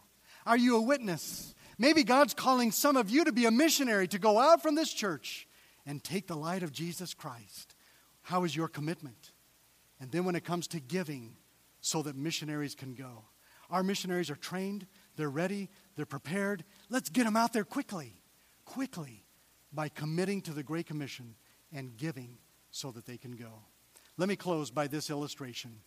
Are 0.47 0.57
you 0.57 0.75
a 0.75 0.81
witness? 0.81 1.53
Maybe 1.77 2.03
God's 2.03 2.33
calling 2.33 2.71
some 2.71 2.97
of 2.97 3.11
you 3.11 3.25
to 3.25 3.31
be 3.31 3.45
a 3.45 3.51
missionary, 3.51 4.07
to 4.07 4.17
go 4.17 4.39
out 4.39 4.63
from 4.63 4.73
this 4.73 4.91
church 4.91 5.47
and 5.85 6.03
take 6.03 6.25
the 6.25 6.35
light 6.35 6.63
of 6.63 6.71
Jesus 6.71 7.13
Christ. 7.13 7.75
How 8.23 8.43
is 8.43 8.55
your 8.55 8.67
commitment? 8.67 9.33
And 9.99 10.11
then 10.11 10.25
when 10.25 10.35
it 10.35 10.43
comes 10.43 10.67
to 10.69 10.79
giving, 10.79 11.35
so 11.81 12.01
that 12.03 12.15
missionaries 12.15 12.75
can 12.75 12.93
go. 12.93 13.25
Our 13.69 13.83
missionaries 13.83 14.29
are 14.29 14.35
trained, 14.35 14.87
they're 15.15 15.29
ready, 15.29 15.69
they're 15.95 16.05
prepared. 16.05 16.63
Let's 16.89 17.09
get 17.09 17.25
them 17.25 17.35
out 17.35 17.53
there 17.53 17.65
quickly, 17.65 18.21
quickly, 18.65 19.25
by 19.73 19.89
committing 19.89 20.41
to 20.43 20.53
the 20.53 20.63
Great 20.63 20.85
Commission 20.85 21.35
and 21.73 21.97
giving 21.97 22.37
so 22.71 22.91
that 22.91 23.05
they 23.05 23.17
can 23.17 23.31
go. 23.31 23.63
Let 24.17 24.29
me 24.29 24.35
close 24.35 24.71
by 24.71 24.87
this 24.87 25.09
illustration. 25.09 25.81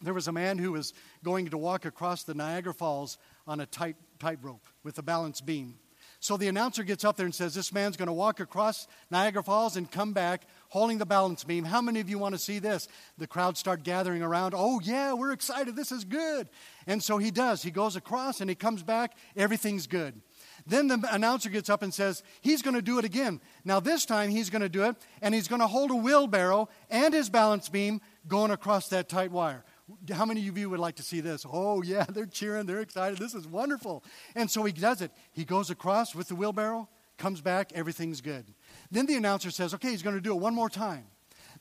There 0.00 0.14
was 0.14 0.28
a 0.28 0.32
man 0.32 0.56
who 0.56 0.72
was 0.72 0.94
going 1.22 1.50
to 1.50 1.58
walk 1.58 1.84
across 1.84 2.22
the 2.22 2.34
Niagara 2.34 2.72
Falls 2.72 3.18
on 3.46 3.60
a 3.60 3.66
tight 3.66 3.96
tightrope 4.18 4.66
with 4.82 4.98
a 4.98 5.02
balance 5.02 5.40
beam. 5.40 5.78
So 6.22 6.36
the 6.36 6.48
announcer 6.48 6.84
gets 6.84 7.02
up 7.02 7.16
there 7.16 7.24
and 7.24 7.34
says, 7.34 7.54
This 7.54 7.72
man's 7.72 7.96
going 7.96 8.08
to 8.08 8.12
walk 8.12 8.40
across 8.40 8.86
Niagara 9.10 9.42
Falls 9.42 9.76
and 9.76 9.90
come 9.90 10.12
back 10.12 10.46
holding 10.68 10.98
the 10.98 11.06
balance 11.06 11.44
beam. 11.44 11.64
How 11.64 11.80
many 11.80 11.98
of 12.00 12.10
you 12.10 12.18
want 12.18 12.34
to 12.34 12.38
see 12.38 12.58
this? 12.58 12.88
The 13.16 13.26
crowd 13.26 13.56
start 13.56 13.82
gathering 13.82 14.22
around. 14.22 14.52
Oh, 14.54 14.80
yeah, 14.80 15.14
we're 15.14 15.32
excited. 15.32 15.76
This 15.76 15.90
is 15.90 16.04
good. 16.04 16.50
And 16.86 17.02
so 17.02 17.16
he 17.16 17.30
does. 17.30 17.62
He 17.62 17.70
goes 17.70 17.96
across 17.96 18.42
and 18.42 18.50
he 18.50 18.54
comes 18.54 18.82
back. 18.82 19.16
Everything's 19.34 19.86
good. 19.86 20.20
Then 20.66 20.88
the 20.88 21.02
announcer 21.10 21.48
gets 21.48 21.70
up 21.70 21.82
and 21.82 21.92
says, 21.92 22.22
He's 22.42 22.60
going 22.60 22.76
to 22.76 22.82
do 22.82 22.98
it 22.98 23.06
again. 23.06 23.40
Now, 23.64 23.80
this 23.80 24.04
time 24.04 24.28
he's 24.28 24.50
going 24.50 24.62
to 24.62 24.68
do 24.68 24.84
it, 24.84 24.96
and 25.22 25.34
he's 25.34 25.48
going 25.48 25.60
to 25.60 25.66
hold 25.66 25.90
a 25.90 25.96
wheelbarrow 25.96 26.68
and 26.90 27.14
his 27.14 27.30
balance 27.30 27.70
beam 27.70 28.02
going 28.28 28.50
across 28.50 28.88
that 28.88 29.08
tight 29.08 29.32
wire. 29.32 29.64
How 30.12 30.24
many 30.24 30.46
of 30.48 30.56
you 30.56 30.70
would 30.70 30.80
like 30.80 30.96
to 30.96 31.02
see 31.02 31.20
this? 31.20 31.46
Oh, 31.50 31.82
yeah, 31.82 32.04
they're 32.08 32.26
cheering, 32.26 32.66
they're 32.66 32.80
excited. 32.80 33.18
This 33.18 33.34
is 33.34 33.46
wonderful. 33.46 34.04
And 34.34 34.50
so 34.50 34.64
he 34.64 34.72
does 34.72 35.02
it. 35.02 35.10
He 35.32 35.44
goes 35.44 35.70
across 35.70 36.14
with 36.14 36.28
the 36.28 36.34
wheelbarrow, 36.34 36.88
comes 37.18 37.40
back, 37.40 37.72
everything's 37.74 38.20
good. 38.20 38.46
Then 38.90 39.06
the 39.06 39.16
announcer 39.16 39.50
says, 39.50 39.74
okay, 39.74 39.90
he's 39.90 40.02
going 40.02 40.16
to 40.16 40.20
do 40.20 40.32
it 40.32 40.40
one 40.40 40.54
more 40.54 40.70
time. 40.70 41.04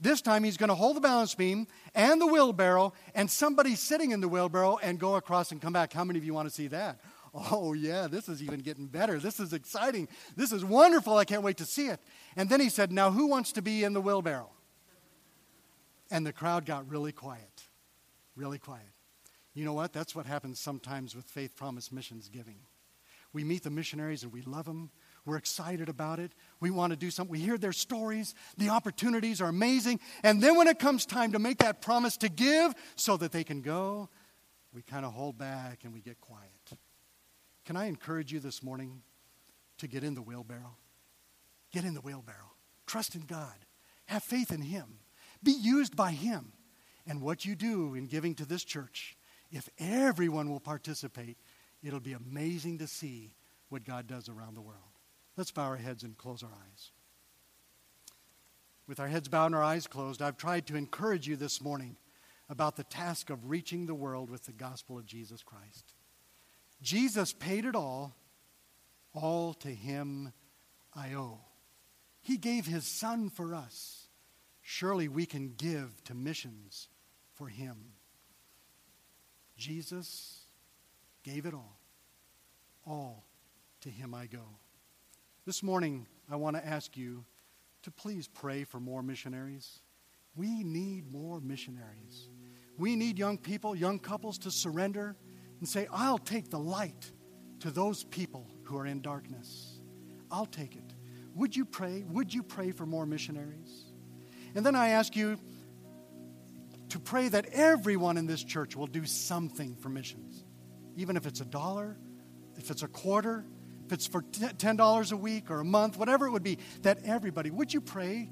This 0.01 0.21
time 0.21 0.43
he's 0.43 0.55
going 0.55 0.69
to 0.69 0.75
hold 0.75 0.95
the 0.95 1.01
balance 1.01 1.35
beam 1.35 1.67
and 1.93 2.21
the 2.21 2.27
wheelbarrow 2.27 2.93
and 3.13 3.29
somebody 3.29 3.75
sitting 3.75 4.11
in 4.11 4.21
the 4.21 4.29
wheelbarrow 4.29 4.77
and 4.81 4.97
go 4.97 5.15
across 5.15 5.51
and 5.51 5.61
come 5.61 5.73
back. 5.73 5.91
How 5.91 6.05
many 6.05 6.17
of 6.17 6.25
you 6.25 6.33
want 6.33 6.47
to 6.47 6.53
see 6.53 6.67
that? 6.67 6.99
Oh, 7.33 7.73
yeah, 7.73 8.07
this 8.07 8.29
is 8.29 8.41
even 8.41 8.61
getting 8.61 8.87
better. 8.87 9.19
This 9.19 9.39
is 9.39 9.53
exciting. 9.53 10.07
This 10.35 10.51
is 10.51 10.65
wonderful. 10.65 11.17
I 11.17 11.25
can't 11.25 11.43
wait 11.43 11.57
to 11.57 11.65
see 11.65 11.87
it. 11.87 11.99
And 12.35 12.49
then 12.49 12.59
he 12.59 12.69
said, 12.69 12.91
Now, 12.91 13.11
who 13.11 13.27
wants 13.27 13.51
to 13.51 13.61
be 13.61 13.83
in 13.83 13.93
the 13.93 14.01
wheelbarrow? 14.01 14.49
And 16.09 16.25
the 16.25 16.33
crowd 16.33 16.65
got 16.65 16.89
really 16.89 17.11
quiet 17.11 17.68
really 18.39 18.57
quiet. 18.57 18.87
You 19.53 19.65
know 19.65 19.73
what? 19.73 19.91
That's 19.91 20.15
what 20.15 20.25
happens 20.25 20.59
sometimes 20.59 21.15
with 21.15 21.25
Faith 21.25 21.55
Promise 21.55 21.91
Missions 21.91 22.29
giving. 22.29 22.59
We 23.33 23.43
meet 23.43 23.63
the 23.63 23.69
missionaries 23.69 24.23
and 24.23 24.31
we 24.31 24.41
love 24.41 24.65
them. 24.65 24.89
We're 25.25 25.35
excited 25.35 25.89
about 25.89 26.19
it. 26.19 26.31
We 26.59 26.71
want 26.71 26.93
to 26.93 26.97
do 26.97 27.11
something. 27.11 27.31
We 27.31 27.39
hear 27.39 27.57
their 27.57 27.73
stories. 27.73 28.33
The 28.57 28.69
opportunities 28.69 29.41
are 29.41 29.49
amazing. 29.49 29.99
And 30.23 30.41
then 30.41 30.55
when 30.55 30.67
it 30.67 30.79
comes 30.79 31.05
time 31.05 31.33
to 31.33 31.39
make 31.39 31.59
that 31.59 31.81
promise 31.81 32.17
to 32.17 32.29
give 32.29 32.73
so 32.95 33.17
that 33.17 33.31
they 33.31 33.43
can 33.43 33.61
go, 33.61 34.09
we 34.73 34.81
kind 34.81 35.05
of 35.05 35.13
hold 35.13 35.37
back 35.37 35.83
and 35.83 35.93
we 35.93 35.99
get 35.99 36.19
quiet. 36.21 36.79
Can 37.65 37.75
I 37.75 37.85
encourage 37.85 38.31
you 38.31 38.39
this 38.39 38.63
morning 38.63 39.01
to 39.77 39.87
get 39.87 40.03
in 40.03 40.15
the 40.15 40.21
wheelbarrow? 40.21 40.77
Get 41.71 41.83
in 41.83 41.93
the 41.93 42.01
wheelbarrow. 42.01 42.53
Trust 42.87 43.13
in 43.13 43.21
God. 43.21 43.53
Have 44.05 44.23
faith 44.23 44.51
in 44.51 44.61
Him. 44.61 44.99
Be 45.43 45.51
used 45.51 45.95
by 45.95 46.11
Him. 46.11 46.53
And 47.09 47.21
what 47.23 47.43
you 47.43 47.55
do 47.55 47.95
in 47.95 48.05
giving 48.05 48.35
to 48.35 48.45
this 48.45 48.63
church, 48.63 49.17
if 49.51 49.67
everyone 49.79 50.51
will 50.51 50.59
participate, 50.59 51.37
it'll 51.83 51.99
be 51.99 52.13
amazing 52.13 52.77
to 52.77 52.87
see 52.87 53.33
what 53.69 53.83
God 53.83 54.05
does 54.05 54.29
around 54.29 54.53
the 54.53 54.61
world. 54.61 54.77
Let's 55.35 55.51
bow 55.51 55.63
our 55.63 55.75
heads 55.75 56.03
and 56.03 56.15
close 56.15 56.43
our 56.43 56.49
eyes. 56.49 56.91
With 58.87 58.99
our 58.99 59.07
heads 59.07 59.27
bowed 59.27 59.47
and 59.47 59.55
our 59.55 59.63
eyes 59.63 59.87
closed, 59.87 60.21
I've 60.21 60.37
tried 60.37 60.67
to 60.67 60.75
encourage 60.75 61.27
you 61.27 61.35
this 61.35 61.61
morning 61.61 61.97
about 62.47 62.75
the 62.75 62.83
task 62.83 63.31
of 63.31 63.49
reaching 63.49 63.87
the 63.87 63.95
world 63.95 64.29
with 64.29 64.43
the 64.45 64.51
gospel 64.51 64.97
of 64.99 65.07
Jesus 65.07 65.41
Christ. 65.41 65.93
Jesus 66.83 67.33
paid 67.33 67.65
it 67.65 67.75
all. 67.75 68.15
All 69.15 69.55
to 69.55 69.69
him 69.69 70.31
I 70.95 71.15
owe. 71.15 71.39
He 72.21 72.37
gave 72.37 72.67
his 72.67 72.85
son 72.85 73.31
for 73.31 73.55
us. 73.55 74.07
Surely 74.61 75.07
we 75.07 75.25
can 75.25 75.53
give 75.57 76.03
to 76.03 76.13
missions 76.13 76.87
for 77.39 77.47
him. 77.47 77.77
Jesus 79.55 80.41
gave 81.23 81.45
it 81.45 81.53
all. 81.53 81.79
All 82.85 83.23
to 83.81 83.89
him 83.89 84.13
I 84.13 84.25
go. 84.25 84.43
This 85.45 85.63
morning, 85.63 86.05
I 86.29 86.35
want 86.35 86.57
to 86.57 86.65
ask 86.65 86.97
you 86.97 87.23
to 87.83 87.91
please 87.91 88.27
pray 88.27 88.65
for 88.65 88.81
more 88.81 89.01
missionaries. 89.01 89.79
We 90.35 90.63
need 90.63 91.09
more 91.09 91.39
missionaries. 91.39 92.27
We 92.77 92.97
need 92.97 93.17
young 93.17 93.37
people, 93.37 93.73
young 93.73 93.99
couples 93.99 94.37
to 94.39 94.51
surrender 94.51 95.15
and 95.59 95.67
say, 95.67 95.87
I'll 95.93 96.17
take 96.17 96.49
the 96.49 96.59
light 96.59 97.09
to 97.61 97.71
those 97.71 98.03
people 98.03 98.47
who 98.63 98.77
are 98.77 98.85
in 98.85 99.01
darkness. 99.01 99.79
I'll 100.29 100.45
take 100.45 100.75
it. 100.75 100.93
Would 101.35 101.55
you 101.55 101.63
pray? 101.63 102.03
Would 102.09 102.33
you 102.33 102.43
pray 102.43 102.71
for 102.71 102.85
more 102.85 103.05
missionaries? 103.05 103.85
And 104.55 104.65
then 104.65 104.75
I 104.75 104.89
ask 104.89 105.15
you 105.15 105.39
to 106.89 106.99
pray 106.99 107.27
that 107.29 107.47
everyone 107.53 108.17
in 108.17 108.25
this 108.25 108.43
church 108.43 108.75
will 108.75 108.87
do 108.87 109.05
something 109.05 109.75
for 109.75 109.89
missions, 109.89 110.43
even 110.95 111.15
if 111.17 111.25
it's 111.25 111.41
a 111.41 111.45
dollar, 111.45 111.97
if 112.57 112.71
it's 112.71 112.83
a 112.83 112.87
quarter, 112.87 113.45
if 113.85 113.93
it's 113.93 114.07
for 114.07 114.21
$10 114.21 115.11
a 115.11 115.17
week 115.17 115.49
or 115.49 115.59
a 115.59 115.65
month, 115.65 115.97
whatever 115.97 116.27
it 116.27 116.31
would 116.31 116.43
be, 116.43 116.57
that 116.81 116.99
everybody, 117.05 117.49
would 117.51 117.73
you 117.73 117.81
pray 117.81 118.29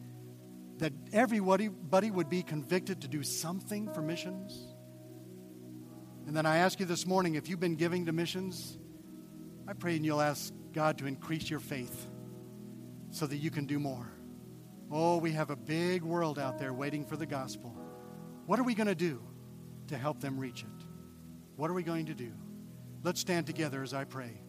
that 0.77 0.93
everybody 1.11 2.11
would 2.11 2.29
be 2.29 2.43
convicted 2.43 3.01
to 3.01 3.07
do 3.07 3.23
something 3.23 3.91
for 3.93 4.01
missions? 4.01 4.67
And 6.27 6.35
then 6.35 6.45
I 6.45 6.57
ask 6.57 6.79
you 6.79 6.85
this 6.85 7.07
morning 7.07 7.35
if 7.35 7.49
you've 7.49 7.59
been 7.59 7.75
giving 7.75 8.05
to 8.05 8.11
missions, 8.11 8.77
I 9.67 9.73
pray 9.73 9.95
and 9.95 10.05
you'll 10.05 10.21
ask 10.21 10.53
God 10.73 10.97
to 10.99 11.07
increase 11.07 11.49
your 11.49 11.59
faith 11.59 12.07
so 13.09 13.25
that 13.25 13.37
you 13.37 13.49
can 13.49 13.65
do 13.65 13.79
more. 13.79 14.11
Oh, 14.91 15.17
we 15.17 15.31
have 15.31 15.49
a 15.49 15.55
big 15.55 16.03
world 16.03 16.37
out 16.37 16.59
there 16.59 16.73
waiting 16.73 17.05
for 17.05 17.17
the 17.17 17.25
gospel. 17.25 17.75
What 18.47 18.59
are 18.59 18.63
we 18.63 18.75
going 18.75 18.87
to 18.87 18.95
do 18.95 19.21
to 19.87 19.97
help 19.97 20.21
them 20.21 20.39
reach 20.39 20.63
it? 20.63 20.85
What 21.57 21.69
are 21.69 21.73
we 21.73 21.83
going 21.83 22.05
to 22.05 22.13
do? 22.13 22.31
Let's 23.03 23.19
stand 23.19 23.45
together 23.45 23.83
as 23.83 23.93
I 23.93 24.05
pray. 24.05 24.39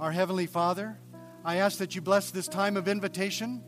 Our 0.00 0.10
Heavenly 0.10 0.46
Father, 0.46 0.98
I 1.44 1.58
ask 1.58 1.78
that 1.78 1.94
you 1.94 2.00
bless 2.00 2.32
this 2.32 2.48
time 2.48 2.76
of 2.76 2.88
invitation. 2.88 3.62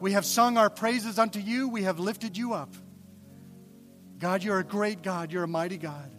We 0.00 0.12
have 0.12 0.26
sung 0.26 0.58
our 0.58 0.68
praises 0.68 1.16
unto 1.16 1.38
you, 1.38 1.68
we 1.68 1.84
have 1.84 2.00
lifted 2.00 2.36
you 2.36 2.54
up. 2.54 2.74
God, 4.18 4.42
you're 4.42 4.58
a 4.58 4.64
great 4.64 5.00
God, 5.00 5.30
you're 5.30 5.44
a 5.44 5.48
mighty 5.48 5.78
God. 5.78 6.10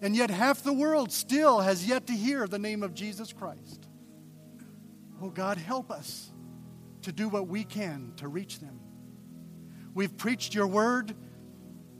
And 0.00 0.16
yet, 0.16 0.30
half 0.30 0.62
the 0.62 0.72
world 0.72 1.12
still 1.12 1.60
has 1.60 1.86
yet 1.86 2.06
to 2.06 2.14
hear 2.14 2.46
the 2.46 2.58
name 2.58 2.82
of 2.82 2.94
Jesus 2.94 3.34
Christ. 3.34 3.86
Oh, 5.20 5.28
God, 5.28 5.58
help 5.58 5.90
us 5.90 6.32
to 7.02 7.12
do 7.12 7.28
what 7.28 7.48
we 7.48 7.64
can 7.64 8.14
to 8.16 8.28
reach 8.28 8.60
them. 8.60 8.80
We've 9.92 10.16
preached 10.16 10.54
your 10.54 10.66
word. 10.66 11.14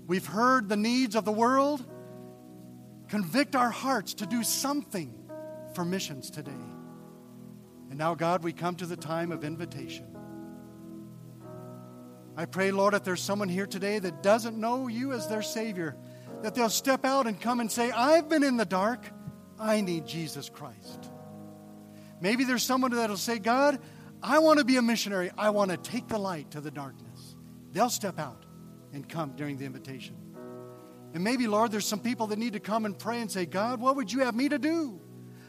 We've 0.07 0.27
heard 0.27 0.69
the 0.69 0.77
needs 0.77 1.17
of 1.17 1.25
the 1.25 1.33
world. 1.33 1.85
Convict 3.09 3.55
our 3.55 3.71
hearts 3.71 4.15
to 4.15 4.27
do 4.27 4.43
something 4.43 5.13
for 5.75 5.85
missions 5.85 6.31
today. 6.31 6.51
And 7.91 7.99
now, 7.99 8.15
God, 8.15 8.43
we 8.43 8.53
come 8.53 8.77
to 8.77 8.87
the 8.87 8.97
time 8.97 9.31
of 9.33 9.45
invitation. 9.45 10.07
I 12.37 12.45
pray, 12.45 12.71
Lord, 12.71 12.95
if 12.95 13.05
there's 13.05 13.23
someone 13.23 13.49
here 13.49 13.67
today 13.67 13.99
that 13.99 14.23
doesn't 14.23 14.59
know 14.59 14.89
you 14.89 15.13
as 15.13 15.29
their 15.29 15.43
Savior, 15.43 15.97
that 16.43 16.55
they'll 16.55 16.69
step 16.69 17.05
out 17.05 17.27
and 17.27 17.41
come 17.41 17.61
and 17.61 17.71
say, 17.71 17.91
I've 17.91 18.29
been 18.29 18.43
in 18.43 18.57
the 18.57 18.65
dark. 18.65 19.07
I 19.59 19.81
need 19.81 20.07
Jesus 20.07 20.49
Christ. 20.49 21.11
Maybe 22.21 22.45
there's 22.45 22.63
someone 22.63 22.91
that'll 22.93 23.17
say, 23.17 23.39
God, 23.39 23.79
I 24.23 24.39
want 24.39 24.59
to 24.59 24.65
be 24.65 24.77
a 24.77 24.83
missionary. 24.83 25.31
I 25.37 25.51
want 25.51 25.71
to 25.71 25.77
take 25.77 26.09
the 26.09 26.19
light 26.19 26.51
to 26.53 26.61
the 26.61 26.71
darkness. 26.71 27.37
They'll 27.73 27.91
step 27.91 28.19
out 28.19 28.46
and 28.93 29.09
come 29.09 29.33
during 29.37 29.57
the 29.57 29.65
invitation. 29.65 30.17
And 31.15 31.25
maybe, 31.25 31.47
Lord, 31.47 31.73
there's 31.73 31.87
some 31.87 32.01
people 32.01 32.27
that 32.29 32.39
need 32.39 32.53
to 32.53 32.61
come 32.61 32.85
and 32.85 32.99
pray 32.99 33.21
and 33.21 33.31
say, 33.31 33.47
God, 33.47 33.81
what 33.81 33.97
would 33.97 34.13
you 34.13 34.21
have 34.21 34.35
me 34.35 34.49
to 34.49 34.59
do? 34.59 35.01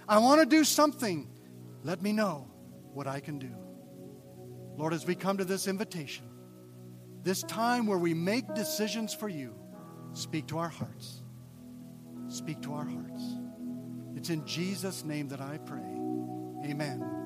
I 0.07 0.19
want 0.19 0.39
to 0.41 0.45
do 0.45 0.63
something. 0.63 1.29
Let 1.83 2.01
me 2.01 2.13
know 2.13 2.47
what 2.93 3.07
I 3.07 3.19
can 3.19 3.39
do. 3.39 3.53
Lord, 4.77 4.93
as 4.93 5.05
we 5.05 5.15
come 5.15 5.37
to 5.37 5.45
this 5.45 5.67
invitation, 5.67 6.25
this 7.23 7.43
time 7.43 7.87
where 7.87 7.97
we 7.97 8.13
make 8.13 8.53
decisions 8.53 9.13
for 9.13 9.27
you, 9.27 9.55
speak 10.13 10.47
to 10.47 10.59
our 10.59 10.69
hearts. 10.69 11.21
Speak 12.29 12.61
to 12.61 12.73
our 12.73 12.85
hearts. 12.85 13.23
It's 14.15 14.29
in 14.29 14.45
Jesus' 14.45 15.03
name 15.03 15.27
that 15.29 15.41
I 15.41 15.57
pray. 15.57 15.81
Amen. 16.65 17.16